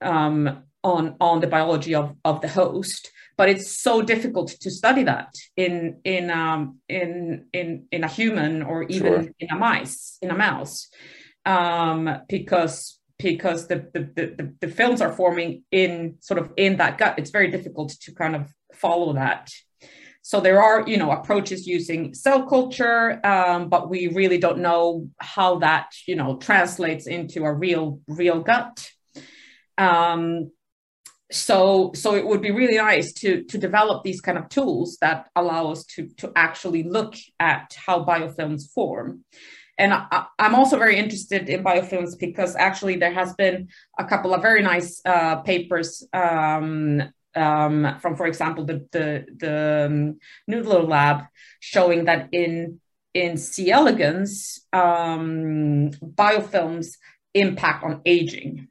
um, 0.02 0.64
on 0.84 1.16
on 1.20 1.40
the 1.42 1.48
biology 1.48 1.96
of 1.96 2.16
of 2.26 2.42
the 2.42 2.48
host. 2.48 3.12
But 3.38 3.50
it's 3.50 3.82
so 3.82 4.02
difficult 4.02 4.50
to 4.62 4.70
study 4.70 5.04
that 5.04 5.34
in 5.56 6.02
in 6.04 6.30
um, 6.30 6.80
in 6.88 7.48
in 7.54 7.86
in 7.92 8.04
a 8.04 8.08
human 8.08 8.62
or 8.62 8.84
even 8.84 9.24
sure. 9.24 9.32
in 9.40 9.50
a 9.50 9.56
mice 9.56 10.18
in 10.22 10.30
a 10.30 10.38
mouse 10.38 10.90
um, 11.46 12.22
because 12.30 13.00
because 13.18 13.68
the, 13.68 13.88
the, 13.94 14.10
the, 14.16 14.56
the, 14.62 14.68
films 14.68 15.00
are 15.00 15.14
forming 15.14 15.64
in 15.72 16.16
sort 16.22 16.40
of 16.40 16.52
in 16.58 16.78
that 16.78 16.98
gut. 16.98 17.20
It's 17.20 17.30
very 17.30 17.52
difficult 17.52 17.92
to 18.02 18.14
kind 18.14 18.36
of 18.36 18.52
follow 18.74 19.14
that. 19.14 19.52
So 20.22 20.40
there 20.40 20.62
are, 20.62 20.88
you 20.88 20.98
know, 20.98 21.12
approaches 21.12 21.68
using 21.68 22.14
cell 22.14 22.46
culture, 22.46 23.20
um, 23.26 23.70
but 23.70 23.90
we 23.90 24.08
really 24.08 24.38
don't 24.38 24.60
know 24.60 25.10
how 25.20 25.60
that, 25.60 25.94
you 26.08 26.16
know, 26.16 26.38
translates 26.38 27.08
into 27.08 27.44
a 27.44 27.54
real, 27.54 28.00
real 28.08 28.42
gut. 28.42 28.90
Um, 29.78 30.52
so, 31.32 31.92
so 31.96 32.16
it 32.16 32.28
would 32.28 32.42
be 32.42 32.52
really 32.52 32.78
nice 32.78 33.14
to 33.14 33.44
to 33.46 33.58
develop 33.58 34.04
these 34.04 34.20
kind 34.20 34.38
of 34.38 34.50
tools 34.50 34.98
that 35.00 35.30
allow 35.36 35.72
us 35.72 35.86
to 35.86 36.08
to 36.18 36.32
actually 36.36 36.84
look 36.84 37.16
at 37.40 37.74
how 37.86 38.04
biofilms 38.04 38.70
form 38.74 39.24
and 39.82 39.94
I, 39.94 40.26
am 40.38 40.54
also 40.54 40.78
very 40.78 40.98
interested 40.98 41.50
in 41.50 41.64
biofilms 41.64 42.18
because 42.20 42.56
actually 42.56 42.98
there 42.98 43.14
has 43.14 43.34
been 43.34 43.70
a 43.98 44.06
couple 44.06 44.34
of 44.34 44.42
very 44.42 44.62
nice 44.62 45.02
uh, 45.06 45.38
papers 45.38 46.06
um, 46.14 47.02
um, 47.36 47.98
from, 48.02 48.16
for 48.16 48.28
example, 48.28 48.66
the 48.66 48.86
the, 48.92 49.26
the 49.38 49.86
um, 49.88 50.20
Noodler 50.50 50.88
lab 50.88 51.26
showing 51.60 52.06
that 52.06 52.30
in 52.32 52.80
in 53.14 53.38
C. 53.38 53.72
elegans, 53.72 54.66
um, 54.72 55.92
biofilms 55.92 56.98
impact 57.34 57.84
on 57.84 58.02
aging. 58.06 58.68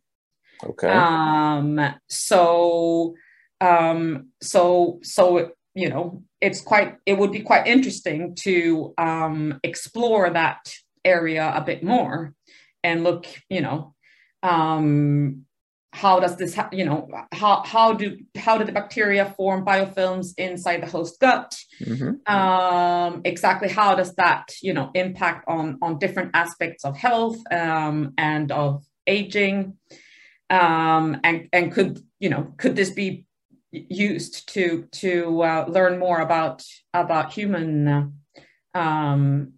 Okay. 0.62 0.88
Um, 0.88 1.80
so 2.08 3.14
um, 3.60 4.28
so 4.40 5.00
so 5.02 5.52
you 5.74 5.88
know 5.88 6.22
it's 6.40 6.60
quite 6.60 6.96
it 7.06 7.18
would 7.18 7.32
be 7.32 7.40
quite 7.40 7.66
interesting 7.66 8.34
to 8.40 8.94
um, 8.98 9.60
explore 9.62 10.30
that 10.30 10.72
area 11.04 11.52
a 11.54 11.60
bit 11.62 11.82
more 11.82 12.34
and 12.82 13.04
look, 13.04 13.26
you 13.48 13.60
know, 13.60 13.94
um, 14.42 15.44
how 15.92 16.20
does 16.20 16.36
this, 16.36 16.54
ha- 16.54 16.68
you 16.72 16.84
know, 16.84 17.08
how 17.32 17.62
how 17.64 17.92
do 17.92 18.16
how 18.36 18.56
do 18.56 18.64
the 18.64 18.72
bacteria 18.72 19.34
form 19.36 19.64
biofilms 19.64 20.34
inside 20.38 20.82
the 20.82 20.86
host 20.86 21.18
gut? 21.20 21.58
Mm-hmm. 21.82 22.32
Um, 22.32 23.22
exactly 23.24 23.68
how 23.68 23.94
does 23.96 24.14
that, 24.14 24.52
you 24.62 24.72
know, 24.72 24.90
impact 24.94 25.44
on 25.48 25.78
on 25.82 25.98
different 25.98 26.30
aspects 26.34 26.84
of 26.84 26.96
health 26.96 27.38
um, 27.50 28.14
and 28.16 28.52
of 28.52 28.84
aging? 29.06 29.76
Um, 30.48 31.20
and 31.24 31.48
and 31.52 31.72
could 31.72 32.00
you 32.20 32.28
know 32.28 32.54
could 32.56 32.76
this 32.76 32.90
be 32.90 33.26
used 33.72 34.48
to 34.54 34.86
to 34.92 35.42
uh, 35.42 35.64
learn 35.68 35.98
more 35.98 36.20
about 36.20 36.62
about 36.94 37.32
human 37.32 37.88
uh, 37.88 38.78
um, 38.78 39.54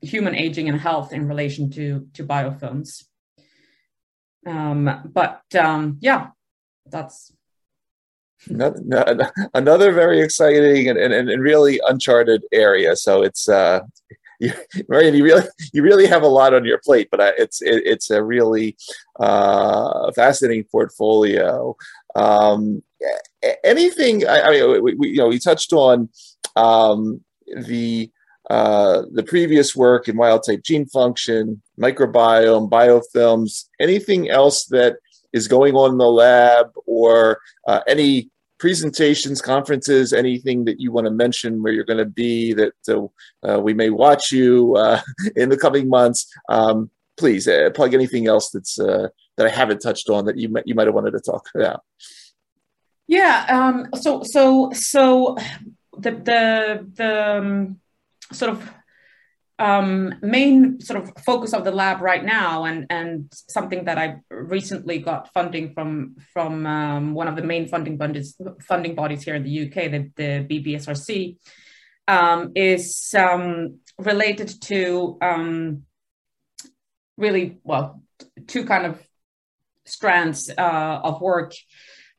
human 0.00 0.34
aging 0.34 0.68
and 0.68 0.80
health 0.80 1.12
in 1.12 1.28
relation 1.28 1.70
to 1.70 2.06
to 2.14 2.24
biofilms. 2.24 3.04
Um, 4.46 5.10
but 5.12 5.42
um, 5.58 5.98
yeah, 6.00 6.28
that's 6.86 7.32
another, 8.48 9.30
another 9.54 9.92
very 9.92 10.20
exciting 10.20 10.88
and, 10.88 10.98
and, 10.98 11.30
and 11.30 11.42
really 11.42 11.80
uncharted 11.86 12.44
area. 12.52 12.96
So 12.96 13.22
it's 13.22 13.48
uh, 13.48 13.80
you, 14.40 14.52
Marian, 14.88 15.14
you 15.14 15.24
really 15.24 15.46
you 15.72 15.82
really 15.82 16.06
have 16.06 16.22
a 16.22 16.28
lot 16.28 16.54
on 16.54 16.64
your 16.64 16.80
plate, 16.84 17.08
but 17.10 17.20
uh, 17.20 17.32
it's 17.38 17.62
it, 17.62 17.82
it's 17.86 18.10
a 18.10 18.22
really 18.22 18.76
uh, 19.20 20.10
fascinating 20.12 20.64
portfolio. 20.64 21.76
Um, 22.16 22.82
anything? 23.62 24.26
I, 24.26 24.42
I 24.42 24.50
mean, 24.50 24.82
we, 24.82 24.94
we, 24.94 25.08
you 25.10 25.18
know, 25.18 25.28
we 25.28 25.38
touched 25.38 25.72
on 25.72 26.08
um, 26.56 27.22
the 27.46 28.10
uh, 28.50 29.02
the 29.12 29.22
previous 29.22 29.76
work 29.76 30.08
in 30.08 30.16
wild 30.16 30.42
type 30.44 30.62
gene 30.64 30.86
function, 30.86 31.62
microbiome, 31.82 32.70
biofilms, 32.70 33.66
anything 33.80 34.30
else 34.30 34.66
that 34.66 34.96
is 35.32 35.48
going 35.48 35.74
on 35.74 35.92
in 35.92 35.98
the 35.98 36.06
lab, 36.06 36.66
or 36.86 37.38
uh, 37.66 37.80
any 37.86 38.30
presentations, 38.58 39.42
conferences, 39.42 40.12
anything 40.12 40.64
that 40.66 40.78
you 40.78 40.92
want 40.92 41.06
to 41.06 41.10
mention 41.10 41.62
where 41.62 41.72
you're 41.72 41.84
going 41.84 41.98
to 41.98 42.04
be 42.04 42.52
that 42.52 42.74
uh, 42.88 43.06
uh 43.48 43.58
we 43.58 43.74
may 43.74 43.90
watch 43.90 44.30
you 44.30 44.76
uh, 44.76 45.00
in 45.36 45.48
the 45.48 45.56
coming 45.56 45.88
months. 45.88 46.32
Um, 46.48 46.90
please 47.16 47.48
plug 47.74 47.92
anything 47.94 48.26
else 48.26 48.50
that's 48.50 48.78
that 49.36 49.46
I 49.46 49.48
haven't 49.48 49.80
touched 49.80 50.08
on 50.08 50.26
that 50.26 50.36
you 50.36 50.48
might 50.48 50.66
you 50.66 50.74
might 50.74 50.86
have 50.86 50.94
wanted 50.94 51.12
to 51.12 51.20
talk 51.20 51.48
about. 51.54 51.82
Yeah. 53.06 53.46
Um, 53.48 53.88
so 54.00 54.22
so 54.22 54.70
so 54.72 55.36
the 55.96 56.10
the 56.12 56.86
the 56.94 57.38
um, 57.38 57.80
sort 58.32 58.52
of 58.52 58.70
um, 59.62 60.14
main 60.22 60.80
sort 60.80 61.02
of 61.02 61.12
focus 61.24 61.52
of 61.52 61.62
the 61.64 61.70
lab 61.70 62.00
right 62.02 62.24
now, 62.24 62.64
and 62.64 62.86
and 62.90 63.32
something 63.48 63.84
that 63.84 63.96
I 63.96 64.16
recently 64.28 64.98
got 64.98 65.32
funding 65.32 65.72
from 65.72 66.16
from 66.32 66.66
um, 66.66 67.14
one 67.14 67.28
of 67.28 67.36
the 67.36 67.42
main 67.42 67.68
funding 67.68 67.96
bodies 67.96 68.36
funding 68.60 68.94
bodies 68.96 69.22
here 69.22 69.36
in 69.36 69.44
the 69.44 69.66
UK, 69.66 69.74
the, 69.90 70.10
the 70.16 70.30
BBSRC, 70.50 71.36
um, 72.08 72.50
is 72.56 73.14
um, 73.16 73.78
related 73.98 74.60
to 74.62 75.16
um, 75.22 75.84
really 77.16 77.58
well 77.62 78.02
two 78.48 78.64
kind 78.64 78.86
of 78.86 79.00
strands 79.84 80.50
uh, 80.50 81.00
of 81.04 81.20
work. 81.20 81.52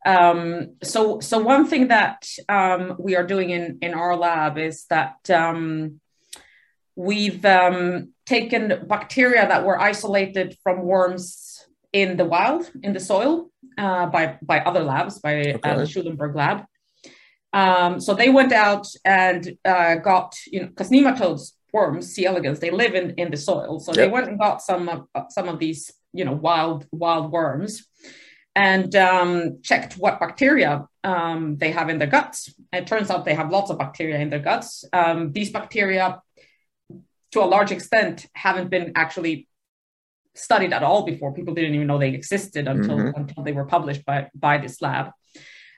Um, 0.05 0.75
so, 0.83 1.21
so 1.21 1.39
one 1.39 1.65
thing 1.65 1.87
that 1.87 2.25
um, 2.49 2.95
we 2.99 3.15
are 3.15 3.25
doing 3.25 3.49
in 3.49 3.79
in 3.81 3.93
our 3.93 4.15
lab 4.15 4.57
is 4.57 4.85
that 4.89 5.29
um, 5.29 5.99
We've 6.95 7.43
um, 7.45 8.09
taken 8.25 8.85
bacteria 8.87 9.47
that 9.47 9.65
were 9.65 9.79
isolated 9.79 10.57
from 10.63 10.83
worms 10.83 11.65
in 11.91 12.17
the 12.17 12.25
wild, 12.25 12.69
in 12.81 12.93
the 12.93 12.99
soil, 12.99 13.51
uh, 13.77 14.07
by, 14.07 14.37
by 14.41 14.59
other 14.59 14.83
labs, 14.83 15.19
by 15.19 15.39
okay. 15.39 15.59
uh, 15.63 15.77
the 15.77 15.85
Schulenburg 15.85 16.35
lab. 16.35 16.65
Um, 17.53 17.99
so 17.99 18.13
they 18.15 18.29
went 18.29 18.51
out 18.51 18.87
and 19.05 19.57
uh, 19.63 19.95
got, 19.95 20.35
you 20.47 20.61
know, 20.61 20.67
because 20.67 20.89
nematodes, 20.89 21.53
worms, 21.71 22.13
C. 22.13 22.25
elegans, 22.25 22.59
they 22.59 22.71
live 22.71 22.95
in, 22.95 23.11
in 23.11 23.31
the 23.31 23.37
soil. 23.37 23.79
So 23.79 23.91
yep. 23.91 23.97
they 23.97 24.07
went 24.07 24.27
and 24.27 24.39
got 24.39 24.61
some 24.61 24.89
of, 24.89 25.07
uh, 25.13 25.23
some 25.29 25.47
of 25.47 25.59
these, 25.59 25.91
you 26.13 26.25
know, 26.25 26.33
wild 26.33 26.85
wild 26.91 27.31
worms 27.31 27.87
and 28.55 28.95
um, 28.95 29.61
checked 29.63 29.93
what 29.93 30.19
bacteria 30.19 30.85
um, 31.03 31.57
they 31.57 31.71
have 31.71 31.89
in 31.89 31.97
their 31.97 32.07
guts. 32.07 32.53
It 32.71 32.87
turns 32.87 33.09
out 33.09 33.25
they 33.25 33.33
have 33.33 33.49
lots 33.49 33.71
of 33.71 33.79
bacteria 33.79 34.19
in 34.19 34.29
their 34.29 34.39
guts. 34.39 34.85
Um, 34.93 35.31
these 35.31 35.51
bacteria 35.51 36.21
to 37.33 37.43
a 37.43 37.45
large 37.45 37.71
extent 37.71 38.25
haven't 38.33 38.69
been 38.69 38.93
actually 38.95 39.47
studied 40.35 40.73
at 40.73 40.83
all 40.83 41.03
before. 41.03 41.33
People 41.33 41.53
didn't 41.53 41.75
even 41.75 41.87
know 41.87 41.99
they 41.99 42.09
existed 42.09 42.67
until 42.67 42.97
mm-hmm. 42.97 43.19
until 43.19 43.43
they 43.43 43.51
were 43.51 43.65
published 43.65 44.05
by 44.05 44.29
by 44.35 44.57
this 44.57 44.81
lab. 44.81 45.11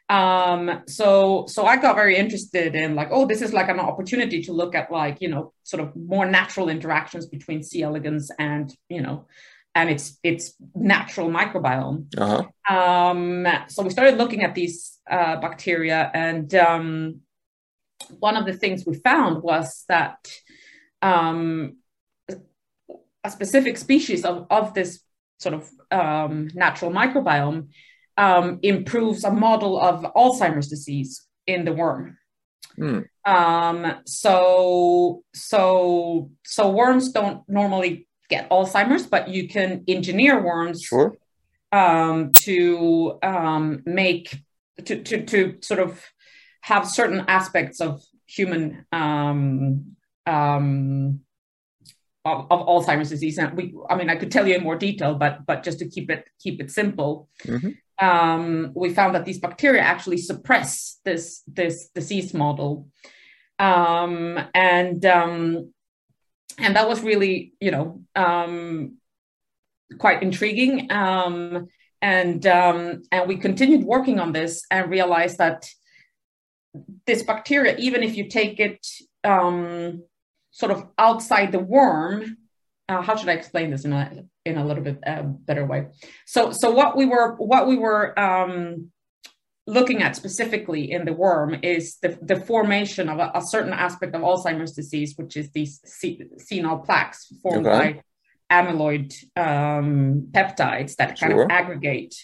Um, 0.07 0.83
so 0.87 1.45
so 1.47 1.65
I 1.65 1.77
got 1.77 1.95
very 1.95 2.15
interested 2.15 2.75
in 2.75 2.95
like, 2.95 3.09
oh, 3.11 3.25
this 3.25 3.41
is 3.41 3.53
like 3.53 3.69
an 3.69 3.79
opportunity 3.79 4.43
to 4.43 4.53
look 4.53 4.75
at 4.75 4.91
like 4.91 5.17
you 5.21 5.29
know 5.29 5.53
sort 5.63 5.81
of 5.83 5.95
more 5.95 6.25
natural 6.25 6.69
interactions 6.69 7.25
between 7.25 7.63
C. 7.63 7.81
elegans 7.81 8.31
and 8.37 8.73
you 8.89 9.01
know 9.01 9.25
and 9.73 9.89
its 9.89 10.19
its 10.23 10.53
natural 10.75 11.29
microbiome. 11.29 12.05
Uh-huh. 12.17 12.73
Um, 12.73 13.47
so 13.67 13.83
we 13.83 13.89
started 13.89 14.17
looking 14.17 14.43
at 14.43 14.55
these 14.55 14.99
uh, 15.09 15.37
bacteria, 15.37 16.11
and 16.13 16.53
um, 16.55 17.21
one 18.19 18.37
of 18.37 18.45
the 18.45 18.53
things 18.53 18.85
we 18.85 18.95
found 18.95 19.41
was 19.41 19.85
that 19.87 20.17
um, 21.05 21.77
a 23.23 23.31
specific 23.31 23.77
species 23.77 24.25
of, 24.25 24.47
of 24.49 24.73
this 24.73 25.01
sort 25.39 25.55
of 25.55 25.69
um, 25.91 26.49
natural 26.53 26.91
microbiome 26.91 27.67
um, 28.17 28.59
improves 28.61 29.23
a 29.23 29.31
model 29.31 29.79
of 29.79 30.03
Alzheimer's 30.13 30.69
disease 30.69 31.27
in 31.45 31.65
the 31.65 31.73
worm. 31.73 32.17
Mm. 32.77 33.05
Um, 33.25 33.95
so 34.05 35.23
so 35.33 36.29
so 36.43 36.69
worms 36.69 37.11
don't 37.11 37.47
normally 37.47 38.07
get 38.29 38.49
Alzheimer's, 38.49 39.05
but 39.05 39.29
you 39.29 39.47
can 39.47 39.83
engineer 39.87 40.43
worms 40.43 40.81
sure. 40.81 41.17
um, 41.71 42.31
to 42.43 43.17
um, 43.23 43.81
make 43.85 44.37
to, 44.83 45.01
to 45.03 45.25
to 45.25 45.57
sort 45.61 45.79
of 45.79 46.03
have 46.61 46.87
certain 46.87 47.23
aspects 47.27 47.79
of 47.79 48.01
human 48.25 48.85
um, 50.25 51.21
of, 52.23 52.47
of, 52.49 52.67
Alzheimer's 52.67 53.09
disease. 53.09 53.37
And 53.37 53.55
we, 53.55 53.75
I 53.89 53.95
mean, 53.95 54.09
I 54.09 54.15
could 54.15 54.31
tell 54.31 54.47
you 54.47 54.55
in 54.55 54.63
more 54.63 54.75
detail, 54.75 55.15
but 55.15 55.45
but 55.45 55.63
just 55.63 55.79
to 55.79 55.87
keep 55.87 56.09
it 56.09 56.27
keep 56.39 56.61
it 56.61 56.71
simple, 56.71 57.29
mm-hmm. 57.43 58.05
um, 58.05 58.71
we 58.75 58.93
found 58.93 59.15
that 59.15 59.25
these 59.25 59.39
bacteria 59.39 59.81
actually 59.81 60.17
suppress 60.17 60.99
this 61.05 61.43
this 61.47 61.89
disease 61.89 62.33
model, 62.33 62.87
um, 63.59 64.39
and 64.53 65.05
um, 65.05 65.71
and 66.57 66.75
that 66.75 66.89
was 66.89 67.01
really 67.01 67.53
you 67.59 67.71
know 67.71 68.01
um, 68.15 68.97
quite 69.99 70.23
intriguing. 70.23 70.91
Um, 70.91 71.67
and 72.01 72.45
um, 72.45 73.03
and 73.11 73.27
we 73.27 73.37
continued 73.37 73.83
working 73.83 74.19
on 74.19 74.31
this 74.31 74.63
and 74.69 74.89
realized 74.89 75.37
that 75.37 75.67
this 77.05 77.23
bacteria, 77.23 77.75
even 77.77 78.03
if 78.03 78.15
you 78.17 78.27
take 78.27 78.59
it 78.59 78.85
um, 79.23 80.03
sort 80.55 80.71
of 80.71 80.87
outside 80.97 81.51
the 81.51 81.59
worm, 81.59 82.37
uh, 82.87 83.01
how 83.01 83.17
should 83.17 83.27
I 83.27 83.33
explain 83.33 83.71
this 83.71 83.83
in 83.83 83.91
a 83.91 84.23
in 84.45 84.57
a 84.57 84.65
little 84.65 84.83
bit 84.83 84.99
uh, 85.05 85.23
better 85.23 85.65
way? 85.65 85.87
So 86.25 86.51
so 86.51 86.71
what 86.71 86.95
we 86.95 87.05
were 87.05 87.35
what 87.35 87.67
we 87.67 87.77
were 87.77 88.17
um, 88.17 88.91
looking 89.67 90.01
at 90.01 90.15
specifically 90.15 90.91
in 90.91 91.03
the 91.03 91.11
worm 91.11 91.57
is 91.61 91.97
the, 92.01 92.17
the 92.21 92.39
formation 92.39 93.09
of 93.09 93.19
a, 93.19 93.31
a 93.35 93.41
certain 93.41 93.73
aspect 93.73 94.15
of 94.15 94.21
Alzheimer's 94.21 94.71
disease, 94.71 95.13
which 95.17 95.35
is 95.35 95.49
these 95.51 95.81
senile 96.37 96.77
plaques 96.77 97.33
formed 97.43 97.67
okay. 97.67 98.01
by 98.49 98.55
amyloid 98.55 99.13
um, 99.35 100.27
peptides 100.31 100.95
that 100.95 101.19
kind 101.19 101.33
sure. 101.33 101.43
of 101.43 101.51
aggregate 101.51 102.15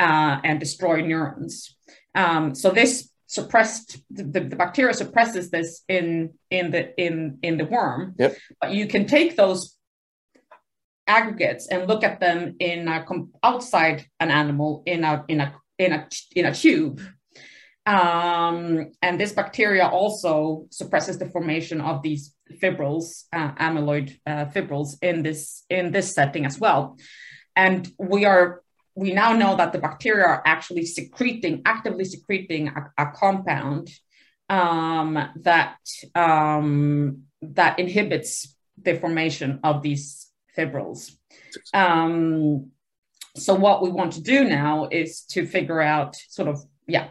uh, 0.00 0.40
and 0.42 0.58
destroy 0.58 1.00
neurons. 1.00 1.76
Um, 2.14 2.56
so 2.56 2.70
this 2.70 3.08
suppressed 3.28 3.98
the, 4.10 4.24
the, 4.24 4.56
bacteria 4.56 4.94
suppresses 4.94 5.50
this 5.50 5.84
in 5.86 6.32
in 6.50 6.70
the 6.70 6.98
in 6.98 7.38
in 7.42 7.58
the 7.58 7.66
worm. 7.66 8.14
Yep. 8.18 8.36
but 8.60 8.72
you 8.72 8.86
can 8.86 9.06
take 9.06 9.36
those 9.36 9.76
aggregates 11.06 11.68
and 11.68 11.86
look 11.86 12.02
at 12.02 12.20
them 12.20 12.56
in 12.58 12.88
a, 12.88 13.04
outside 13.42 14.06
an 14.18 14.30
animal 14.30 14.82
in 14.86 15.04
a 15.04 15.24
in 15.28 15.40
a 15.40 15.54
in 15.78 15.92
a 15.92 16.08
in 16.34 16.46
a 16.46 16.54
tube. 16.54 17.00
Um, 17.84 18.92
and 19.00 19.18
this 19.18 19.32
bacteria 19.32 19.86
also 19.86 20.66
suppresses 20.70 21.18
the 21.18 21.30
formation 21.30 21.80
of 21.80 22.02
these 22.02 22.34
fibrils 22.60 23.24
uh, 23.32 23.52
amyloid 23.54 24.18
uh, 24.26 24.46
fibrils 24.46 24.98
in 25.02 25.22
this 25.22 25.64
in 25.68 25.92
this 25.92 26.14
setting 26.14 26.46
as 26.46 26.58
well. 26.58 26.96
And 27.54 27.90
we 27.98 28.24
are 28.24 28.62
we 28.98 29.12
now 29.12 29.32
know 29.32 29.56
that 29.56 29.72
the 29.72 29.78
bacteria 29.78 30.26
are 30.26 30.42
actually 30.44 30.84
secreting, 30.84 31.62
actively 31.64 32.04
secreting 32.04 32.66
a, 32.68 33.04
a 33.04 33.12
compound 33.12 33.88
um, 34.48 35.16
that 35.36 35.78
um, 36.16 37.22
that 37.40 37.78
inhibits 37.78 38.56
the 38.82 38.98
formation 38.98 39.60
of 39.62 39.82
these 39.82 40.28
fibrils. 40.56 41.12
Um, 41.72 42.72
so 43.36 43.54
what 43.54 43.82
we 43.82 43.90
want 43.90 44.14
to 44.14 44.20
do 44.20 44.44
now 44.44 44.88
is 44.90 45.22
to 45.30 45.46
figure 45.46 45.80
out 45.80 46.16
sort 46.28 46.48
of 46.48 46.60
yeah 46.88 47.08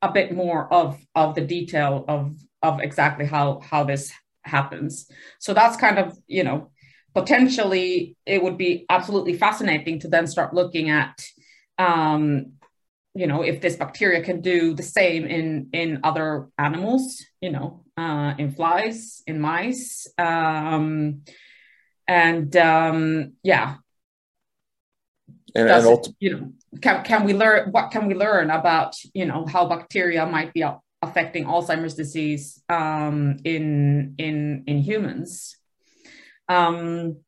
a 0.00 0.10
bit 0.10 0.34
more 0.34 0.72
of 0.72 0.98
of 1.14 1.34
the 1.34 1.42
detail 1.42 2.06
of 2.08 2.34
of 2.62 2.80
exactly 2.80 3.26
how 3.26 3.60
how 3.60 3.84
this 3.84 4.10
happens. 4.40 5.10
So 5.38 5.52
that's 5.52 5.76
kind 5.76 5.98
of 5.98 6.16
you 6.26 6.44
know 6.44 6.70
potentially 7.20 8.16
it 8.26 8.42
would 8.42 8.56
be 8.56 8.86
absolutely 8.88 9.34
fascinating 9.34 9.98
to 10.00 10.08
then 10.08 10.26
start 10.26 10.54
looking 10.54 10.90
at 10.90 11.24
um, 11.78 12.52
you 13.14 13.26
know 13.26 13.42
if 13.42 13.60
this 13.60 13.76
bacteria 13.76 14.22
can 14.22 14.40
do 14.40 14.74
the 14.74 14.82
same 14.82 15.24
in 15.24 15.68
in 15.72 16.00
other 16.04 16.48
animals 16.58 17.24
you 17.40 17.50
know 17.50 17.84
uh, 17.96 18.34
in 18.38 18.52
flies 18.52 19.22
in 19.26 19.40
mice 19.40 20.06
um, 20.18 21.22
and 22.06 22.56
um, 22.56 23.32
yeah. 23.42 23.76
And, 25.54 25.68
and 25.68 25.84
ulti- 25.84 26.14
you 26.20 26.30
know 26.34 26.52
can, 26.80 27.02
can 27.04 27.24
we 27.24 27.32
learn 27.34 27.70
what 27.72 27.90
can 27.90 28.06
we 28.06 28.14
learn 28.14 28.50
about 28.50 28.94
you 29.14 29.24
know 29.24 29.46
how 29.46 29.66
bacteria 29.66 30.26
might 30.26 30.52
be 30.52 30.62
affecting 31.02 31.44
alzheimer's 31.46 31.94
disease 31.94 32.62
um, 32.68 33.38
in 33.44 34.14
in 34.18 34.64
in 34.66 34.78
humans 34.78 35.57
um, 36.48 37.18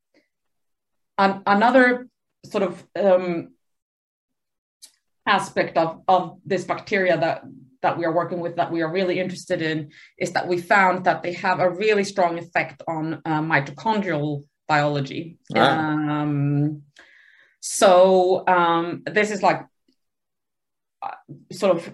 an, 1.18 1.42
another 1.46 2.08
sort 2.44 2.62
of 2.62 2.84
um, 2.96 3.52
aspect 5.26 5.76
of, 5.76 6.02
of 6.08 6.38
this 6.44 6.64
bacteria 6.64 7.16
that 7.18 7.44
that 7.82 7.96
we 7.96 8.04
are 8.04 8.12
working 8.12 8.40
with 8.40 8.56
that 8.56 8.70
we 8.70 8.82
are 8.82 8.92
really 8.92 9.18
interested 9.18 9.62
in 9.62 9.90
is 10.18 10.32
that 10.32 10.46
we 10.46 10.58
found 10.58 11.04
that 11.04 11.22
they 11.22 11.32
have 11.32 11.60
a 11.60 11.70
really 11.70 12.04
strong 12.04 12.38
effect 12.38 12.82
on 12.86 13.22
uh, 13.24 13.40
mitochondrial 13.40 14.44
biology. 14.68 15.38
Ah. 15.56 16.20
Um, 16.20 16.82
so 17.60 18.46
um, 18.46 19.02
this 19.06 19.30
is 19.30 19.42
like 19.42 19.64
uh, 21.02 21.10
sort 21.52 21.76
of 21.76 21.90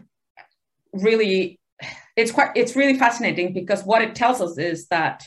really 0.93 1.61
it's 2.17 2.33
quite 2.33 2.51
it's 2.55 2.75
really 2.75 2.99
fascinating 2.99 3.53
because 3.53 3.85
what 3.85 4.03
it 4.03 4.15
tells 4.15 4.41
us 4.41 4.59
is 4.59 4.89
that 4.89 5.27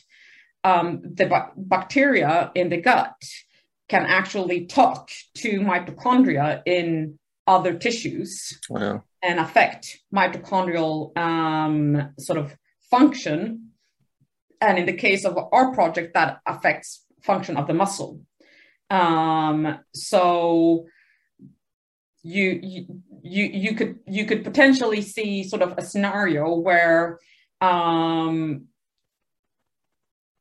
um, 0.64 1.02
the 1.04 1.26
ba- 1.26 1.52
bacteria 1.56 2.52
in 2.56 2.70
the 2.70 2.78
gut 2.78 3.16
can 3.88 4.06
actually 4.06 4.66
talk 4.66 5.10
to 5.36 5.60
mitochondria 5.60 6.62
in 6.66 7.18
other 7.48 7.74
tissues 7.74 8.60
wow. 8.70 9.04
and 9.24 9.40
affect 9.40 10.00
mitochondrial 10.14 11.18
um, 11.18 12.14
sort 12.20 12.38
of 12.38 12.56
function. 12.92 13.72
And 14.62 14.78
in 14.78 14.86
the 14.86 14.94
case 14.94 15.26
of 15.26 15.38
our 15.52 15.74
project, 15.74 16.14
that 16.14 16.40
affects 16.46 17.06
function 17.24 17.58
of 17.58 17.66
the 17.68 17.74
muscle. 17.74 18.22
Um, 18.90 19.80
so 19.94 20.86
you, 22.24 22.60
you 22.62 22.86
you 23.22 23.46
you 23.46 23.76
could 23.76 24.00
you 24.08 24.26
could 24.26 24.44
potentially 24.44 25.02
see 25.02 25.44
sort 25.44 25.62
of 25.62 25.76
a 25.78 25.82
scenario 25.82 26.56
where 26.56 27.20
um, 27.62 28.66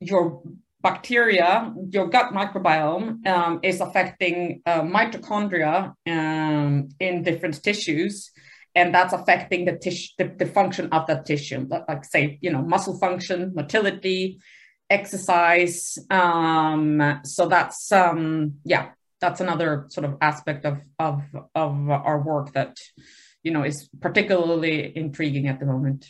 your 0.01 0.43
bacteria, 0.81 1.73
your 1.91 2.09
gut 2.09 2.33
microbiome 2.33 3.27
um, 3.27 3.61
is 3.63 3.81
affecting 3.81 4.63
uh, 4.65 4.83
mitochondria 4.83 5.95
um, 6.07 6.89
in 7.01 7.23
different 7.23 7.63
tissues, 7.63 8.31
and 8.75 8.95
that's 8.95 9.13
affecting 9.13 9.65
the 9.65 9.77
tissue, 9.77 10.13
the, 10.19 10.33
the, 10.39 10.47
function 10.47 10.89
of 10.93 11.07
that 11.09 11.27
tissue, 11.27 11.67
like 11.89 12.05
say, 12.05 12.39
you 12.41 12.51
know, 12.51 12.63
muscle 12.63 12.99
function, 12.99 13.53
motility, 13.55 14.39
exercise. 14.89 15.99
Um, 16.11 17.21
so 17.25 17.49
that's 17.49 17.91
um, 17.91 18.55
yeah, 18.65 18.91
that's 19.21 19.41
another 19.41 19.87
sort 19.89 20.05
of 20.05 20.17
aspect 20.21 20.65
of 20.65 20.79
of 20.99 21.23
of 21.55 21.91
our 21.91 22.23
work 22.23 22.53
that 22.53 22.77
you 23.43 23.51
know 23.51 23.65
is 23.65 23.89
particularly 24.01 24.97
intriguing 24.97 25.49
at 25.49 25.59
the 25.59 25.67
moment 25.67 26.07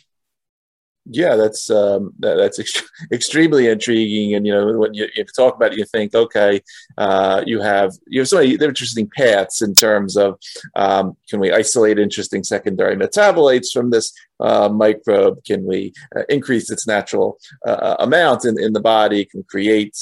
yeah, 1.05 1.35
that's 1.35 1.69
um, 1.69 2.13
that, 2.19 2.35
that's 2.35 2.59
ext- 2.59 2.83
extremely 3.11 3.67
intriguing. 3.67 4.35
And 4.35 4.45
you 4.45 4.53
know, 4.53 4.77
when 4.77 4.93
you, 4.93 5.07
you, 5.15 5.25
talk 5.35 5.55
about 5.55 5.73
it, 5.73 5.79
you 5.79 5.85
think, 5.85 6.13
okay, 6.13 6.61
uh, 6.97 7.43
you 7.45 7.61
have 7.61 7.93
you 8.07 8.21
have 8.21 8.27
so 8.27 8.37
many 8.37 8.53
interesting 8.53 9.09
paths 9.15 9.61
in 9.61 9.73
terms 9.73 10.17
of 10.17 10.39
um, 10.75 11.17
can 11.29 11.39
we 11.39 11.51
isolate 11.51 11.99
interesting 11.99 12.43
secondary 12.43 12.95
metabolites 12.95 13.71
from 13.71 13.89
this 13.89 14.13
uh, 14.39 14.69
microbe? 14.69 15.43
Can 15.45 15.65
we 15.65 15.93
uh, 16.15 16.23
increase 16.29 16.69
its 16.69 16.87
natural 16.87 17.37
uh, 17.65 17.95
amount 17.99 18.45
in, 18.45 18.59
in 18.59 18.73
the 18.73 18.81
body? 18.81 19.25
Can 19.25 19.43
create 19.43 19.97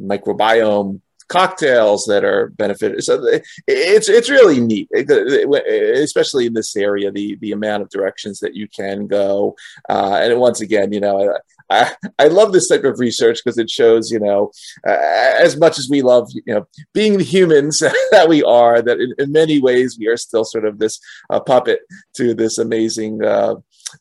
microbiome 0.00 1.00
cocktails 1.30 2.04
that 2.06 2.24
are 2.24 2.48
benefit. 2.50 3.02
So 3.04 3.24
it's 3.66 4.08
it's 4.08 4.28
really 4.28 4.60
neat, 4.60 4.88
especially 4.92 6.46
in 6.46 6.54
this 6.54 6.76
area. 6.76 7.10
The 7.10 7.36
the 7.40 7.52
amount 7.52 7.82
of 7.82 7.88
directions 7.88 8.40
that 8.40 8.54
you 8.54 8.68
can 8.68 9.06
go, 9.06 9.56
uh, 9.88 10.18
and 10.22 10.38
once 10.38 10.60
again, 10.60 10.92
you 10.92 11.00
know, 11.00 11.36
I, 11.70 11.92
I 12.18 12.26
love 12.26 12.52
this 12.52 12.68
type 12.68 12.84
of 12.84 12.98
research 12.98 13.40
because 13.42 13.56
it 13.56 13.70
shows, 13.70 14.10
you 14.10 14.18
know, 14.18 14.50
uh, 14.86 14.96
as 15.38 15.56
much 15.56 15.78
as 15.78 15.88
we 15.88 16.02
love, 16.02 16.28
you 16.34 16.54
know, 16.54 16.66
being 16.92 17.16
the 17.16 17.24
humans 17.24 17.78
that 18.10 18.28
we 18.28 18.42
are, 18.42 18.82
that 18.82 18.98
in, 18.98 19.14
in 19.18 19.32
many 19.32 19.60
ways 19.60 19.96
we 19.98 20.08
are 20.08 20.16
still 20.16 20.44
sort 20.44 20.64
of 20.64 20.78
this 20.78 20.98
uh, 21.30 21.40
puppet 21.40 21.80
to 22.16 22.34
this 22.34 22.58
amazing. 22.58 23.22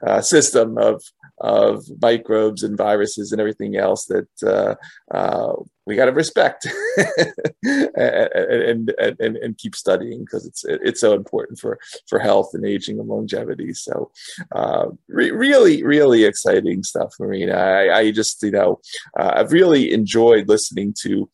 Uh, 0.05 0.21
system 0.21 0.77
of 0.77 1.03
of 1.41 1.85
microbes 2.01 2.63
and 2.63 2.77
viruses 2.77 3.31
and 3.31 3.39
everything 3.39 3.77
else 3.77 4.05
that 4.05 4.27
uh, 4.43 4.75
uh, 5.15 5.53
we 5.85 5.95
got 5.95 6.05
to 6.05 6.11
respect 6.11 6.67
and, 7.63 8.93
and, 8.99 9.15
and, 9.19 9.37
and, 9.37 9.57
keep 9.57 9.73
studying 9.73 10.19
because 10.19 10.45
it's 10.45 10.65
it's 10.65 11.01
so 11.01 11.13
important 11.13 11.57
for 11.57 11.79
for 12.07 12.19
health 12.19 12.51
and 12.53 12.65
aging 12.65 12.99
and 12.99 13.07
longevity. 13.07 13.73
So 13.73 14.11
uh, 14.53 14.87
re- 15.07 15.31
really 15.31 15.83
really 15.83 16.25
exciting 16.25 16.83
stuff, 16.83 17.13
Marina. 17.19 17.53
I, 17.53 17.97
I 17.97 18.11
just 18.11 18.43
you 18.43 18.51
know 18.51 18.79
uh, 19.17 19.31
I've 19.35 19.51
really 19.51 19.93
enjoyed 19.93 20.47
listening 20.49 20.93
to 21.01 21.29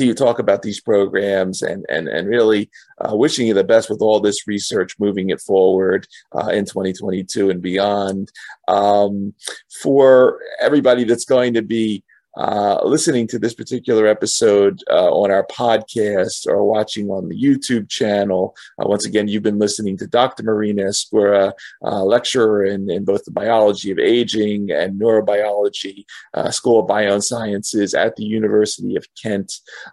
to 0.00 0.06
you 0.06 0.14
talk 0.14 0.38
about 0.38 0.62
these 0.62 0.80
programs 0.80 1.62
and 1.62 1.84
and 1.88 2.08
and 2.08 2.26
really 2.26 2.70
uh, 3.00 3.14
wishing 3.14 3.46
you 3.46 3.54
the 3.54 3.62
best 3.62 3.90
with 3.90 4.00
all 4.00 4.18
this 4.18 4.48
research, 4.48 4.98
moving 4.98 5.30
it 5.30 5.40
forward 5.40 6.06
uh, 6.34 6.48
in 6.48 6.64
2022 6.64 7.50
and 7.50 7.62
beyond. 7.62 8.32
Um, 8.66 9.34
for 9.82 10.40
everybody 10.60 11.04
that's 11.04 11.24
going 11.24 11.54
to 11.54 11.62
be 11.62 12.02
uh, 12.36 12.80
listening 12.84 13.26
to 13.28 13.38
this 13.38 13.54
particular 13.54 14.06
episode 14.06 14.82
uh, 14.90 15.10
on 15.10 15.30
our 15.30 15.46
podcast 15.46 16.46
or 16.46 16.64
watching 16.64 17.08
on 17.08 17.28
the 17.28 17.40
YouTube 17.40 17.88
channel. 17.88 18.54
Uh, 18.78 18.88
once 18.88 19.06
again, 19.06 19.28
you've 19.28 19.42
been 19.42 19.58
listening 19.58 19.96
to 19.98 20.06
Dr. 20.06 20.42
Marina 20.42 20.82
Ezcurra, 20.84 21.52
uh, 21.84 22.04
lecturer 22.04 22.64
in, 22.64 22.90
in 22.90 23.04
both 23.04 23.24
the 23.24 23.30
biology 23.30 23.90
of 23.90 23.98
aging 23.98 24.70
and 24.70 25.00
neurobiology, 25.00 26.04
uh, 26.34 26.50
School 26.50 26.80
of 26.80 26.88
Biosciences 26.88 27.98
at 27.98 28.16
the 28.16 28.24
University 28.24 28.96
of 28.96 29.06
Kent 29.20 29.52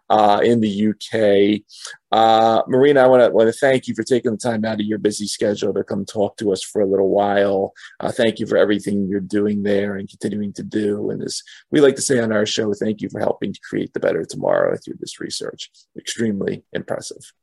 uh, 0.09 0.39
in 0.43 0.61
the 0.61 0.89
UK. 0.89 1.61
Uh, 2.11 2.61
Marina, 2.67 3.01
I 3.01 3.07
want 3.07 3.23
to 3.23 3.29
want 3.31 3.47
to 3.47 3.59
thank 3.59 3.87
you 3.87 3.95
for 3.95 4.03
taking 4.03 4.31
the 4.31 4.37
time 4.37 4.63
out 4.63 4.79
of 4.79 4.85
your 4.85 4.97
busy 4.97 5.27
schedule 5.27 5.73
to 5.73 5.83
come 5.83 6.05
talk 6.05 6.37
to 6.37 6.51
us 6.51 6.63
for 6.63 6.81
a 6.81 6.85
little 6.85 7.09
while. 7.09 7.73
Uh, 7.99 8.11
thank 8.11 8.39
you 8.39 8.47
for 8.47 8.57
everything 8.57 9.07
you're 9.07 9.19
doing 9.19 9.63
there 9.63 9.95
and 9.95 10.07
continuing 10.09 10.53
to 10.53 10.63
do. 10.63 11.09
And 11.09 11.21
as 11.21 11.43
we 11.69 11.81
like 11.81 11.95
to 11.95 12.01
say 12.01 12.19
on 12.19 12.31
our 12.31 12.45
show, 12.45 12.73
thank 12.73 13.01
you 13.01 13.09
for 13.09 13.19
helping 13.19 13.51
to 13.53 13.59
create 13.67 13.93
the 13.93 13.99
better 13.99 14.23
tomorrow 14.23 14.77
through 14.77 14.95
this 14.99 15.19
research. 15.19 15.69
Extremely 15.97 16.63
impressive. 16.71 17.33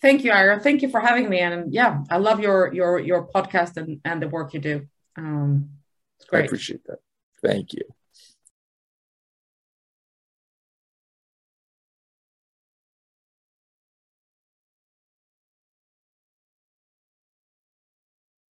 Thank 0.00 0.22
you, 0.22 0.30
Ira. 0.30 0.60
Thank 0.60 0.82
you 0.82 0.90
for 0.90 1.00
having 1.00 1.28
me. 1.28 1.40
And 1.40 1.72
yeah, 1.72 2.02
I 2.10 2.18
love 2.18 2.40
your 2.40 2.72
your 2.72 2.98
your 2.98 3.26
podcast 3.26 3.76
and 3.76 4.00
and 4.04 4.22
the 4.22 4.28
work 4.28 4.54
you 4.54 4.60
do. 4.60 4.86
Um, 5.16 5.70
it's 6.18 6.28
great. 6.28 6.42
I 6.42 6.44
appreciate 6.44 6.84
that. 6.84 6.98
Thank 7.42 7.72
you. 7.72 7.82